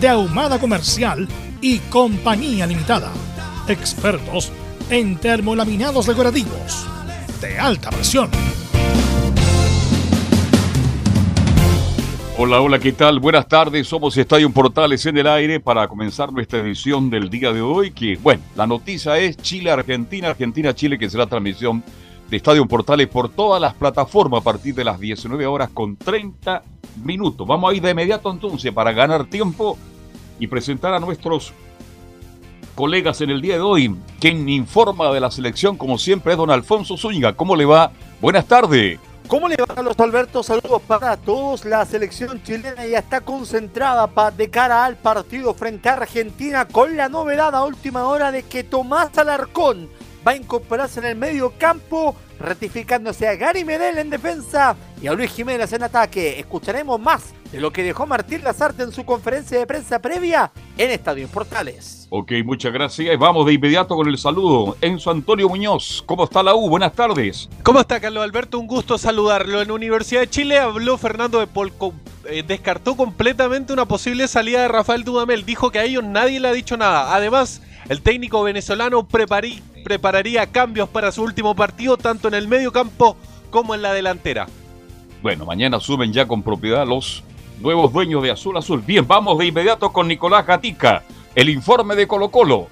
[0.00, 1.26] de Ahumada Comercial
[1.60, 3.12] y Compañía Limitada.
[3.66, 4.52] Expertos
[4.90, 6.86] en termolaminados decorativos
[7.40, 8.30] de alta presión.
[12.40, 13.18] Hola, hola, ¿qué tal?
[13.18, 17.60] Buenas tardes, somos Estadio Portales en el aire para comenzar nuestra edición del día de
[17.60, 21.82] hoy, que, bueno, la noticia es Chile-Argentina, Argentina-Chile, que será transmisión
[22.30, 26.62] de Estadio Portales por todas las plataformas a partir de las 19 horas con 30
[27.02, 27.46] minutos.
[27.46, 29.78] Vamos a ir de inmediato entonces para ganar tiempo
[30.38, 31.52] y presentar a nuestros
[32.74, 33.96] colegas en el día de hoy.
[34.20, 37.32] Quien informa de la selección, como siempre, es don Alfonso Zúñiga.
[37.32, 37.90] ¿Cómo le va?
[38.20, 38.98] Buenas tardes.
[39.26, 40.42] ¿Cómo le va, Carlos Alberto?
[40.42, 41.64] Saludos para todos.
[41.64, 47.08] La selección chilena ya está concentrada de cara al partido frente a Argentina con la
[47.08, 49.88] novedad a última hora de que Tomás Alarcón
[50.28, 55.14] va a incorporarse en el medio campo, ratificándose a Gary Medel en defensa y a
[55.14, 56.38] Luis Jiménez en ataque.
[56.38, 60.90] Escucharemos más de lo que dejó Martín Lazarte en su conferencia de prensa previa en
[60.90, 62.08] Estadio Portales.
[62.10, 63.18] Ok, muchas gracias.
[63.18, 64.76] Vamos de inmediato con el saludo.
[64.82, 66.68] Enzo Antonio Muñoz, ¿cómo está la U?
[66.68, 67.48] Buenas tardes.
[67.62, 68.58] ¿Cómo está Carlos Alberto?
[68.58, 69.62] Un gusto saludarlo.
[69.62, 71.94] En Universidad de Chile habló Fernando de Polco.
[72.28, 75.46] Eh, descartó completamente una posible salida de Rafael Dudamel.
[75.46, 77.14] Dijo que a ellos nadie le ha dicho nada.
[77.14, 83.16] Además, el técnico venezolano prepararía cambios para su último partido, tanto en el medio campo
[83.50, 84.46] como en la delantera.
[85.22, 87.24] Bueno, mañana suben ya con propiedad los
[87.60, 88.82] nuevos dueños de Azul Azul.
[88.86, 91.02] Bien, vamos de inmediato con Nicolás Gatica,
[91.34, 92.68] el informe de Colo Colo.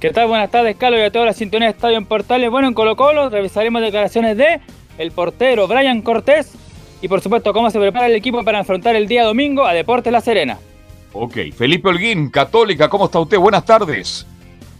[0.00, 0.26] ¿Qué tal?
[0.26, 2.50] Buenas tardes, Carlos, y a toda la sintonía de Estadio en Portales.
[2.50, 4.60] Bueno, en Colo Colo revisaremos declaraciones de
[4.98, 6.54] el portero Brian Cortés
[7.00, 10.12] y por supuesto cómo se prepara el equipo para enfrentar el día domingo a Deportes
[10.12, 10.58] La Serena.
[11.14, 13.38] Ok, Felipe Holguín, Católica, ¿cómo está usted?
[13.38, 14.26] Buenas tardes.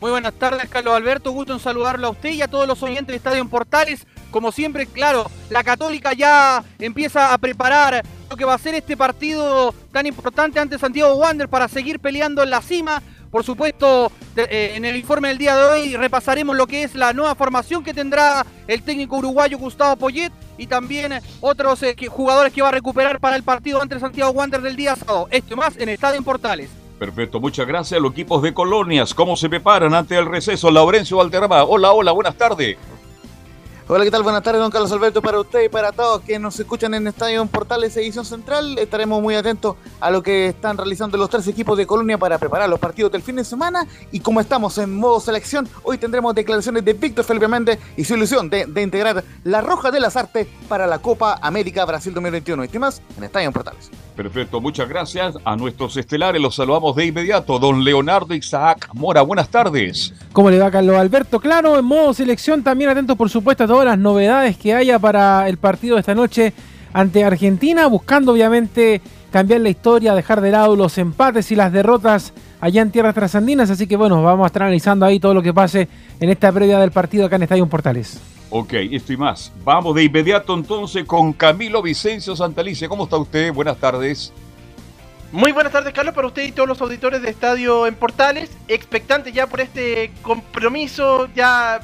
[0.00, 1.30] Muy buenas tardes, Carlos Alberto.
[1.30, 4.06] Gusto en saludarlo a usted y a todos los oyentes de Estadio en Portales.
[4.30, 8.96] Como siempre, claro, la Católica ya empieza a preparar lo que va a ser este
[8.96, 13.02] partido tan importante ante Santiago Wander para seguir peleando en la cima.
[13.30, 17.12] Por supuesto, eh, en el informe del día de hoy repasaremos lo que es la
[17.12, 22.62] nueva formación que tendrá el técnico uruguayo Gustavo Poyet y también otros eh, jugadores que
[22.62, 25.28] va a recuperar para el partido ante Santiago Wander del día sábado.
[25.30, 26.70] Esto más en Estadio en Portales.
[26.98, 28.00] Perfecto, muchas gracias.
[28.00, 30.70] Los equipos de colonias, ¿cómo se preparan ante el receso?
[30.70, 32.76] Laurencio Valderrama, hola, hola, buenas tardes.
[33.94, 34.22] Hola, ¿qué tal?
[34.22, 37.44] Buenas tardes, don Carlos Alberto, para usted y para todos que nos escuchan en Estadio
[37.44, 38.78] Portales Edición Central.
[38.78, 42.70] Estaremos muy atentos a lo que están realizando los tres equipos de Colonia para preparar
[42.70, 43.86] los partidos del fin de semana.
[44.10, 48.14] Y como estamos en modo selección, hoy tendremos declaraciones de Víctor Felipe Méndez y su
[48.14, 52.64] ilusión de, integrar la Roja de las Artes para la Copa América Brasil 2021.
[52.64, 53.90] Y más en Estadio Portales.
[54.16, 56.40] Perfecto, muchas gracias a nuestros estelares.
[56.40, 57.58] Los saludamos de inmediato.
[57.58, 60.12] Don Leonardo Isaac Mora, buenas tardes.
[60.32, 61.40] ¿Cómo le va, Carlos Alberto?
[61.40, 65.48] Claro, en modo selección, también atentos, por supuesto, a todas las novedades que haya para
[65.48, 66.52] el partido de esta noche
[66.92, 69.00] ante Argentina, buscando obviamente
[69.30, 73.70] cambiar la historia, dejar de lado los empates y las derrotas allá en tierras trasandinas.
[73.70, 75.88] Así que bueno, vamos a estar analizando ahí todo lo que pase
[76.20, 78.31] en esta previa del partido acá en Estadio Portales.
[78.54, 79.50] Ok, esto y más.
[79.64, 82.86] Vamos de inmediato entonces con Camilo Vicencio Santalice.
[82.86, 83.50] ¿Cómo está usted?
[83.50, 84.30] Buenas tardes.
[85.32, 88.50] Muy buenas tardes, Carlos, para usted y todos los auditores de Estadio en Portales.
[88.68, 91.80] Expectante ya por este compromiso, ya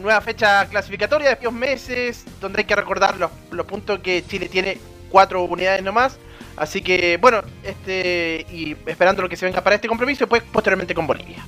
[0.00, 4.78] nueva fecha clasificatoria de varios meses, donde hay que recordar los, puntos que Chile tiene
[5.10, 6.18] cuatro unidades nomás.
[6.56, 10.42] Así que, bueno, este y esperando lo que se venga para este compromiso y después
[10.50, 11.44] posteriormente con Bolivia.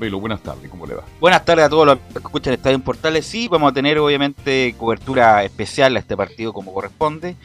[0.00, 1.04] Velo, buenas tardes, ¿cómo le va?
[1.20, 3.26] Buenas tardes a todos los que escuchan Estadio en Portales.
[3.26, 7.36] Sí, vamos a tener obviamente cobertura especial a este partido como corresponde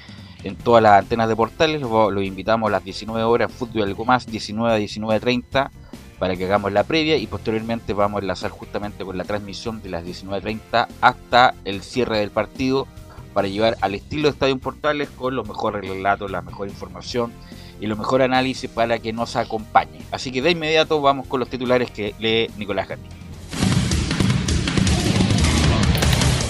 [0.42, 1.82] en todas las antenas de Portales.
[1.82, 5.70] Los, invitamos a las 19 horas, fútbol algo más, 19 a 19.30
[6.18, 9.90] para que hagamos la previa y posteriormente vamos a enlazar justamente con la transmisión de
[9.90, 12.88] las 19.30 hasta el cierre del partido
[13.34, 17.34] para llevar al estilo de Estadio Portales con los mejores relatos, la mejor información
[17.80, 20.00] y lo mejor análisis para que nos acompañe.
[20.12, 23.10] Así que de inmediato vamos con los titulares que lee Nicolás Gatti.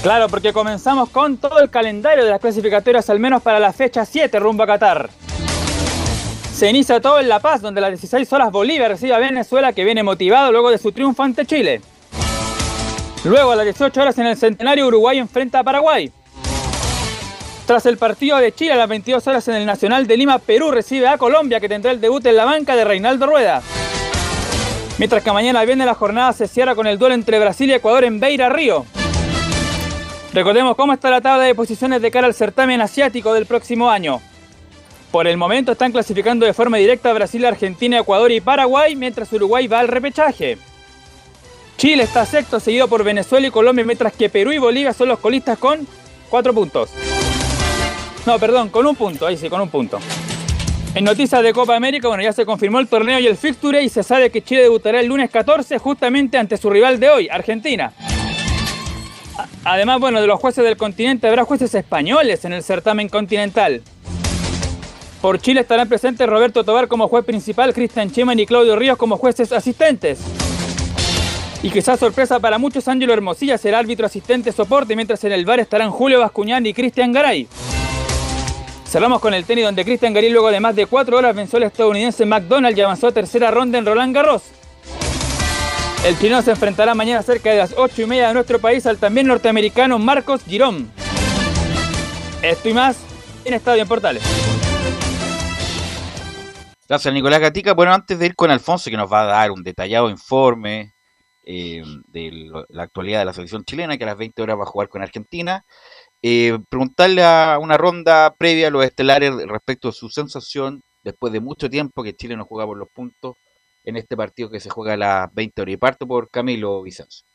[0.04, 4.06] Claro, porque comenzamos con todo el calendario de las clasificatorias, al menos para la fecha
[4.06, 5.10] 7 rumbo a Qatar.
[6.54, 9.74] Se inicia todo en La Paz, donde a las 16 horas Bolivia recibe a Venezuela,
[9.74, 11.81] que viene motivado luego de su triunfo ante Chile.
[13.24, 16.12] Luego a las 18 horas en el Centenario, Uruguay enfrenta a Paraguay.
[17.65, 20.69] Tras el partido de Chile a las 22 horas en el Nacional de Lima, Perú
[20.69, 23.63] recibe a Colombia, que tendrá el debut en la banca de Reinaldo Rueda.
[25.00, 28.03] Mientras que mañana viene la jornada se cierra con el duelo entre Brasil y Ecuador
[28.03, 28.85] en Beira Río.
[30.31, 34.21] Recordemos cómo está la tabla de posiciones de cara al certamen asiático del próximo año.
[35.12, 39.67] Por el momento están clasificando de forma directa Brasil, Argentina, Ecuador y Paraguay, mientras Uruguay
[39.67, 40.59] va al repechaje.
[41.77, 45.19] Chile está sexto, seguido por Venezuela y Colombia, mientras que Perú y Bolivia son los
[45.19, 45.88] colistas con
[46.29, 46.91] cuatro puntos.
[48.25, 50.00] No, perdón, con un punto, ahí sí, con un punto.
[50.95, 53.89] En noticias de Copa América, bueno, ya se confirmó el torneo y el fixture y
[53.89, 57.94] se sabe que Chile debutará el lunes 14 justamente ante su rival de hoy, Argentina.
[59.63, 63.81] Además, bueno, de los jueces del continente habrá jueces españoles en el certamen continental.
[65.22, 69.18] Por Chile estarán presentes Roberto Tobar como juez principal, Cristian Cheman y Claudio Ríos como
[69.18, 70.19] jueces asistentes.
[71.62, 75.60] Y quizás sorpresa para muchos, Ángelo Hermosilla será árbitro asistente soporte, mientras en el bar
[75.60, 77.48] estarán Julio Bascuñán y Cristian Garay.
[78.95, 81.63] Cerramos con el tenis donde Cristian Garay luego de más de cuatro horas venció al
[81.63, 84.44] estadounidense McDonald y avanzó a tercera ronda en Roland Garros.
[86.06, 88.97] El chileno se enfrentará mañana cerca de las 8 y media de nuestro país al
[88.97, 90.89] también norteamericano Marcos Girón.
[92.42, 92.97] Esto y más
[93.44, 94.24] en Estadio en Portales.
[96.88, 97.74] Gracias, Nicolás Gatica.
[97.74, 100.94] Bueno, antes de ir con Alfonso, que nos va a dar un detallado informe
[101.44, 104.68] eh, de la actualidad de la selección chilena, que a las 20 horas va a
[104.68, 105.65] jugar con Argentina,
[106.27, 111.39] eh, preguntarle a una ronda previa a los estelares respecto a su sensación después de
[111.39, 113.36] mucho tiempo que Chile no juega por los puntos
[113.83, 115.74] en este partido que se juega a las 20 horas.
[115.74, 117.27] Y parto por Camilo Vicencio.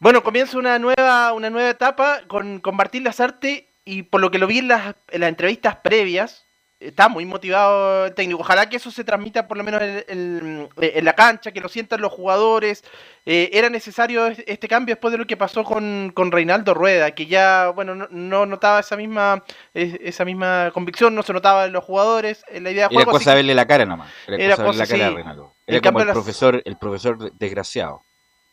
[0.00, 4.38] Bueno, comienza una nueva, una nueva etapa con, con Martín Lazarte y por lo que
[4.38, 6.44] lo vi en las, en las entrevistas previas,
[6.80, 8.40] está muy motivado el técnico.
[8.40, 12.00] Ojalá que eso se transmita por lo menos en, en, la cancha, que lo sientan
[12.00, 12.84] los jugadores.
[13.26, 17.26] Eh, era necesario este cambio después de lo que pasó con, con Reinaldo Rueda, que
[17.26, 19.42] ya bueno no, no, notaba esa misma
[19.74, 22.44] esa misma convicción, no se notaba en los jugadores.
[22.48, 24.10] En la idea de era juego, cosa verle la cara nomás.
[24.26, 25.02] Era, Era cosa verle la cara sí.
[25.02, 25.54] a Reinaldo.
[25.66, 28.02] Era como el las- profesor, el profesor desgraciado.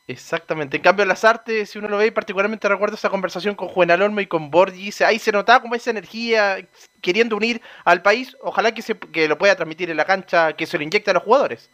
[0.08, 0.78] Exactamente.
[0.78, 4.22] En cambio, las artes, si uno lo ve, particularmente recuerdo esa conversación con Juan Alonso
[4.22, 6.58] y con Borghi, ahí se notaba como esa energía
[7.02, 8.38] queriendo unir al país.
[8.44, 11.16] Ojalá que, se, que lo pueda transmitir en la cancha, que se lo inyecte a
[11.16, 11.72] los jugadores.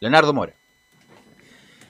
[0.00, 0.54] Leonardo Mora.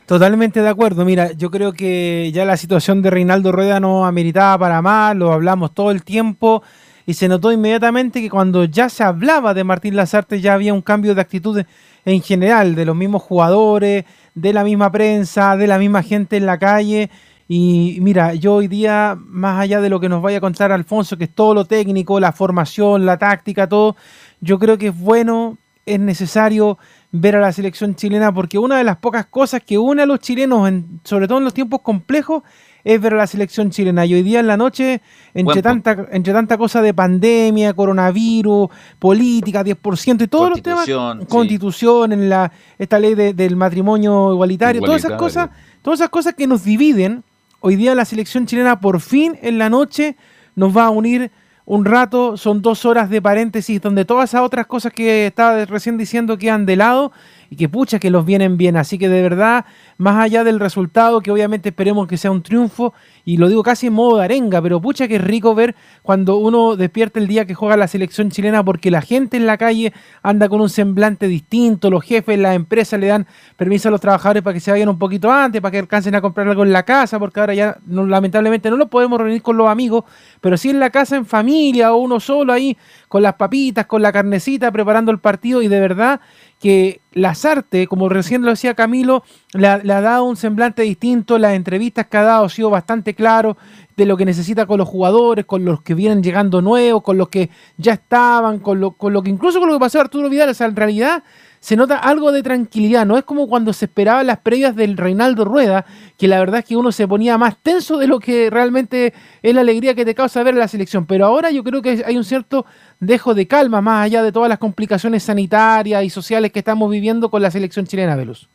[0.06, 1.05] Totalmente de acuerdo.
[1.05, 5.32] Mira, yo creo que ya la situación de Reinaldo Rueda no ameritaba para más, lo
[5.32, 6.64] hablamos todo el tiempo
[7.06, 10.82] y se notó inmediatamente que cuando ya se hablaba de Martín Lazarte ya había un
[10.82, 11.64] cambio de actitud
[12.05, 16.46] en general, de los mismos jugadores, de la misma prensa, de la misma gente en
[16.46, 17.10] la calle.
[17.48, 21.16] Y mira, yo hoy día, más allá de lo que nos vaya a contar Alfonso,
[21.18, 23.96] que es todo lo técnico, la formación, la táctica, todo,
[24.40, 26.78] yo creo que es bueno, es necesario
[27.10, 30.20] ver a la selección chilena porque una de las pocas cosas que une a los
[30.20, 32.44] chilenos, en- sobre todo en los tiempos complejos,
[32.84, 34.06] es ver a la selección chilena.
[34.06, 35.00] Y hoy día en la noche,
[35.34, 38.68] entre tanta, entre tanta cosa de pandemia, coronavirus,
[38.98, 41.26] política, 10% y todos los temas, Constitución, sí.
[41.26, 45.50] constitución, en la, esta ley de- del matrimonio igualitario, todas esas cosas,
[45.82, 47.22] todas esas cosas que nos dividen,
[47.60, 50.16] hoy día la selección chilena por fin en la noche
[50.56, 51.30] nos va a unir
[51.66, 55.96] un rato, son dos horas de paréntesis donde todas esas otras cosas que estaba recién
[55.99, 57.12] diciendo quedan de lado
[57.50, 58.76] y que pucha que los vienen bien.
[58.76, 59.66] Así que de verdad,
[59.99, 63.88] más allá del resultado, que obviamente esperemos que sea un triunfo, y lo digo casi
[63.88, 67.54] en modo de arenga, pero pucha que rico ver cuando uno despierta el día que
[67.54, 69.92] juega la selección chilena porque la gente en la calle
[70.23, 73.26] anda con un semblante distinto, los jefes, las empresas le dan
[73.57, 76.21] permiso a los trabajadores para que se vayan un poquito antes, para que alcancen a
[76.21, 79.69] comprar algo en la casa, porque ahora ya lamentablemente no lo podemos reunir con los
[79.69, 80.04] amigos,
[80.40, 82.76] pero sí en la casa en familia o uno solo ahí
[83.09, 86.21] con las papitas, con la carnecita, preparando el partido y de verdad
[86.61, 89.25] que Lazarte, como recién lo decía Camilo,
[89.55, 93.14] le ha, ha dado un semblante distinto, las entrevistas que ha dado han sido bastante
[93.14, 93.57] claro
[93.97, 97.31] de lo que necesita con los jugadores, con los que vienen llegando nuevos, con los
[97.31, 97.49] que
[97.79, 100.55] ya estaban, con lo, con lo que incluso con lo que pasó Arturo Vidal, o
[100.55, 101.25] sea, en realidad
[101.61, 104.97] se nota algo de tranquilidad, no es como cuando se esperaba en las previas del
[104.97, 105.85] Reinaldo Rueda,
[106.17, 109.12] que la verdad es que uno se ponía más tenso de lo que realmente
[109.43, 112.17] es la alegría que te causa ver la selección, pero ahora yo creo que hay
[112.17, 112.64] un cierto
[112.99, 117.31] dejo de calma más allá de todas las complicaciones sanitarias y sociales que estamos viviendo
[117.31, 118.49] con la selección chilena, Velus.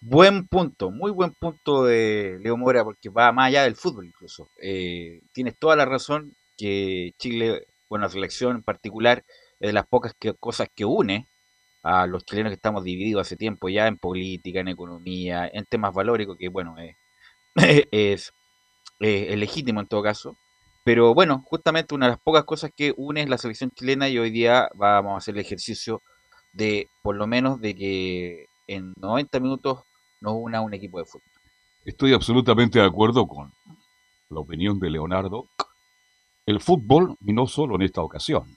[0.00, 4.48] Buen punto, muy buen punto de Leo Mora, porque va más allá del fútbol incluso.
[4.60, 9.24] Eh, tienes toda la razón que Chile, bueno, la selección en particular,
[9.60, 11.28] es de las pocas cosas que une
[11.86, 15.94] a los chilenos que estamos divididos hace tiempo ya en política, en economía, en temas
[15.94, 16.74] valóricos, que bueno,
[17.56, 18.32] es, es,
[18.98, 20.36] eh, es legítimo en todo caso.
[20.84, 24.18] Pero bueno, justamente una de las pocas cosas que une es la selección chilena y
[24.18, 26.02] hoy día vamos a hacer el ejercicio
[26.52, 29.82] de, por lo menos, de que en 90 minutos
[30.20, 31.30] nos una un equipo de fútbol.
[31.84, 33.52] Estoy absolutamente de acuerdo con
[34.30, 35.46] la opinión de Leonardo.
[36.46, 38.55] El fútbol, y no solo en esta ocasión,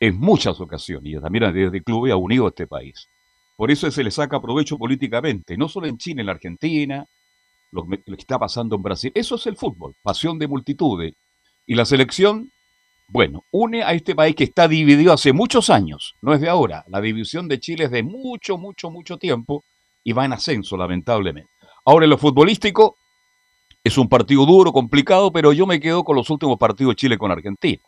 [0.00, 3.06] en muchas ocasiones, y también desde clubes ha unido a este país.
[3.56, 7.06] Por eso se le saca provecho políticamente, no solo en Chile, en la Argentina,
[7.72, 9.12] lo, que- está pasando en Brasil.
[9.14, 11.14] Eso es el fútbol, pasión de multitudes.
[11.66, 12.50] Y la selección,
[13.08, 16.84] bueno, une a este país que está dividido hace muchos años, no es de ahora.
[16.88, 19.64] La división de Chile es de mucho, mucho, mucho tiempo
[20.02, 21.50] y va en ascenso, lamentablemente.
[21.84, 22.96] Ahora, en lo futbolístico,
[23.84, 27.18] es un partido duro, complicado, pero yo me quedo con los últimos partidos de Chile
[27.18, 27.82] con Argentina.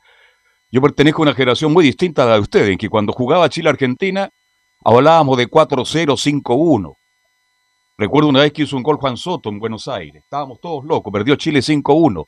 [0.73, 3.51] Yo pertenezco a una generación muy distinta a la de ustedes, en que cuando jugaba
[3.51, 4.31] Chile-Argentina,
[4.83, 6.97] hablábamos de 4-0, 5-1.
[7.99, 10.23] Recuerdo una vez que hizo un gol Juan Soto en Buenos Aires.
[10.25, 12.25] Estábamos todos locos, perdió Chile 5-1.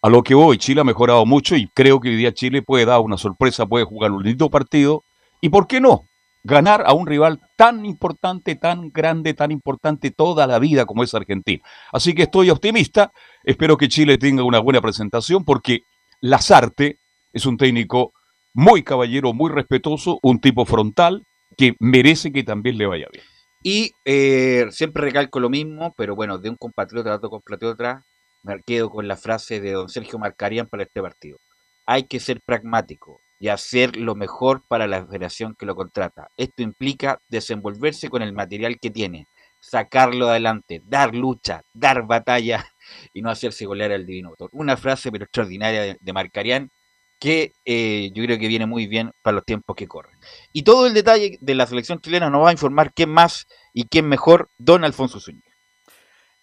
[0.00, 2.86] A lo que hoy Chile ha mejorado mucho y creo que hoy día Chile puede
[2.86, 5.04] dar una sorpresa, puede jugar un lindo partido.
[5.42, 6.04] ¿Y por qué no?
[6.44, 11.12] Ganar a un rival tan importante, tan grande, tan importante toda la vida como es
[11.12, 11.62] Argentina.
[11.92, 13.12] Así que estoy optimista.
[13.44, 15.82] Espero que Chile tenga una buena presentación porque
[16.22, 16.98] Lazarte
[17.38, 18.12] es un técnico
[18.52, 21.24] muy caballero, muy respetuoso, un tipo frontal
[21.56, 23.24] que merece que también le vaya bien.
[23.62, 28.04] Y eh, siempre recalco lo mismo, pero bueno, de un compatriota a otro compatriota,
[28.42, 31.38] me quedo con la frase de don Sergio Marcarian para este partido.
[31.86, 36.28] Hay que ser pragmático y hacer lo mejor para la federación que lo contrata.
[36.36, 39.26] Esto implica desenvolverse con el material que tiene,
[39.60, 42.64] sacarlo adelante, dar lucha, dar batalla
[43.12, 44.50] y no hacerse golear al divino autor.
[44.52, 46.70] Una frase pero extraordinaria de, de Marcarian
[47.18, 50.18] que eh, yo creo que viene muy bien para los tiempos que corren.
[50.52, 53.84] Y todo el detalle de la selección chilena nos va a informar quién más y
[53.84, 55.48] quién mejor, don Alfonso Zúñiga.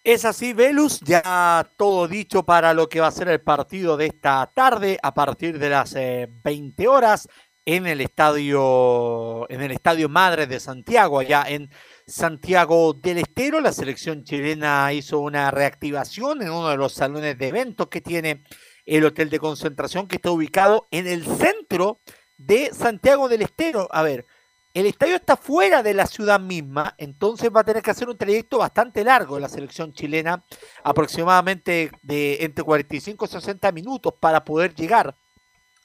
[0.03, 4.05] Es así, Velus, ya todo dicho para lo que va a ser el partido de
[4.05, 7.27] esta tarde a partir de las eh, 20 horas
[7.65, 11.72] en el estadio en el estadio Madre de Santiago, allá en
[12.05, 13.60] Santiago del Estero.
[13.60, 18.44] La selección chilena hizo una reactivación en uno de los salones de eventos que tiene
[18.86, 22.00] el hotel de concentración que está ubicado en el centro
[22.38, 23.88] de Santiago del Estero.
[23.92, 24.25] A ver,
[24.74, 28.18] el estadio está fuera de la ciudad misma, entonces va a tener que hacer un
[28.18, 30.44] trayecto bastante largo la selección chilena,
[30.84, 35.15] aproximadamente de entre 45 y 60 minutos para poder llegar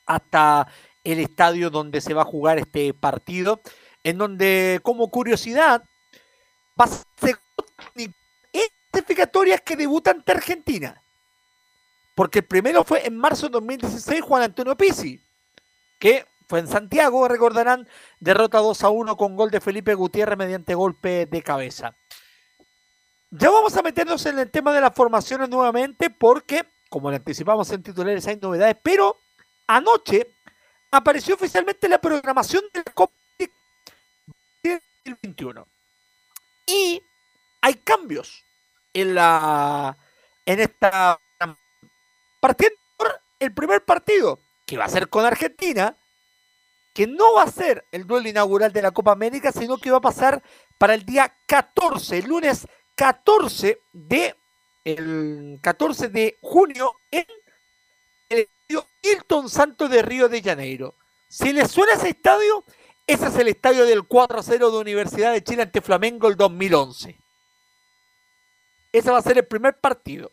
[0.07, 0.66] hasta
[1.04, 3.61] el estadio donde se va a jugar este partido,
[4.02, 5.85] en donde como curiosidad
[6.78, 7.38] va a ser
[8.90, 11.00] clasificatorias que debutan ante Argentina.
[12.20, 15.18] Porque el primero fue en marzo de 2016 Juan Antonio Pizzi,
[15.98, 20.74] que fue en Santiago, recordarán, derrota 2 a 1 con gol de Felipe Gutiérrez mediante
[20.74, 21.96] golpe de cabeza.
[23.30, 27.70] Ya vamos a meternos en el tema de las formaciones nuevamente porque, como le anticipamos
[27.70, 29.16] en titulares, hay novedades, pero
[29.66, 30.26] anoche
[30.90, 33.14] apareció oficialmente la programación de la Copa
[34.62, 35.66] 2021.
[36.66, 37.02] Y
[37.62, 38.44] hay cambios
[38.92, 39.96] en la
[40.44, 41.18] en esta
[42.40, 45.97] partiendo por el primer partido que va a ser con Argentina
[46.92, 49.99] que no va a ser el duelo inaugural de la Copa América, sino que va
[49.99, 50.42] a pasar
[50.78, 54.35] para el día 14, el lunes 14 de
[54.85, 57.26] el 14 de junio en
[58.28, 60.94] el estadio Hilton Santos de Río de Janeiro.
[61.28, 62.64] Si les suena ese estadio,
[63.06, 66.37] ese es el estadio del 4 a 0 de Universidad de Chile ante Flamengo el
[66.37, 67.18] 2011.
[68.92, 70.32] Ese va a ser el primer partido.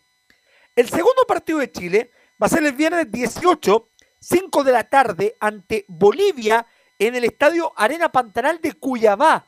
[0.78, 5.36] El segundo partido de Chile va a ser el viernes 18 5 de la tarde
[5.40, 6.68] ante Bolivia
[7.00, 9.48] en el estadio Arena Pantanal de Cuyabá,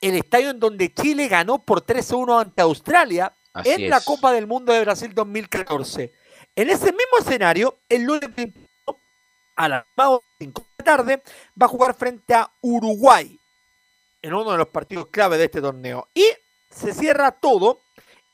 [0.00, 4.00] el estadio en donde Chile ganó por 3-1 ante Australia Así en la.
[4.00, 6.12] Copa del Mundo de Brasil 2014.
[6.56, 8.66] En ese mismo escenario, el lunes 21
[9.56, 9.84] a las
[10.40, 11.22] 5 de la tarde
[11.60, 13.38] va a jugar frente a Uruguay
[14.22, 16.08] en uno de los partidos clave de este torneo.
[16.14, 16.26] Y
[16.68, 17.80] se cierra todo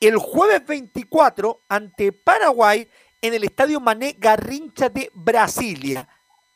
[0.01, 2.89] el jueves 24 ante Paraguay
[3.21, 6.09] en el Estadio Mané Garrincha de Brasilia.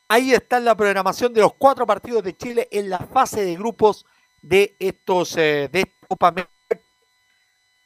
[0.09, 4.07] Ahí está la programación de los cuatro partidos de Chile en la fase de grupos
[4.43, 6.51] de estos eh, de Copa América.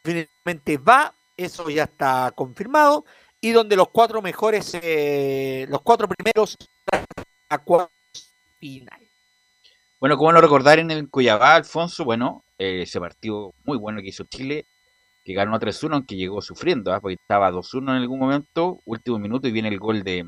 [0.05, 3.05] Finalmente va, eso ya está confirmado,
[3.41, 6.57] y donde los cuatro mejores, eh, los cuatro primeros
[7.49, 7.93] a cuartos
[8.59, 9.01] final.
[9.99, 14.09] Bueno, como no recordar en el Cuyabá, Alfonso, bueno, eh, ese partido muy bueno que
[14.09, 14.67] hizo Chile,
[15.25, 17.01] que ganó 3-1, aunque llegó sufriendo, ¿ah?
[17.01, 20.25] porque estaba 2-1 en algún momento, último minuto, y viene el gol de,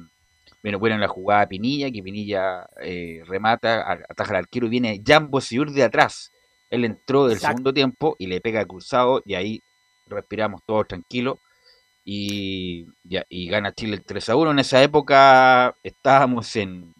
[0.63, 5.03] Bueno, bueno en la jugada Pinilla, que Pinilla eh, remata, ataja al arquero y viene
[5.05, 6.33] Jambo Siur de atrás.
[6.71, 7.57] Él entró del Exacto.
[7.57, 9.61] segundo tiempo y le pega cruzado y ahí
[10.07, 11.39] respiramos todos tranquilos
[12.05, 14.51] y, ya- y gana Chile el 3 a 1.
[14.53, 16.93] En esa época estábamos en,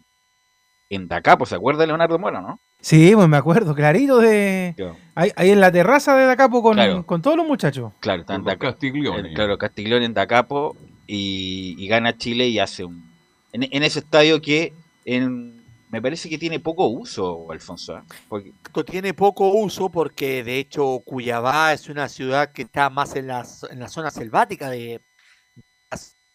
[0.89, 2.59] en Dacapo, ¿se acuerda Leonardo Mora, no?
[2.85, 4.75] Sí, pues me acuerdo, clarito de...
[4.77, 7.03] Yo, Ahí, ahí en la terraza de Dacapo con, Claro.
[7.03, 7.91] con todos los muchachos.
[7.99, 9.33] claro, está en Castiglione.
[9.33, 10.77] Claro, Castiglione en Dacapo
[11.07, 13.11] y, y gana Chile y hace un...
[13.53, 14.71] En, en ese estadio que
[15.03, 17.97] en, me parece que tiene poco uso, Alfonso.
[17.97, 18.01] ¿eh?
[18.29, 23.15] Porque- Esto tiene poco uso porque de hecho Cuyabá es una ciudad que está más
[23.15, 25.01] en, las, en la zona selvática de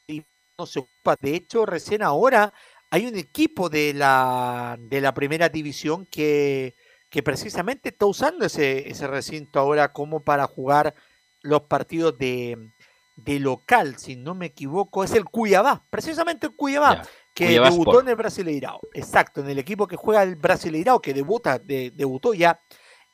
[0.09, 0.25] y
[0.59, 1.15] no se ocupa.
[1.21, 2.53] De hecho, recién ahora
[2.91, 6.75] hay un equipo de la, de la primera división que,
[7.09, 10.95] que precisamente está usando ese, ese recinto ahora como para jugar
[11.43, 12.73] los partidos de,
[13.17, 17.09] de local, si no me equivoco, es el Cuyabá, precisamente el Cuyabá ya.
[17.35, 18.03] que debutó Sport.
[18.03, 18.81] en el Brasileirao.
[18.95, 22.61] Exacto, en el equipo que juega el Brasileirao, que debuta, de- debutó ya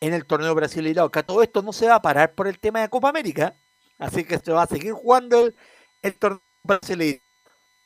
[0.00, 1.10] en el torneo Brasileirao.
[1.10, 3.54] Que a todo esto no se va a parar por el tema de Copa América,
[3.98, 5.54] así que se va a seguir jugando el,
[6.02, 7.20] el torneo Brasileirao.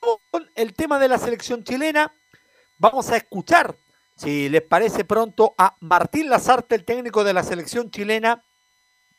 [0.01, 2.11] Con el tema de la selección chilena,
[2.79, 3.75] vamos a escuchar,
[4.15, 8.43] si les parece pronto, a Martín Lazarte, el técnico de la selección chilena,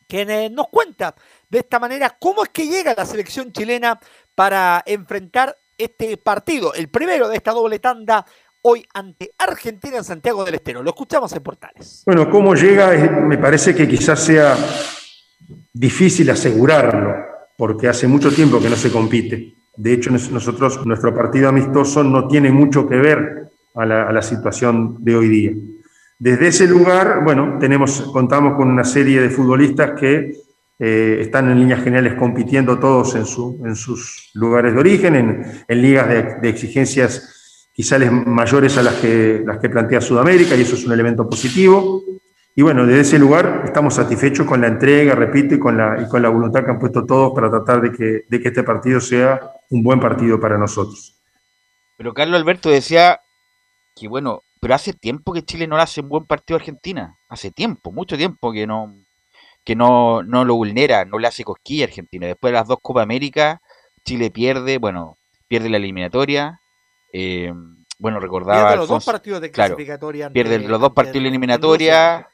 [0.09, 1.15] quien eh, nos cuenta
[1.49, 3.97] de esta manera cómo es que llega la selección chilena
[4.35, 8.25] para enfrentar este partido, el primero de esta doble tanda,
[8.61, 10.83] hoy ante Argentina en Santiago del Estero.
[10.83, 12.03] Lo escuchamos en Portales.
[12.05, 14.57] Bueno, cómo llega, eh, me parece que quizás sea
[15.71, 17.25] difícil asegurarlo,
[17.57, 19.62] porque hace mucho tiempo que no se compite.
[19.75, 24.97] De hecho, nos- nosotros, nuestro partido amistoso no tiene mucho que ver a la, situación
[24.99, 25.51] de hoy día.
[26.19, 30.31] Desde ese lugar, bueno, tenemos, contamos con una serie de futbolistas que
[30.79, 35.43] eh, están en líneas generales compitiendo todos en, su- en sus lugares de origen, en,
[35.67, 40.61] en ligas de, de exigencias quizás mayores a las que, las que plantea Sudamérica, y
[40.61, 42.03] eso es un elemento positivo.
[42.55, 46.07] Y bueno, desde ese lugar estamos satisfechos con la entrega, repito, y con la, y
[46.07, 48.99] con la voluntad que han puesto todos para tratar de que, de que este partido
[49.01, 49.39] sea
[49.71, 51.19] un buen partido para nosotros.
[51.97, 53.19] Pero Carlos Alberto decía
[53.95, 57.15] que bueno, pero hace tiempo que Chile no le hace un buen partido a Argentina.
[57.27, 58.93] Hace tiempo, mucho tiempo que no
[59.65, 62.27] que no, no lo vulnera, no le hace cosquilla a Argentina.
[62.27, 63.61] Después de las dos Copa América,
[64.03, 66.59] Chile pierde, bueno, pierde la eliminatoria.
[67.13, 67.51] eh,
[67.99, 70.25] bueno, recordaba Pierde los dos partidos de claro, clasificatoria.
[70.25, 72.27] ante- pierde los dos partidos de eliminatoria.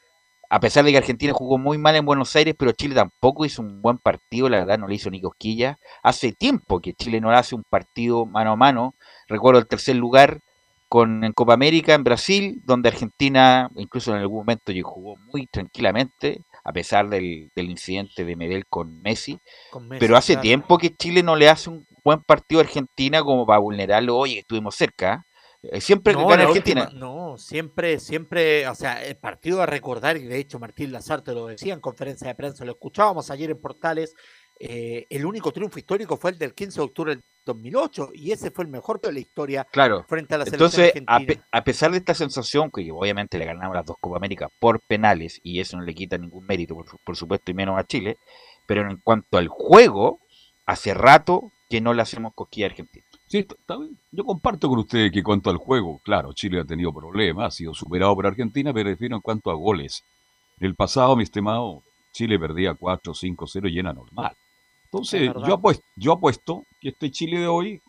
[0.50, 3.62] A pesar de que Argentina jugó muy mal en Buenos Aires, pero Chile tampoco hizo
[3.62, 5.78] un buen partido, la verdad no le hizo ni cosquilla.
[6.02, 8.94] Hace tiempo que Chile no le hace un partido mano a mano.
[9.28, 10.40] Recuerdo el tercer lugar
[10.88, 16.42] con en Copa América en Brasil, donde Argentina incluso en algún momento jugó muy tranquilamente,
[16.64, 19.38] a pesar del, del incidente de Medel con Messi.
[19.70, 20.42] Con Messi, Pero hace claro.
[20.42, 24.16] tiempo que Chile no le hace un buen partido a Argentina como para vulnerarlo.
[24.16, 25.24] Oye, estuvimos cerca.
[25.62, 25.80] ¿Eh?
[25.80, 26.82] Siempre que No, gana la Argentina.
[26.84, 31.32] última- no, siempre, siempre, o sea, el partido a recordar, y de hecho Martín Lazarte
[31.32, 34.14] lo decía en conferencia de prensa, lo escuchábamos ayer en Portales,
[34.58, 38.50] eh, el único triunfo histórico fue el del 15 de octubre del 2008, y ese
[38.50, 40.04] fue el mejor de la historia Claro.
[40.06, 41.42] frente a la selección Entonces, a, argentina.
[41.42, 44.80] pe- a pesar de esta sensación, que obviamente le ganamos las dos Copa América por
[44.86, 48.18] penales, y eso no le quita ningún mérito, por supuesto, y menos a Chile,
[48.66, 50.20] pero en cuanto al juego,
[50.66, 53.04] hace rato que no le hacemos cosquilla a Argentina.
[53.30, 53.96] Sí, está- está bien.
[54.10, 57.50] yo comparto con usted que en cuanto al juego, claro, Chile ha tenido problemas, ha
[57.56, 60.02] sido superado por Argentina, pero refiero en cuanto a goles.
[60.58, 64.32] En el pasado, mi estimado, Chile perdía 4, 5, 0 y era normal.
[64.86, 67.80] Entonces, yo apuesto, yo apuesto que este Chile de hoy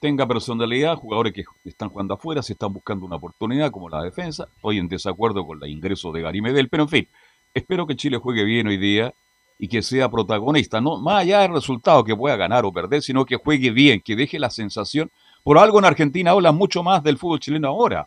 [0.00, 4.48] tenga personalidad, jugadores que están jugando afuera, se están buscando una oportunidad como la defensa,
[4.62, 7.08] hoy en desacuerdo con el ingreso de Gary Medel, pero en fin,
[7.52, 9.12] espero que Chile juegue bien hoy día
[9.62, 13.24] y que sea protagonista, no más allá del resultado que pueda ganar o perder, sino
[13.26, 15.10] que juegue bien, que deje la sensación.
[15.44, 18.06] Por algo en Argentina hablan mucho más del fútbol chileno ahora.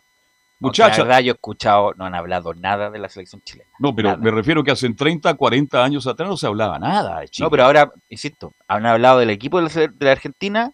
[0.60, 3.68] Muchachos, verdad, yo he escuchado, no han hablado nada de la selección chilena.
[3.78, 4.20] no, pero nada.
[4.22, 7.44] me refiero que hace 30, 40 años atrás no se hablaba nada de Chile.
[7.44, 10.72] No, pero ahora, insisto, han hablado del equipo de la, sele- de la Argentina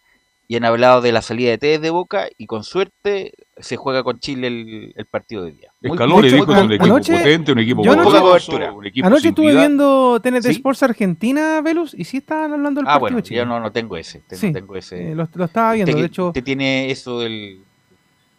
[0.49, 4.03] y han hablado de la salida de Tevez de Boca y con suerte se juega
[4.03, 5.73] con Chile el, el partido de día.
[5.83, 8.73] Muy- Escalón le mucho- dijo que es un equipo anoche- potente, un equipo cobertura.
[8.73, 10.51] un equipo Anoche estuve viendo TNT ¿Sí?
[10.53, 13.39] Sports Argentina, Velus, y sí estaban hablando del Ah, partido bueno, de Chile.
[13.39, 14.21] yo no, no tengo ese.
[14.21, 15.13] te- Sí, no tengo ese.
[15.13, 17.61] Eh, lo, lo estaba viendo, Usted de hecho, usted tiene eso del.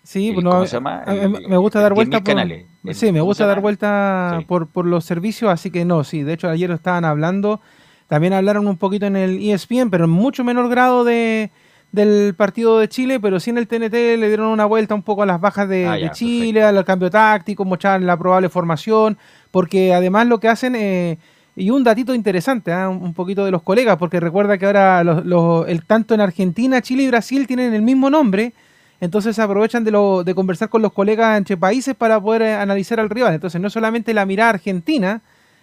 [0.03, 1.03] sí, el- no, ¿cómo se llama?
[1.05, 2.65] a- a- El- me gusta dar 10.000 vuelta por, canales.
[2.93, 4.45] Sí, me ¿cómo gusta dar vuelta Sí.
[4.45, 7.62] por, por los servicios, así que no, sí, de hecho ayer lo estaban hablando,
[8.07, 11.51] también hablaron un poquito en el ESPN, pero en mucho menor grado de
[11.91, 15.23] del partido de Chile, pero sí en el TNT le dieron una vuelta un poco
[15.23, 19.17] a las bajas de, Ah, de Chile, al cambio táctico, mostraban la probable formación,
[19.51, 21.17] porque además lo que hacen, eh,
[21.56, 22.88] y un datito interesante, ¿ah?
[22.88, 26.82] un poquito de los colegas, porque recuerda que ahora los, los- el, tanto en Argentina,
[26.82, 28.54] Chile y Brasil tienen el mismo nombre,
[29.01, 32.54] entonces se aprovechan de, lo, de conversar con los colegas entre países para poder eh,
[32.54, 33.34] analizar al rival.
[33.34, 35.21] Entonces no solamente la mirada argentina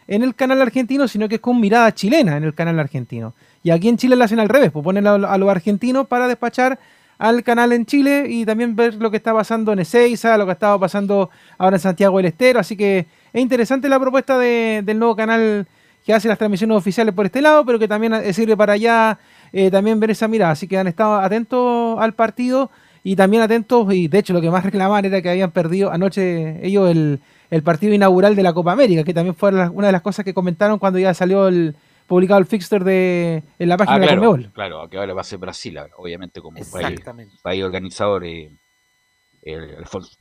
[0.09, 3.35] en el canal argentino, sino que es con mirada chilena en el canal argentino.
[3.63, 6.29] Y aquí en Chile lo hacen al revés, pues ponen a, a los argentinos para
[6.29, 6.79] despachar
[7.19, 10.53] al canal en Chile y también ver lo que está pasando en Ezeiza, lo que
[10.53, 12.61] estaba pasando ahora en Santiago del Estero.
[12.61, 15.67] Así que es interesante la propuesta de- del nuevo canal
[16.07, 19.19] que hace las transmisiones oficiales por este lado, pero que también eh, sirve para allá
[19.53, 20.53] eh, también ver esa mirada.
[20.53, 22.71] Así que han estado atentos al partido
[23.03, 26.65] y también atentos, y de hecho lo que más reclamaban era que habían perdido anoche
[26.65, 30.03] ellos el, el partido inaugural de la Copa América, que también fue una de las
[30.03, 31.75] cosas que comentaron cuando ya salió el
[32.09, 34.53] publicado el fixture de, en la página Ah, de la claro, Conmebol.
[34.53, 37.37] claro, que ahora va a ser Brasil, obviamente como país, Exactamente.
[37.43, 38.51] país organizador, eh,
[39.43, 40.17] el, Alfonso.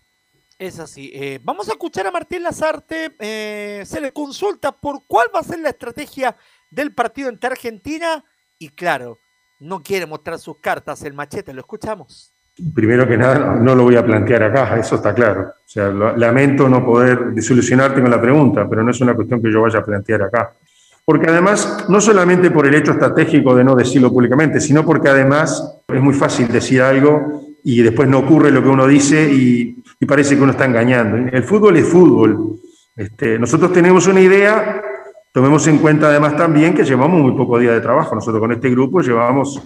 [0.60, 1.12] Es así.
[1.14, 3.16] Eh, vamos a escuchar a Martín Lazarte.
[3.20, 6.36] eh, se le consulta por cuál va a ser la estrategia
[6.72, 8.24] del partido entre Argentina.
[8.60, 9.20] Y claro,
[9.60, 11.54] no quiere mostrar sus cartas el machete.
[11.54, 12.34] Lo escuchamos.
[12.74, 15.42] Primero que nada, no, no lo voy a plantear acá, eso está claro.
[15.42, 19.40] O sea, lo- lamento no poder disolucionarte con la pregunta, pero no es una cuestión
[19.44, 20.54] que yo vaya a plantear acá.
[21.08, 25.80] Porque además, no solamente por el hecho estratégico de no decirlo públicamente, sino porque además
[25.88, 30.06] es muy fácil decir algo y después no ocurre lo que uno dice y, y
[30.06, 31.16] parece que uno está engañando.
[31.32, 32.60] El fútbol es fútbol.
[32.94, 34.82] Este, nosotros tenemos una idea,
[35.32, 38.14] tomemos en cuenta además también que llevamos muy pocos días de trabajo.
[38.14, 39.62] Nosotros con este grupo llevamos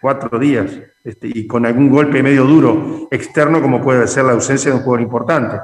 [0.00, 0.70] cuatro días
[1.02, 4.84] este, y con algún golpe medio duro externo como puede ser la ausencia de un
[4.84, 5.56] jugador importante.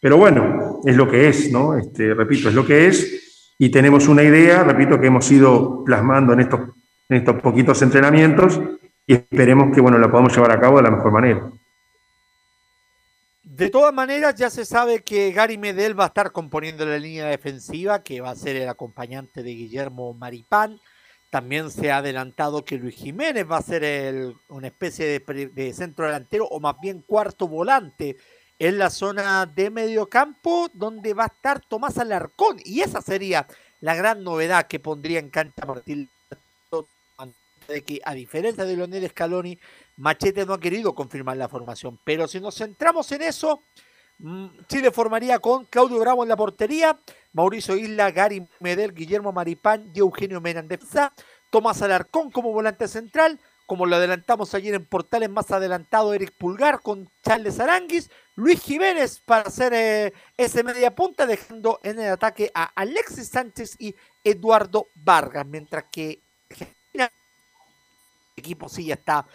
[0.00, 1.76] Pero bueno, es lo que es, ¿no?
[1.76, 3.27] Este, repito, es lo que es
[3.58, 6.60] y tenemos una idea, repito, que hemos ido plasmando en estos,
[7.08, 8.60] en estos poquitos entrenamientos
[9.04, 11.50] y esperemos que, bueno, la podamos llevar a cabo de la mejor manera.
[13.42, 17.26] De todas maneras, ya se sabe que Gary Medel va a estar componiendo la línea
[17.26, 20.78] defensiva, que va a ser el acompañante de Guillermo Maripán.
[21.28, 26.06] También se ha adelantado que Luis Jiménez va a ser una especie de, de centro
[26.06, 28.16] delantero o más bien cuarto volante
[28.58, 32.58] en la zona de mediocampo, donde va a estar Tomás Alarcón.
[32.64, 33.46] Y esa sería
[33.80, 36.10] la gran novedad que pondría en cancha Martín
[37.68, 39.58] de que a diferencia de Leonel Scaloni,
[39.98, 41.98] Machete no ha querido confirmar la formación.
[42.02, 43.62] Pero si nos centramos en eso,
[44.18, 46.98] mm, Chile formaría con Claudio Bravo en la portería,
[47.32, 51.12] Mauricio Isla, Gary Medel, Guillermo Maripán y Eugenio defensa,
[51.50, 56.80] Tomás Alarcón como volante central, como lo adelantamos ayer en Portales, más adelantado Eric Pulgar
[56.80, 62.52] con Charles Aranguis, Luis Jiménez para hacer eh, ese media punta, dejando en el ataque
[62.54, 66.22] a Alexis Sánchez y Eduardo Vargas, mientras que
[66.92, 67.10] el
[68.36, 69.26] equipo sí ya está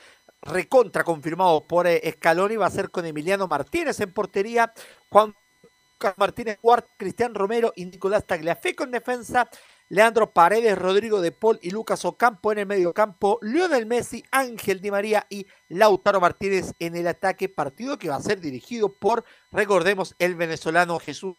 [0.42, 4.74] recontra confirmado por eh, Scaloni, va a ser con Emiliano Martínez en portería,
[5.10, 5.36] Juan
[6.16, 9.50] Martínez Huart, Cristian Romero y Nicolás Tagliafico en defensa,
[9.94, 14.82] Leandro Paredes, Rodrigo de Paul y Lucas Ocampo en el medio campo, Lionel Messi, Ángel
[14.82, 19.24] Di María y Lautaro Martínez en el ataque, partido que va a ser dirigido por,
[19.52, 21.36] recordemos, el venezolano Jesús,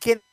[0.00, 0.24] quien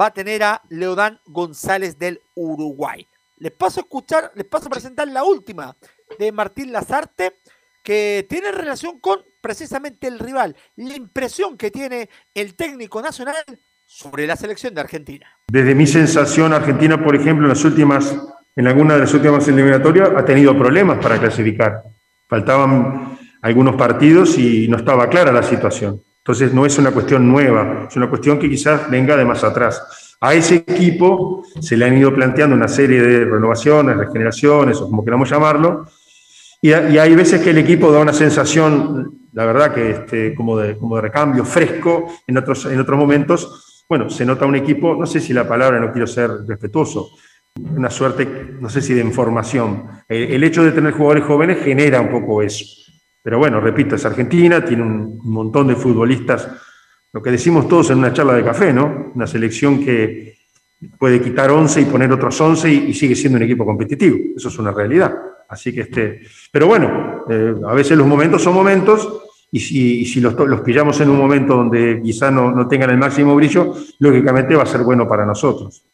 [0.00, 3.06] va a tener a Leodán González del Uruguay.
[3.36, 5.76] Les paso a escuchar, les paso a presentar la última
[6.18, 7.38] de Martín Lazarte,
[7.84, 13.44] que tiene relación con precisamente el rival, la impresión que tiene el técnico nacional
[13.90, 15.26] sobre la selección de Argentina.
[15.50, 18.14] Desde mi sensación, Argentina, por ejemplo, en las últimas,
[18.54, 21.82] en alguna de las últimas eliminatorias, ha tenido problemas para clasificar.
[22.28, 26.02] Faltaban algunos partidos y no estaba clara la situación.
[26.18, 30.16] Entonces no es una cuestión nueva, es una cuestión que quizás venga de más atrás.
[30.20, 35.02] A ese equipo se le han ido planteando una serie de renovaciones, regeneraciones, o como
[35.02, 35.86] queramos llamarlo,
[36.60, 40.76] y, hay veces que el equipo da una sensación, la verdad que este, como, de,
[40.76, 45.06] como de recambio fresco, en otros, en otros momentos, bueno, se nota un equipo, no
[45.06, 47.10] sé si la palabra, no quiero ser respetuoso,
[47.74, 49.84] una suerte, no sé si de información.
[50.08, 52.64] El, hecho de tener jugadores jóvenes genera un poco eso.
[53.22, 56.48] Pero bueno, repito, es Argentina, tiene un montón de futbolistas,
[57.12, 59.12] lo que decimos todos en una charla de café, ¿no?
[59.14, 60.36] Una selección que
[60.98, 64.18] puede quitar 11 y poner otros 11 y, y sigue siendo un equipo competitivo.
[64.36, 65.14] Eso es una realidad.
[65.48, 66.20] Así que este,
[66.52, 70.60] pero bueno, eh, a veces los momentos son momentos y si, y si los, los,
[70.60, 74.66] pillamos en un momento donde quizá no, no, tengan el máximo brillo, lógicamente va a
[74.66, 75.84] ser bueno para nosotros.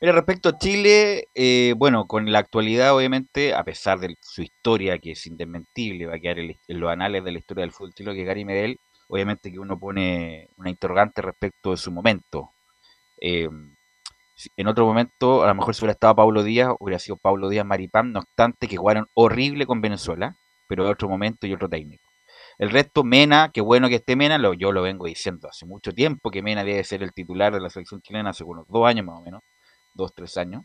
[0.00, 4.98] Mira, respecto a Chile, eh, bueno, con la actualidad, obviamente, a pesar de su historia,
[4.98, 7.94] que es indesmentible, va a quedar en, en los anales de la historia del fútbol
[7.94, 12.50] chileno, que Gary Medel, obviamente que uno pone una interrogante respecto de su momento.
[13.20, 13.48] Eh,
[14.56, 17.66] en otro momento, a lo mejor si hubiera estado Pablo Díaz, hubiera sido Pablo Díaz
[17.66, 22.11] Maripán, no obstante que jugaron horrible con Venezuela, pero otro momento y otro técnico.
[22.62, 25.90] El resto, Mena, qué bueno que esté Mena, lo, yo lo vengo diciendo hace mucho
[25.90, 29.04] tiempo que Mena debe ser el titular de la selección chilena hace unos dos años
[29.04, 29.42] más o menos,
[29.94, 30.62] dos, tres años.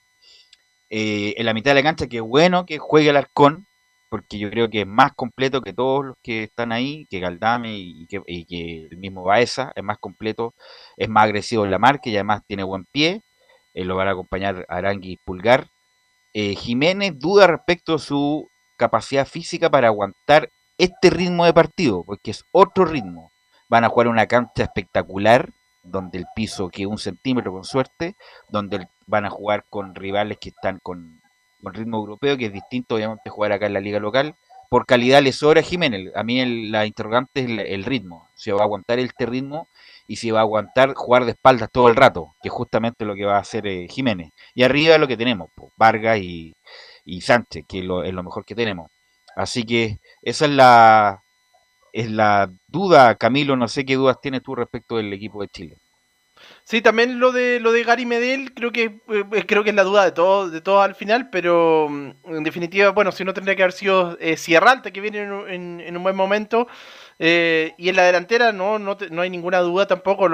[0.91, 3.65] Eh, en la mitad de la cancha, qué bueno que juegue el Arcón,
[4.09, 7.75] porque yo creo que es más completo que todos los que están ahí, que Galdame
[7.75, 10.53] y que, el mismo Baeza, es más completo,
[10.97, 13.23] es más agresivo en la marca y además tiene buen pie,
[13.73, 15.65] eh, lo van a acompañar Arangui y Pulgar.
[16.31, 22.31] Eh, Jiménez duda respecto a su capacidad física para aguantar este ritmo de partido, porque
[22.31, 23.31] es otro ritmo.
[23.69, 25.49] Van a jugar una cancha espectacular,
[25.83, 28.15] donde el piso que un centímetro con suerte,
[28.49, 31.21] donde van a jugar con rivales que están con,
[31.61, 34.35] con ritmo europeo, que es distinto obviamente jugar acá en la liga local.
[34.69, 36.11] Por calidad le sobra Jiménez.
[36.15, 38.27] A mí el- la interrogante es el, ritmo.
[38.35, 39.67] Si va a aguantar este ritmo
[40.07, 43.15] y si va a aguantar jugar de espaldas todo el rato, que es justamente lo
[43.15, 44.31] que va a hacer eh, Jiménez.
[44.53, 46.53] Y arriba lo que tenemos, Vargas y,
[47.05, 48.91] y Sánchez, que es lo, es lo mejor que tenemos.
[49.37, 51.23] Así que esa es la,
[51.93, 55.77] es la duda, Camilo, no sé qué dudas tienes tú respecto del equipo de Chile.
[56.63, 59.83] Sí, también lo de lo de Gary Medel, creo que eh, creo que es la
[59.83, 63.55] duda de todos de todos al final, pero mm, en definitiva, bueno, si no tendría
[63.55, 66.67] que haber sido eh, Sierra Alta que viene en, en- en un buen momento
[67.19, 70.27] eh, y en la delantera no no, te- no hay ninguna duda tampoco.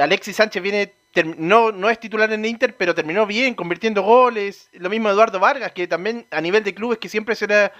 [0.00, 0.92] Alexis Sánchez viene
[1.38, 4.68] no no es titular en Inter, pero terminó bien, convirtiendo goles.
[4.72, 7.72] Lo mismo Eduardo Vargas, que también a nivel de clubes que siempre será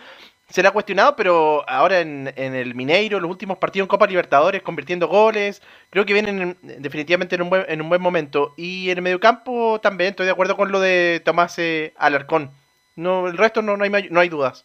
[0.73, 5.63] cuestionado, pero ahora en, en el Mineiro, los últimos partidos en Copa Libertadores, convirtiendo goles,
[5.91, 8.55] creo que vienen en- definitivamente en un, buen, en un buen momento.
[8.57, 12.51] Y en el mediocampo también estoy de acuerdo con lo de Tomás eh, Alarcón.
[12.97, 14.65] No, el resto no, no, hay, no hay dudas.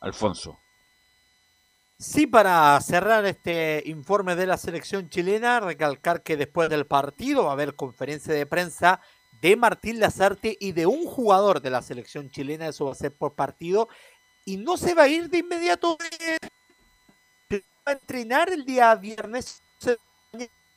[0.00, 0.58] Alfonso.
[1.98, 7.50] Sí, para cerrar este informe de la selección chilena, recalcar que después del partido va
[7.50, 9.00] a haber conferencia de prensa
[9.40, 13.12] de Martín Lazarte y de un jugador de la selección chilena, eso va a ser
[13.12, 13.88] por partido,
[14.44, 15.96] y no se va a ir de inmediato,
[17.50, 19.62] va a entrenar el día viernes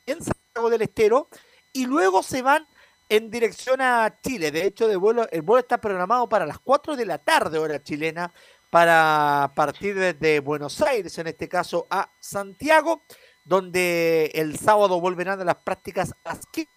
[0.06, 1.28] en Santiago del Estero
[1.72, 2.66] y luego se van
[3.08, 4.50] en dirección a Chile.
[4.50, 7.82] De hecho, de vuelo, el vuelo está programado para las 4 de la tarde, hora
[7.82, 8.32] chilena,
[8.70, 13.02] para partir desde Buenos Aires, en este caso a Santiago,
[13.44, 16.70] donde el sábado volverán a las prácticas a las 15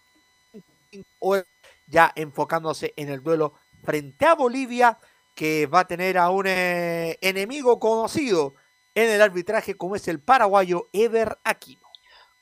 [1.18, 1.46] horas,
[1.86, 4.98] ya enfocándose en el duelo frente a Bolivia,
[5.34, 8.54] que va a tener a un eh, enemigo conocido
[8.94, 11.88] en el arbitraje como es el paraguayo Ever Aquino.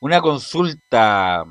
[0.00, 1.44] Una consulta,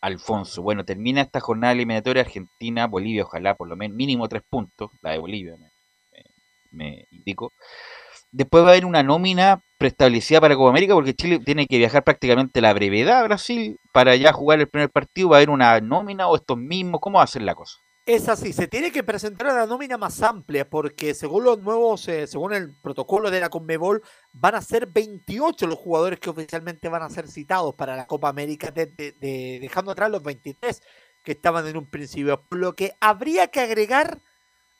[0.00, 0.62] Alfonso.
[0.62, 5.18] Bueno, termina esta jornada eliminatoria Argentina-Bolivia, ojalá por lo menos mínimo tres puntos, la de
[5.18, 5.70] Bolivia, me,
[6.12, 6.24] me-
[6.70, 7.52] me indico.
[8.32, 12.04] Después va a haber una nómina preestablecida para Copa América porque Chile tiene que viajar
[12.04, 15.30] prácticamente la brevedad a Brasil para ya jugar el primer partido.
[15.30, 17.00] ¿Va a haber una nómina o estos mismos?
[17.00, 17.78] ¿Cómo va a ser la cosa?
[18.06, 22.28] Es así, se tiene que presentar una nómina más amplia porque según los nuevos, eh,
[22.28, 24.00] según el protocolo de la Conmebol,
[24.32, 28.28] van a ser 28 los jugadores que oficialmente van a ser citados para la Copa
[28.28, 30.80] América, de- de- de- dejando atrás los 23
[31.24, 34.20] que estaban en un principio, lo que habría que agregar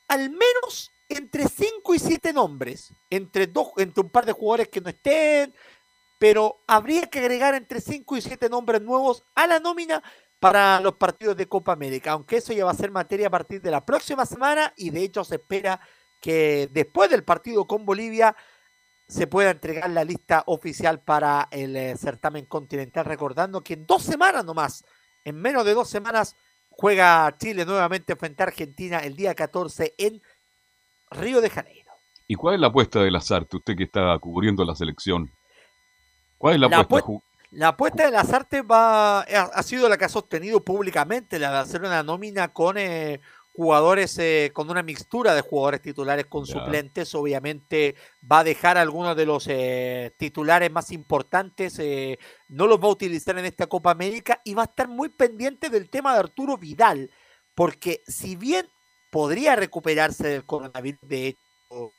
[0.07, 4.81] al menos entre 5 y 7 nombres, entre, dos, entre un par de jugadores que
[4.81, 5.53] no estén,
[6.19, 10.01] pero habría que agregar entre 5 y 7 nombres nuevos a la nómina
[10.39, 13.61] para los partidos de Copa América, aunque eso ya va a ser materia a partir
[13.61, 15.81] de la próxima semana y de hecho se espera
[16.21, 18.37] que después del partido con Bolivia
[19.09, 24.03] se pueda entregar la lista oficial para el eh, certamen continental, recordando que en dos
[24.03, 24.85] semanas nomás,
[25.25, 26.35] en menos de dos semanas,
[26.71, 30.21] juega Chile nuevamente frente a Argentina el día 14 en
[31.11, 31.93] Río de Janeiro.
[32.27, 35.31] ¿Y cuál es la apuesta de Lazarte, usted que está cubriendo la selección?
[36.37, 37.13] ¿Cuál es la, La apuesta?
[37.51, 41.59] La apuesta de las artes va, ha, sido la que ha sostenido públicamente, la de
[41.59, 43.21] hacer una nómina con eh,
[43.57, 47.15] jugadores, eh, con una mixtura de jugadores titulares con suplentes.
[47.15, 47.95] Obviamente
[48.31, 52.93] va a dejar algunos de los eh, titulares más importantes, eh, no los va a
[52.93, 56.59] utilizar en esta Copa América y va a estar muy pendiente del tema de Arturo
[56.59, 57.11] Vidal,
[57.55, 58.69] porque si bien
[59.11, 61.93] podría recuperarse del coronavirus, de hecho,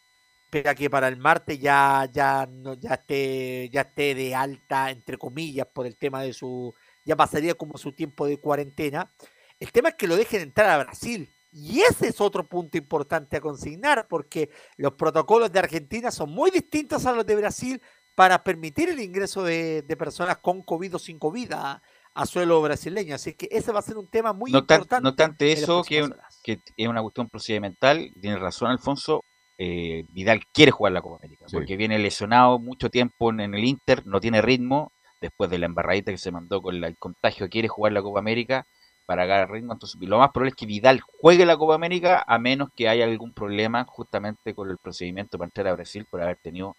[0.48, 5.18] espera que para el martes ya, ya, no, ya, esté, ya esté de alta, entre
[5.18, 9.12] comillas, por el tema de su, ya pasaría como su tiempo de cuarentena.
[9.60, 11.30] El tema es que lo dejen entrar a Brasil.
[11.52, 16.50] Y ese es otro punto importante a consignar, porque los protocolos de Argentina son muy
[16.52, 17.82] distintos a los de Brasil
[18.16, 21.82] para permitir el ingreso de, de personas con COVID o sin COVID a,
[22.14, 23.16] a suelo brasileño.
[23.16, 25.04] Así que ese va a ser un tema muy No, tan- importante.
[25.04, 26.08] no tanto eso, que,
[26.44, 28.12] que es una cuestión procedimental.
[28.22, 29.24] Tiene razón, Alfonso.
[29.58, 31.56] Eh, Vidal quiere jugar la Copa América Sí.
[31.56, 34.92] porque viene lesionado mucho tiempo en, en el Inter, no tiene ritmo.
[35.20, 38.20] Después de la embarradita que se mandó con la- el contagio, quiere jugar la Copa
[38.20, 38.68] América
[39.08, 39.74] para agarrar ritmo.
[39.74, 43.06] Entonces, lo más probable es que Vidal juegue la Copa América a menos que haya
[43.06, 46.76] algún problema justamente con el procedimiento para entrar a Brasil por haber tenido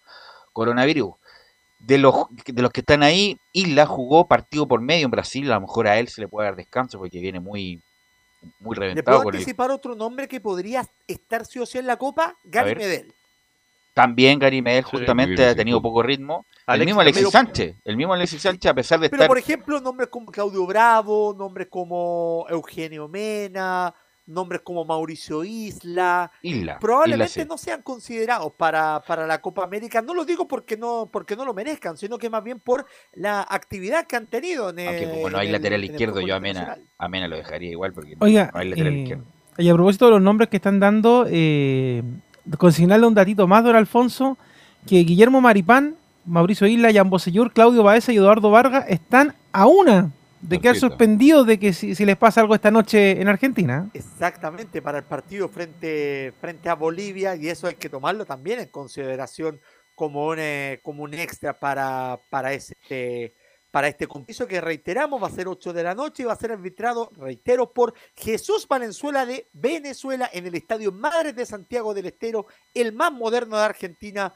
[0.52, 1.14] coronavirus.
[1.80, 2.14] De los,
[2.46, 5.50] de los que están ahí, Isla jugó partido por medio en Brasil.
[5.50, 7.80] A lo mejor a él se le puede dar descanso porque viene muy,
[8.60, 11.78] muy ¿Le reventado puedo con el anticipar otro nombre que podría estar sí o sí
[11.78, 12.36] en la Copa?
[12.44, 12.74] Gary.
[12.74, 13.12] Medel.
[13.94, 16.46] También Gary Medel justamente ha tenido poco ritmo.
[16.68, 17.76] el mismo Alexis Sánchez.
[17.84, 19.28] El mismo Alexis Sánchez, a pesar de Pero estar.
[19.28, 23.92] por ejemplo, nombres como Claudio Bravo, nombres como Eugenio Mena,
[24.28, 26.78] nombres como Mauricio Isla, Isla.
[26.78, 27.48] probablemente Isla, sí.
[27.48, 30.02] no sean considerados para, para la Copa América.
[30.02, 33.46] No lo digo porque no, porque no lo merezcan, sino que más bien por la
[33.48, 36.34] actividad que han tenido en el, Aunque como no hay en lateral el izquierdo, yo
[36.34, 36.90] a Mena, internacional.
[36.98, 39.24] a Mena lo dejaría igual porque Oiga, no hay lateral eh, izquierdo.
[39.56, 42.02] y a propósito de los nombres que están dando, eh,
[42.58, 44.38] consignarle un datito más, don Alfonso,
[44.86, 50.12] que Guillermo Maripán, Mauricio Isla, Jan Bosellur, Claudio Baeza y Eduardo Vargas están a una
[50.40, 53.88] de quedar suspendidos de que si, si les pasa algo esta noche en Argentina.
[53.94, 58.68] Exactamente, para el partido frente, frente a Bolivia, y eso hay que tomarlo también en
[58.68, 59.60] consideración
[59.94, 63.34] como un, eh, como un extra para, para, este,
[63.72, 66.36] para este compromiso que reiteramos, va a ser 8 de la noche y va a
[66.36, 72.06] ser arbitrado, reitero, por Jesús Valenzuela de Venezuela en el Estadio Madres de Santiago del
[72.06, 74.32] Estero, el más moderno de Argentina,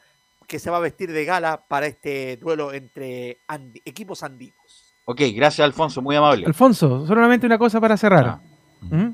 [0.49, 4.57] que se va a vestir de gala para este duelo entre andi- equipos andinos.
[5.05, 6.47] Ok, gracias Alfonso, muy amable.
[6.47, 8.27] Alfonso, solamente una cosa para cerrar.
[8.27, 8.41] Ah.
[8.83, 9.09] ¿Mm?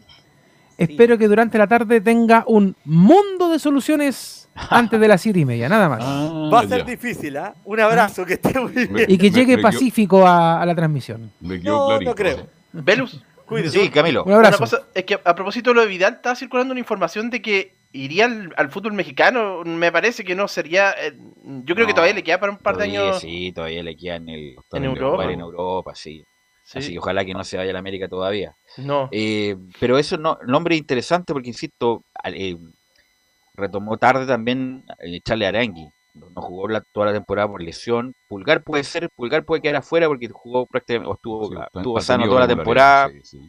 [0.76, 5.44] Espero que durante la tarde tenga un mundo de soluciones antes de las siete y
[5.44, 6.00] media, nada más.
[6.02, 6.84] Ah, Va a ser ya.
[6.84, 7.54] difícil, ¿ah?
[7.64, 9.06] Un abrazo, que esté muy bien.
[9.08, 11.32] y que llegue me pacífico a, a la transmisión.
[11.40, 12.10] Me No, clarito.
[12.10, 12.46] no creo.
[12.72, 13.80] Velus, Cuídese.
[13.80, 14.24] Sí, Camilo.
[14.24, 14.58] Un abrazo.
[14.58, 17.40] Una cosa, es que a propósito de lo de Vidal, estaba circulando una información de
[17.42, 19.62] que iría al, al fútbol mexicano.
[19.64, 20.92] Me parece que no sería.
[20.92, 21.12] eh,
[21.64, 23.20] yo creo que todavía le queda para un par de Todavía, años.
[23.20, 25.24] Sí, todavía le queda en, el, En el Europa.
[25.32, 26.24] en Europa, sí.
[26.64, 26.78] Sí.
[26.78, 28.54] Así que ojalá que no se vaya a la América todavía.
[28.76, 29.08] No.
[29.10, 32.56] Eh, pero eso no, nombre interesante porque, insisto, eh,
[33.54, 35.88] retomó tarde también eh, Charlie Arangui.
[36.14, 38.12] No jugó la- toda la temporada por lesión.
[38.28, 42.00] Pulgar puede ser, Pulgar puede quedar afuera porque jugó prácticamente, o estuvo, Sí, está- estuvo
[42.00, 43.10] sano toda la temporada.
[43.22, 43.40] sí.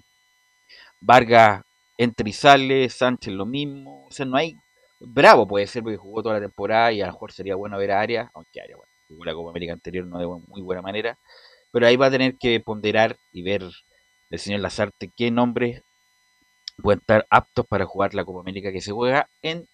[1.01, 1.61] Vargas
[1.99, 4.07] entra y sale, Sánchez lo mismo.
[4.07, 4.55] O sea, no hay.
[4.99, 7.91] Bravo puede ser porque jugó toda la temporada y a lo mejor sería bueno ver
[7.91, 11.17] a Arias, aunque Arias bueno, jugó la Copa América anterior no de muy buena manera.
[11.71, 13.63] Pero ahí va a tener que ponderar y ver
[14.31, 15.83] el señor Lazarte qué nombres
[16.81, 19.67] pueden estar aptos para jugar la Copa América que se juega en,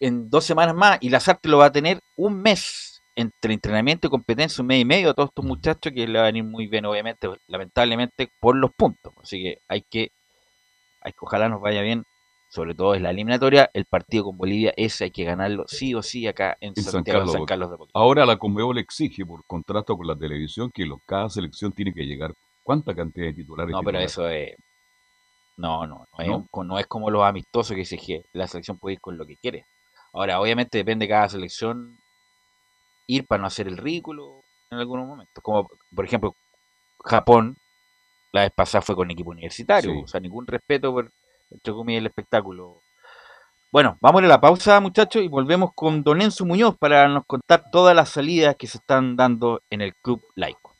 [0.00, 0.98] en dos semanas más.
[1.00, 4.84] Y Lazarte lo va a tener un mes entre entrenamiento y competencia, un mes y
[4.84, 8.56] medio a todos estos muchachos que le va a venir muy bien, obviamente, lamentablemente, por
[8.56, 9.12] los puntos.
[9.22, 10.10] Así que hay que,
[11.06, 12.02] hay que ojalá nos vaya bien,
[12.48, 13.70] sobre todo en la eliminatoria.
[13.72, 16.92] El partido con Bolivia, ese hay que ganarlo sí o sí acá en, En San
[16.94, 17.36] Santiago, en Carlos.
[17.38, 17.98] San Carlos de Apoquindo.
[18.00, 22.04] Ahora la Conmebol exige por contrato con la televisión que los- cada selección tiene que
[22.04, 22.34] llegar.
[22.64, 23.72] ¿Cuánta cantidad de titulares?
[23.72, 24.56] No, pero eso es.
[25.56, 26.46] No, no, no, es, ¿No?
[26.50, 28.24] co- no es como los amistosos que exige.
[28.32, 29.64] La selección puede ir con lo que quiere.
[30.12, 31.96] Ahora, obviamente depende de cada selección
[33.06, 35.42] ir para no hacer el ridículo en algunos momentos.
[35.42, 36.34] Como, por ejemplo,
[37.04, 37.56] Japón,
[38.36, 39.92] la vez pasada fue con equipo universitario.
[39.92, 40.00] Sí.
[40.04, 41.10] O sea, ningún respeto por,
[41.50, 42.82] entre comillas, el espectáculo.
[43.72, 47.70] Bueno, vamos a la pausa, muchachos, y volvemos con Don Enzo Muñoz para nos contar
[47.70, 50.74] todas las salidas que se están dando en el Club Laico.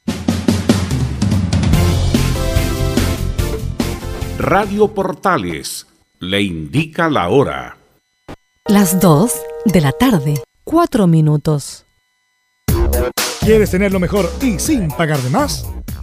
[4.38, 5.86] Radio Portales
[6.20, 7.78] le indica la hora.
[8.66, 9.32] Las 2
[9.64, 11.86] de la tarde, 4 minutos.
[13.40, 15.66] ¿Quieres tener lo mejor y sin pagar de más?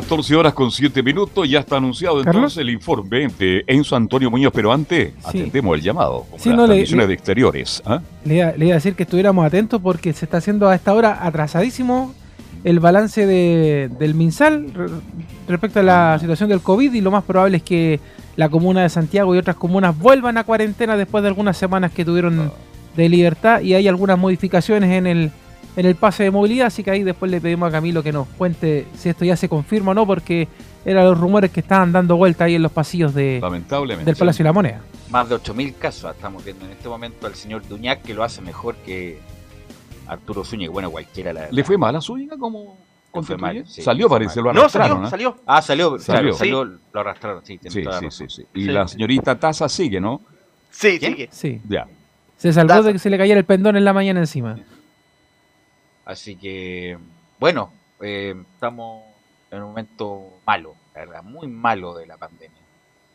[0.00, 2.34] 14 horas con 7 minutos, ya está anunciado ¿Carlos?
[2.34, 5.38] entonces el informe de Enzo Antonio Muñoz, pero antes Sí.
[5.38, 7.82] atendemos el llamado, como Sí, las no, le- transmisiones le- de exteriores.
[7.86, 8.00] ¿ah?
[8.24, 10.92] Le iba, le iba a decir que estuviéramos atentos porque se está haciendo a esta
[10.94, 12.12] hora atrasadísimo
[12.64, 14.86] el balance de- del MinSal re-
[15.48, 18.00] respecto a la situación del COVID y lo más probable es que
[18.36, 22.04] la comuna de Santiago y otras comunas vuelvan a cuarentena después de algunas semanas que
[22.04, 22.50] tuvieron
[22.96, 25.30] de libertad y hay algunas modificaciones en el,
[25.76, 28.28] en el pase de movilidad, así que ahí después le pedimos a Camilo que nos
[28.28, 30.46] cuente si esto ya se confirma o no porque
[30.84, 34.04] eran los rumores que estaban dando vuelta ahí en los pasillos de, Lamentablemente.
[34.04, 34.80] del Palacio de la Moneda.
[35.10, 38.40] Más de 8.000 casos estamos viendo en este momento al señor Duñac que lo hace
[38.42, 39.18] mejor que
[40.06, 40.70] Arturo Zúñiga.
[40.70, 42.76] Bueno, cualquiera la ¿Le fue mal a Zúñiga como
[43.38, 44.46] mal, sí, Salió, parece, mal.
[44.48, 45.08] lo No, arrastraron.
[45.08, 45.62] salió, ¿ah?
[45.62, 45.90] salió.
[45.90, 46.20] Ah, salió, Salió.
[46.20, 48.42] claro, salió, lo arrastraron, sí, Sí, sí, sí, sí.
[48.54, 48.70] Y Sí.
[48.70, 50.20] la señorita Taza sigue, ¿no?
[50.70, 51.12] Sí, ¿Quién?
[51.12, 51.28] sigue.
[51.30, 51.60] Sí.
[51.68, 51.86] Ya.
[52.36, 52.82] Se salvó Taza.
[52.88, 54.58] de que se le cayera el pendón en la mañana encima.
[56.04, 56.98] Así que,
[57.40, 59.04] bueno, eh, estamos
[59.50, 62.60] en un momento malo, la verdad, muy malo de la pandemia.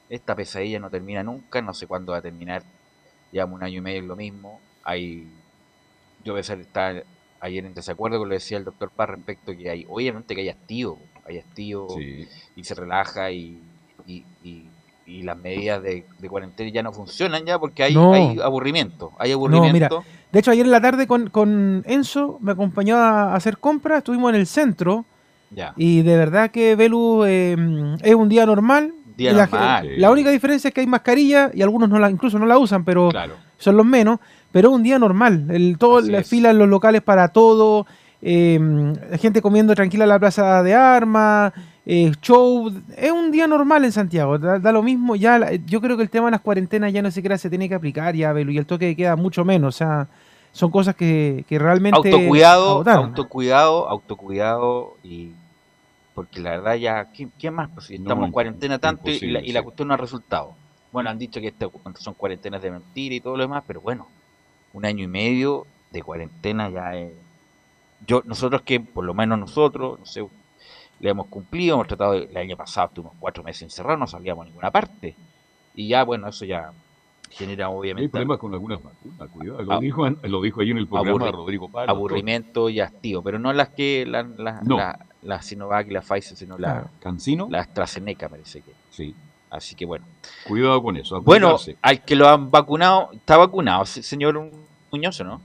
[0.10, 2.64] Esta pesadilla no termina nunca, no sé cuándo va a terminar.
[3.32, 4.60] Llevamos un año y medio en lo mismo.
[4.84, 5.28] Hay,
[6.24, 7.06] yo voy a estar
[7.42, 10.42] ayer en desacuerdo con lo que decía el doctor Paz respecto que hay, obviamente que
[10.42, 12.28] hay hastío, hay hastío Sí.
[12.56, 13.62] y se relaja y,
[14.08, 14.68] y, y-
[15.06, 18.14] y las medidas de, de cuarentena ya no funcionan ya porque hay, No.
[18.14, 20.02] hay aburrimiento, hay No, aburrimiento.
[20.04, 24.00] mira, de hecho ayer en la tarde con, con Enzo me acompañó a hacer compras,
[24.00, 25.06] estuvimos en el centro
[25.52, 25.74] ya.
[25.78, 27.56] y de verdad que Velu eh,
[28.02, 28.94] es un día normal.
[29.18, 29.90] Día la, normal.
[29.98, 32.86] la única diferencia es que hay mascarilla y algunos no la, incluso no la usan,
[32.86, 33.34] pero Claro.
[33.58, 34.20] son los menos.
[34.52, 35.46] Pero es un día normal.
[35.50, 36.30] El, todo Así la es.
[36.30, 37.86] fila en los locales para todo.
[38.22, 38.60] eh,
[39.12, 41.52] la gente comiendo tranquila en la plaza de armas.
[41.92, 42.72] Eh, show.
[42.96, 44.38] Es un día normal en Santiago.
[44.38, 45.16] Da, da lo mismo.
[45.16, 47.68] ya la- Yo creo que el tema de las cuarentenas ya no siquiera se tiene
[47.68, 49.76] que aplicar ya, Belu, Y el toque de queda mucho menos.
[49.76, 50.08] O sea,
[50.52, 51.98] son cosas que, que realmente.
[51.98, 53.06] autocuidado, agotaron.
[53.06, 55.32] autocuidado, autocuidado y
[56.14, 57.70] porque la verdad ya, ¿quién, quién más?
[57.74, 60.54] Pues si No, estamos en cuarentena tanto y la, y la cuestión no ha resultado.
[60.92, 61.68] Bueno, han dicho que este
[62.00, 64.08] son cuarentenas de mentira y todo lo demás, pero bueno,
[64.74, 67.14] un año y medio de cuarentena ya es...
[68.06, 70.24] Yo, nosotros que, por lo menos nosotros, no sé,
[71.00, 74.44] le hemos cumplido, hemos tratado, de- el año pasado estuvimos cuatro meses encerrados, no salíamos
[74.46, 75.16] a ninguna parte.
[75.76, 76.72] Y ya, bueno, eso ya
[77.32, 79.62] genera Hay obviamente problemas con algunas vacunas, cuidado.
[79.62, 79.80] Lo, Ah.
[79.80, 81.92] dijo, lo dijo ahí en el programa Aburri- Rodrigo Palo.
[81.92, 84.78] aburrimiento y hastío, pero no las que la, la, No.
[84.78, 86.88] la, la Sinovac y la Pfizer, sino la.
[87.00, 87.48] ¿Cancino?
[87.50, 88.72] la AstraZeneca parece que.
[88.90, 89.14] Sí.
[89.52, 90.06] Así que bueno.
[90.48, 91.22] Cuidado con eso.
[91.22, 94.52] Bueno, al que lo han vacunado, está vacunado, se- señor
[94.92, 95.42] Muñoz, ¿o ¿no?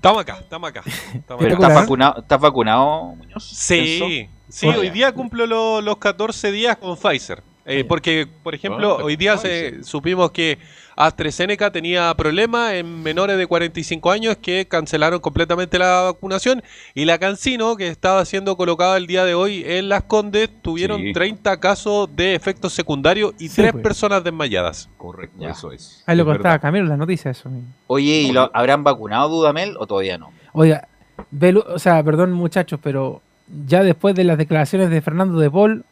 [0.00, 0.82] Estamos acá, estamos acá.
[1.14, 1.52] estamos acá.
[1.54, 3.44] ¿estás vacunado, ¿estás vacunado, Muñoz?
[3.44, 7.42] Sí, sí, hoy día cumplo lo- los 14 días con Pfizer.
[7.70, 10.58] Eh, porque, por ejemplo, Ah, hoy día se, supimos que
[10.96, 16.62] AstraZeneca tenía problemas en menores de 45 años que cancelaron completamente la vacunación
[16.94, 21.00] y la Cancino, que estaba siendo colocada el día de hoy en Las Condes, tuvieron
[21.00, 21.12] Sí.
[21.12, 23.82] 30 casos de efectos secundarios y Sí, tres pues.
[23.82, 24.90] personas desmayadas.
[24.98, 25.50] Correcto, Ya.
[25.50, 26.02] eso es.
[26.06, 26.60] Ahí lo Es contaba verdad.
[26.62, 27.50] Camilo en las noticias eso.
[27.86, 30.32] Oye, ¿y lo, habrán vacunado Dudamel o todavía no?
[30.52, 30.86] Oiga,
[31.32, 33.22] Belu- o sea, perdón muchachos, pero
[33.66, 35.84] ya después de las declaraciones de Fernando de Paul,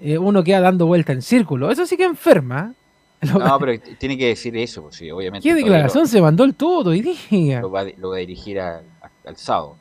[0.00, 1.70] eh, uno queda dando vuelta en círculo.
[1.70, 2.74] Eso sí que enferma.
[3.20, 5.48] Lo- No, pero tiene que decir eso, pues sí, obviamente.
[5.48, 7.60] ¿Qué declaración se mandó el todo hoy día?
[7.60, 8.84] Lo, va, a- lo va a dirigir al,
[9.24, 9.76] al sábado.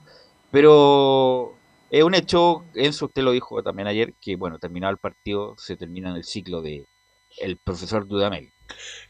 [0.51, 1.53] Pero
[1.91, 5.76] es un hecho, Enzo, usted lo dijo también ayer, que bueno, terminado el partido, se
[5.76, 6.86] termina el ciclo de
[7.39, 8.51] el profesor Dudamel.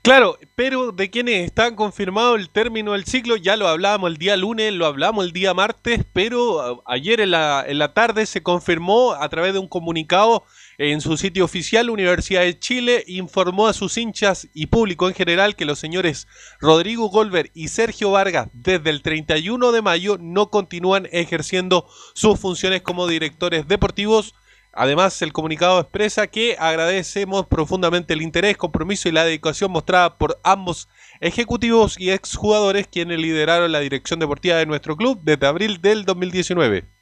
[0.02, 4.36] Claro, pero de quienes están confirmado el término del ciclo, ya lo hablábamos el día
[4.38, 9.14] lunes, lo hablamos el día martes, pero ayer en la, en la tarde se confirmó
[9.14, 10.44] a través de un comunicado
[10.78, 15.56] en su sitio oficial, Universidad de Chile informó a sus hinchas y público en general
[15.56, 16.28] que los señores
[16.60, 22.84] Rodrigo Golver y Sergio Vargas desde el 31 de mayo no continúan ejerciendo sus funciones
[22.84, 24.36] como directores deportivos
[24.80, 30.40] Además, el comunicado expresa que agradecemos profundamente el interés, compromiso y la dedicación mostrada por
[30.44, 30.88] ambos
[31.20, 36.97] ejecutivos y exjugadores quienes lideraron la dirección deportiva de nuestro club desde abril del 2019.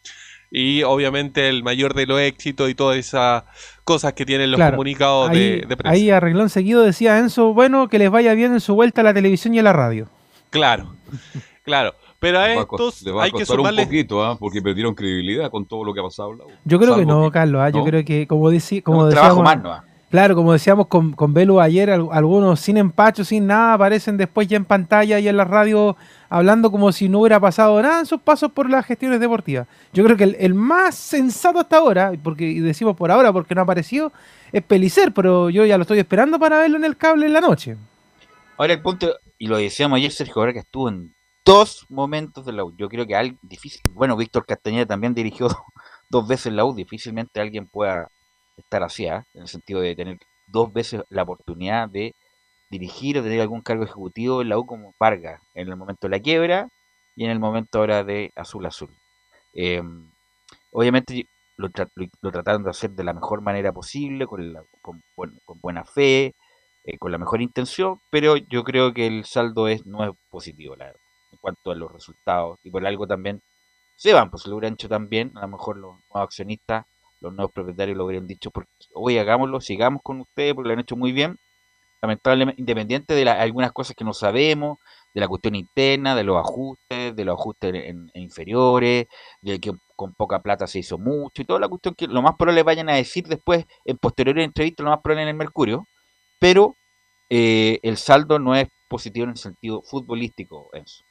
[0.52, 3.44] Y obviamente el mayor de los éxitos y todas esas
[3.84, 5.90] cosas que tienen los Claro, comunicados ahí, de, de prensa.
[5.94, 9.04] ahí a renglón seguido decía Enzo, bueno, que les vaya bien en su vuelta a
[9.04, 10.08] la televisión y a la radio.
[10.50, 10.94] Claro,
[11.64, 11.94] claro.
[12.20, 14.38] Pero a va estos le va a hay que costar un sumarle poquito, ¿ah?
[14.40, 16.32] porque perdieron credibilidad con todo lo que ha pasado.
[16.64, 17.86] Yo creo que no, Carlos, ah, yo ¿no?
[17.86, 19.36] creo que como, deci- como decíamos...
[19.36, 19.95] trabajo más, ¿no?
[20.16, 24.48] Claro, como decíamos con, con Belu ayer, al- algunos sin empacho, sin nada, aparecen después
[24.48, 25.98] ya en pantalla y en la radio
[26.30, 29.68] hablando como si no hubiera pasado nada en sus pasos por las gestiones deportivas.
[29.92, 33.56] Yo creo que el, el más sensato hasta ahora, porque y decimos por ahora porque
[33.56, 34.14] no apareció,
[34.54, 37.42] es Pelicer, pero yo ya lo estoy esperando para verlo en el cable en la
[37.42, 37.76] noche.
[38.58, 41.14] Ahora el punto, y lo decíamos ayer, Sergio Vargas estuvo en
[41.44, 42.74] dos momentos de la U.
[42.78, 45.50] Yo creo que alguien difícil, bueno, Víctor Castañeda también dirigió
[46.10, 48.08] dos veces la U, difícilmente alguien pueda
[48.58, 49.26] estar así, ¿ah?
[49.34, 52.16] en el sentido de tener dos veces la oportunidad de
[52.70, 56.12] dirigir o tener algún cargo ejecutivo en la U como Vargas, en el momento de
[56.18, 56.70] la quiebra
[57.16, 58.92] y en el momento ahora de Azul Azul.
[59.54, 59.82] Eh,
[60.72, 61.28] obviamente
[61.58, 65.40] lo, tra- lo- trataron de hacer de la mejor manera posible, con, la- con, buen-
[65.46, 66.34] con buena fe,
[66.84, 70.76] eh, con la mejor intención, pero yo creo que el saldo es, no es positivo,
[70.76, 72.58] la en cuanto a los resultados.
[72.64, 73.42] Y por algo también
[73.96, 76.86] se van, pues lo hubieran hecho también, a lo mejor los nuevos accionistas,
[77.22, 80.80] los nuevos propietarios lo hubieran dicho, porque, oye, hagámoslo, sigamos con ustedes, porque lo han
[80.82, 81.38] hecho muy bien.
[82.02, 84.78] Lamentablemente, independiente de la- algunas cosas que no sabemos,
[85.14, 89.08] de la cuestión interna, de los ajustes, de los ajustes en, inferiores,
[89.42, 92.36] de que con poca plata se hizo mucho, y toda la cuestión que lo más
[92.38, 95.88] probable vayan a decir después, en posteriores entrevistas, lo más probable en el Mercurio,
[96.40, 96.76] pero
[97.30, 101.05] eh, el saldo no es positivo en el sentido futbolístico, Enzo.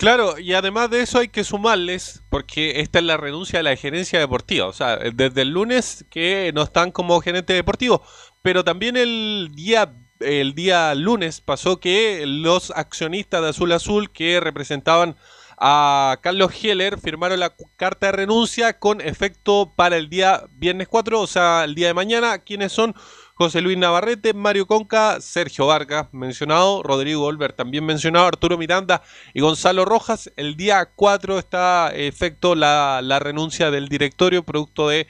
[0.00, 3.76] Claro, y además de eso hay que sumarles, porque esta es la renuncia de la
[3.76, 8.02] gerencia deportiva, o sea, desde el lunes que no están como gerente deportivo,
[8.40, 14.40] pero también el día el día lunes pasó que los accionistas de Azul Azul que
[14.40, 15.16] representaban
[15.58, 21.20] a Carlos Heller firmaron la carta de renuncia con efecto para el día viernes 4,
[21.20, 22.94] o sea, el día de mañana, quienes son
[23.40, 29.00] José Luis Navarrete, Mario Conca, Sergio Vargas, mencionado, Rodrigo Olver, también mencionado, Arturo Miranda
[29.32, 30.30] y Gonzalo Rojas.
[30.36, 35.06] El día 4 está en efecto la, la renuncia del directorio, producto de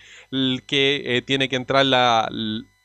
[0.68, 2.28] que eh, tiene que entrar la,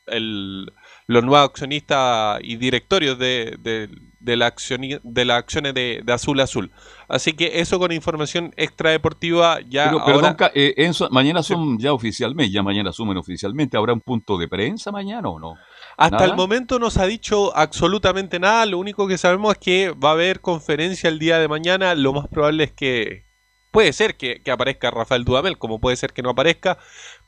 [0.08, 0.74] el-
[1.08, 3.88] los nuevos accionistas y directorios de, de,
[4.20, 6.72] de la, las acciones de, de Azul Azul.
[7.08, 10.36] Así que eso con información extradeportiva ya Pero, ahora...
[10.36, 13.78] perdón, eh, Enzo, mañana son ya oficialmente, ya mañana asumen oficialmente.
[13.78, 15.56] ¿Habrá un punto de prensa mañana o no?
[15.97, 16.30] Hasta ¿Nada?
[16.30, 18.66] el momento no se ha dicho absolutamente nada.
[18.66, 21.95] Lo único que sabemos es que va a haber conferencia el día de mañana.
[21.95, 23.26] Lo más probable es que
[23.72, 26.78] puede ser que, que aparezca Rafael Dudamel, como puede ser que no aparezca.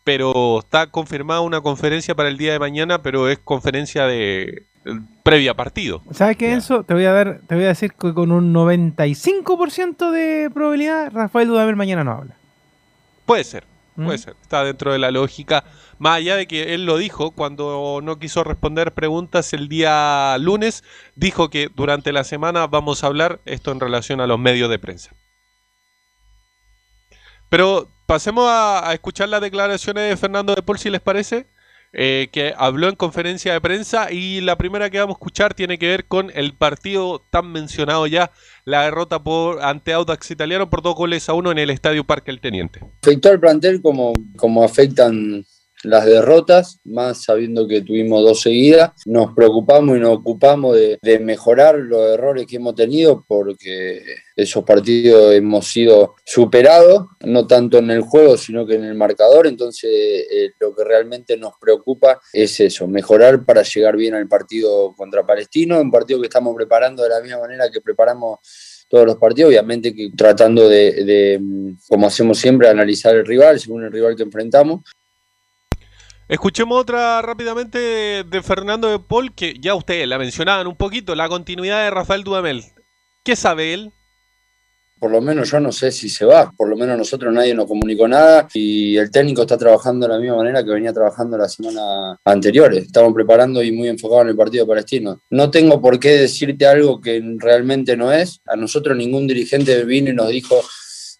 [0.03, 4.65] Pero está confirmada una conferencia para el día de mañana, pero es conferencia de
[5.23, 6.01] previa partido.
[6.11, 6.83] ¿Sabes qué, Enzo?
[6.83, 11.47] Te voy a dar, te voy a decir que con un 95% de probabilidad, Rafael
[11.47, 12.35] Dudamel mañana no habla.
[13.25, 13.65] Puede ser,
[13.95, 14.21] puede ¿Mm?
[14.21, 14.35] ser.
[14.41, 15.63] Está dentro de la lógica.
[15.99, 20.83] Más allá de que él lo dijo cuando no quiso responder preguntas el día lunes,
[21.15, 24.79] dijo que durante la semana vamos a hablar esto en relación a los medios de
[24.79, 25.11] prensa.
[27.49, 31.47] Pero pasemos a, a escuchar las declaraciones de Fernando de Paul, si les parece,
[31.93, 35.77] eh, que habló en conferencia de prensa y la primera que vamos a escuchar tiene
[35.77, 38.31] que ver con el partido tan mencionado ya,
[38.65, 42.31] la derrota por ante Audax Italiano por dos goles a uno en el Estadio Parque
[42.31, 42.81] El Teniente.
[43.01, 45.45] afectó al plantel como, como afectan
[45.89, 48.91] las derrotas, más sabiendo que tuvimos dos seguidas.
[49.05, 54.01] Nos preocupamos y nos ocupamos de, de mejorar los errores que hemos tenido porque
[54.37, 59.47] esos partidos hemos sido superados, no tanto en el juego, sino que en el marcador.
[59.47, 64.93] Entonces, eh, lo que realmente nos preocupa es eso, mejorar para llegar bien al partido
[64.95, 68.39] contra Palestino, un partido que estamos preparando de la misma manera que preparamos
[68.87, 73.59] todos los partidos, obviamente que tratando de, de, mm, como hacemos siempre, analizar el rival,
[73.59, 74.81] según el rival que enfrentamos.
[76.29, 81.29] Escuchemos otra rápidamente de Fernando de Paul, que ya ustedes la mencionaban un poquito, la
[81.29, 82.65] continuidad de Rafael Dudamel.
[83.23, 83.93] ¿Qué sabe él?
[84.99, 87.67] Por lo menos yo no sé si se va, por lo menos nosotros nadie nos
[87.67, 91.47] comunicó nada y el técnico está trabajando de la misma manera que venía trabajando la
[91.47, 92.73] semana anterior.
[92.73, 95.21] Estamos preparando y muy enfocados en el partido palestino.
[95.29, 98.41] No tengo por qué decirte algo que realmente no es.
[98.47, 100.61] A nosotros ningún dirigente vino y nos dijo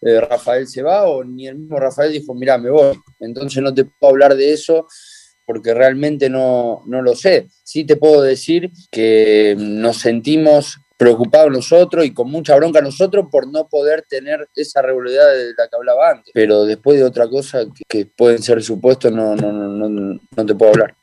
[0.01, 2.93] eh, Rafael se va o ni el mismo Rafael dijo, mira, me voy.
[3.19, 4.87] Entonces no te puedo hablar de eso
[5.45, 7.47] porque realmente no, no lo sé.
[7.63, 13.47] Sí te puedo decir que nos sentimos preocupados nosotros y con mucha bronca nosotros por
[13.47, 16.31] no poder tener esa regularidad de la que hablaba antes.
[16.33, 20.45] Pero después de otra cosa que, que pueden ser supuestos, no, no, no, no, no
[20.45, 20.95] te puedo hablar.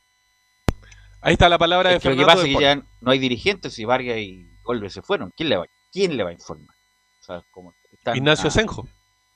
[1.21, 2.41] Ahí está la palabra de Es que lo que Fernando.
[2.41, 5.31] pasa es que ya no hay dirigentes y Vargas y Golbe se fueron.
[5.35, 6.75] ¿Quién le va, quién le va a informar?
[7.21, 7.73] O sea, como
[8.11, 8.87] está Ignacio Senjo.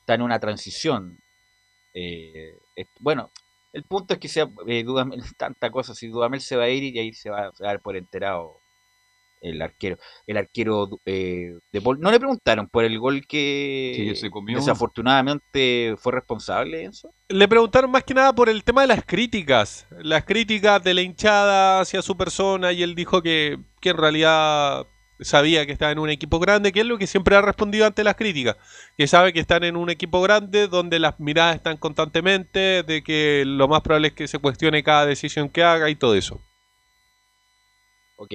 [0.01, 1.17] Está en una transición.
[1.93, 3.31] Eh, es- bueno,
[3.73, 5.93] el punto es que sea eh, Dudamel, tanta cosa.
[5.95, 7.95] Si Dudamel se va a ir y ahí se va, se va a dar por
[7.97, 8.57] enterado
[9.41, 9.97] el arquero.
[10.27, 11.99] El arquero eh, de Paul.
[11.99, 17.13] ¿No le preguntaron por el gol que Sí, desafortunadamente fue responsable, Enzo?
[17.29, 19.87] Le preguntaron más que nada por el tema de las críticas.
[19.99, 24.85] Las críticas de la hinchada hacia su persona y él dijo que, que en realidad
[25.21, 28.03] sabía que estaba en un equipo grande, que es lo que siempre ha respondido ante
[28.03, 28.57] las críticas,
[28.97, 33.43] que sabe que están en un equipo grande donde las miradas están constantemente, de que
[33.45, 36.41] lo más probable es que se cuestione cada decisión que haga y todo eso.
[38.17, 38.33] Ok.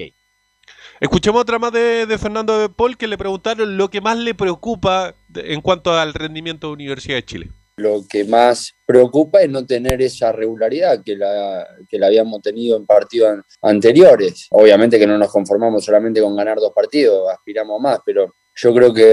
[0.99, 4.33] Escuchemos otra más de, de Fernando de Paul que le preguntaron lo que más le
[4.33, 7.51] preocupa en cuanto al rendimiento de Universidad de Chile.
[7.77, 12.77] Lo que más preocupa es no tener esa regularidad que la, que la habíamos tenido
[12.77, 14.47] en partidos an- anteriores.
[14.51, 18.93] Obviamente que no nos conformamos solamente con ganar dos partidos, aspiramos más, pero yo creo
[18.93, 19.03] que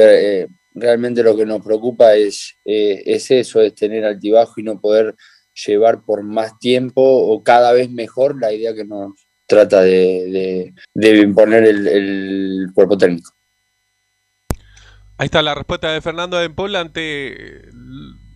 [0.42, 4.80] eh, realmente lo que nos preocupa es, eh, es eso, es tener altibajo y no
[4.80, 5.16] poder
[5.66, 9.12] llevar por más tiempo o cada vez mejor la idea que nos
[9.48, 13.32] trata de, de- de imponer el, el cuerpo técnico.
[15.18, 17.68] Ahí está la respuesta de Fernando de Paul ante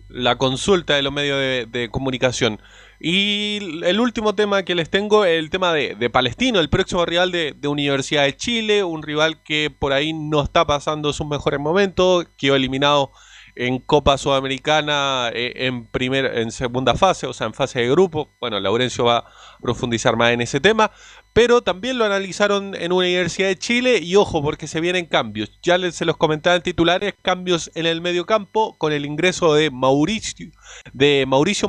[0.09, 1.37] la consulta de los medios
[1.71, 2.61] de, comunicación.
[2.99, 7.31] Y el último tema que les tengo, el tema de, de Palestino, el próximo rival
[7.31, 11.59] de, de Universidad de Chile, un rival que por ahí no está pasando sus mejores
[11.59, 13.11] momentos, quedó eliminado
[13.57, 18.29] en Copa Sudamericana eh, en, primer, en segunda fase, o sea, en fase de grupo.
[18.39, 19.25] Bueno, Laurencio va a
[19.61, 20.91] profundizar más en ese tema,
[21.37, 25.51] pero también lo analizaron en Universidad de Chile y ojo, porque se vienen cambios.
[25.61, 29.53] Ya les, se los comentaba en titulares, cambios en el medio campo con el ingreso
[29.53, 30.49] de Mauricio,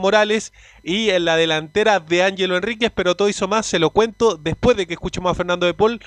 [0.00, 4.38] Morales y en la delantera de Ángelo Enríquez, pero todo eso más se lo cuento
[4.38, 6.00] después de que escuchemos a Fernando de Paul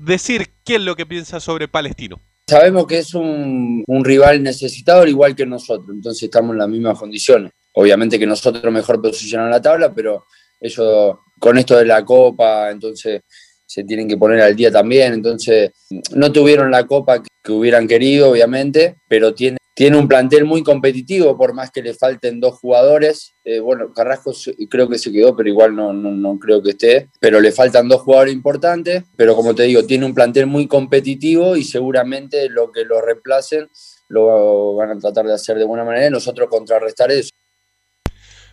[0.00, 2.22] decir qué es lo que piensa sobre Palestino.
[2.46, 6.98] Sabemos que es un, rival necesitado al igual que nosotros, entonces estamos en las mismas
[6.98, 7.52] condiciones.
[7.74, 10.24] Obviamente que nosotros mejor posicionamos la tabla, pero
[10.60, 13.22] ellos con esto de la copa, entonces
[13.68, 15.70] se tienen que poner al día también, entonces
[16.14, 21.36] no tuvieron la copa que, hubieran querido, obviamente, pero tiene, tiene un plantel muy competitivo,
[21.36, 23.32] por más que le falten dos jugadores.
[23.42, 24.32] Eh, bueno, Carrasco
[24.68, 27.08] creo que se quedó, pero igual no, no, no creo que esté.
[27.20, 31.56] Pero le faltan dos jugadores importantes, pero como te digo, tiene un plantel muy competitivo
[31.56, 33.68] y seguramente lo que lo reemplacen
[34.08, 37.30] lo van a tratar de hacer de buena manera nosotros contrarrestar eso.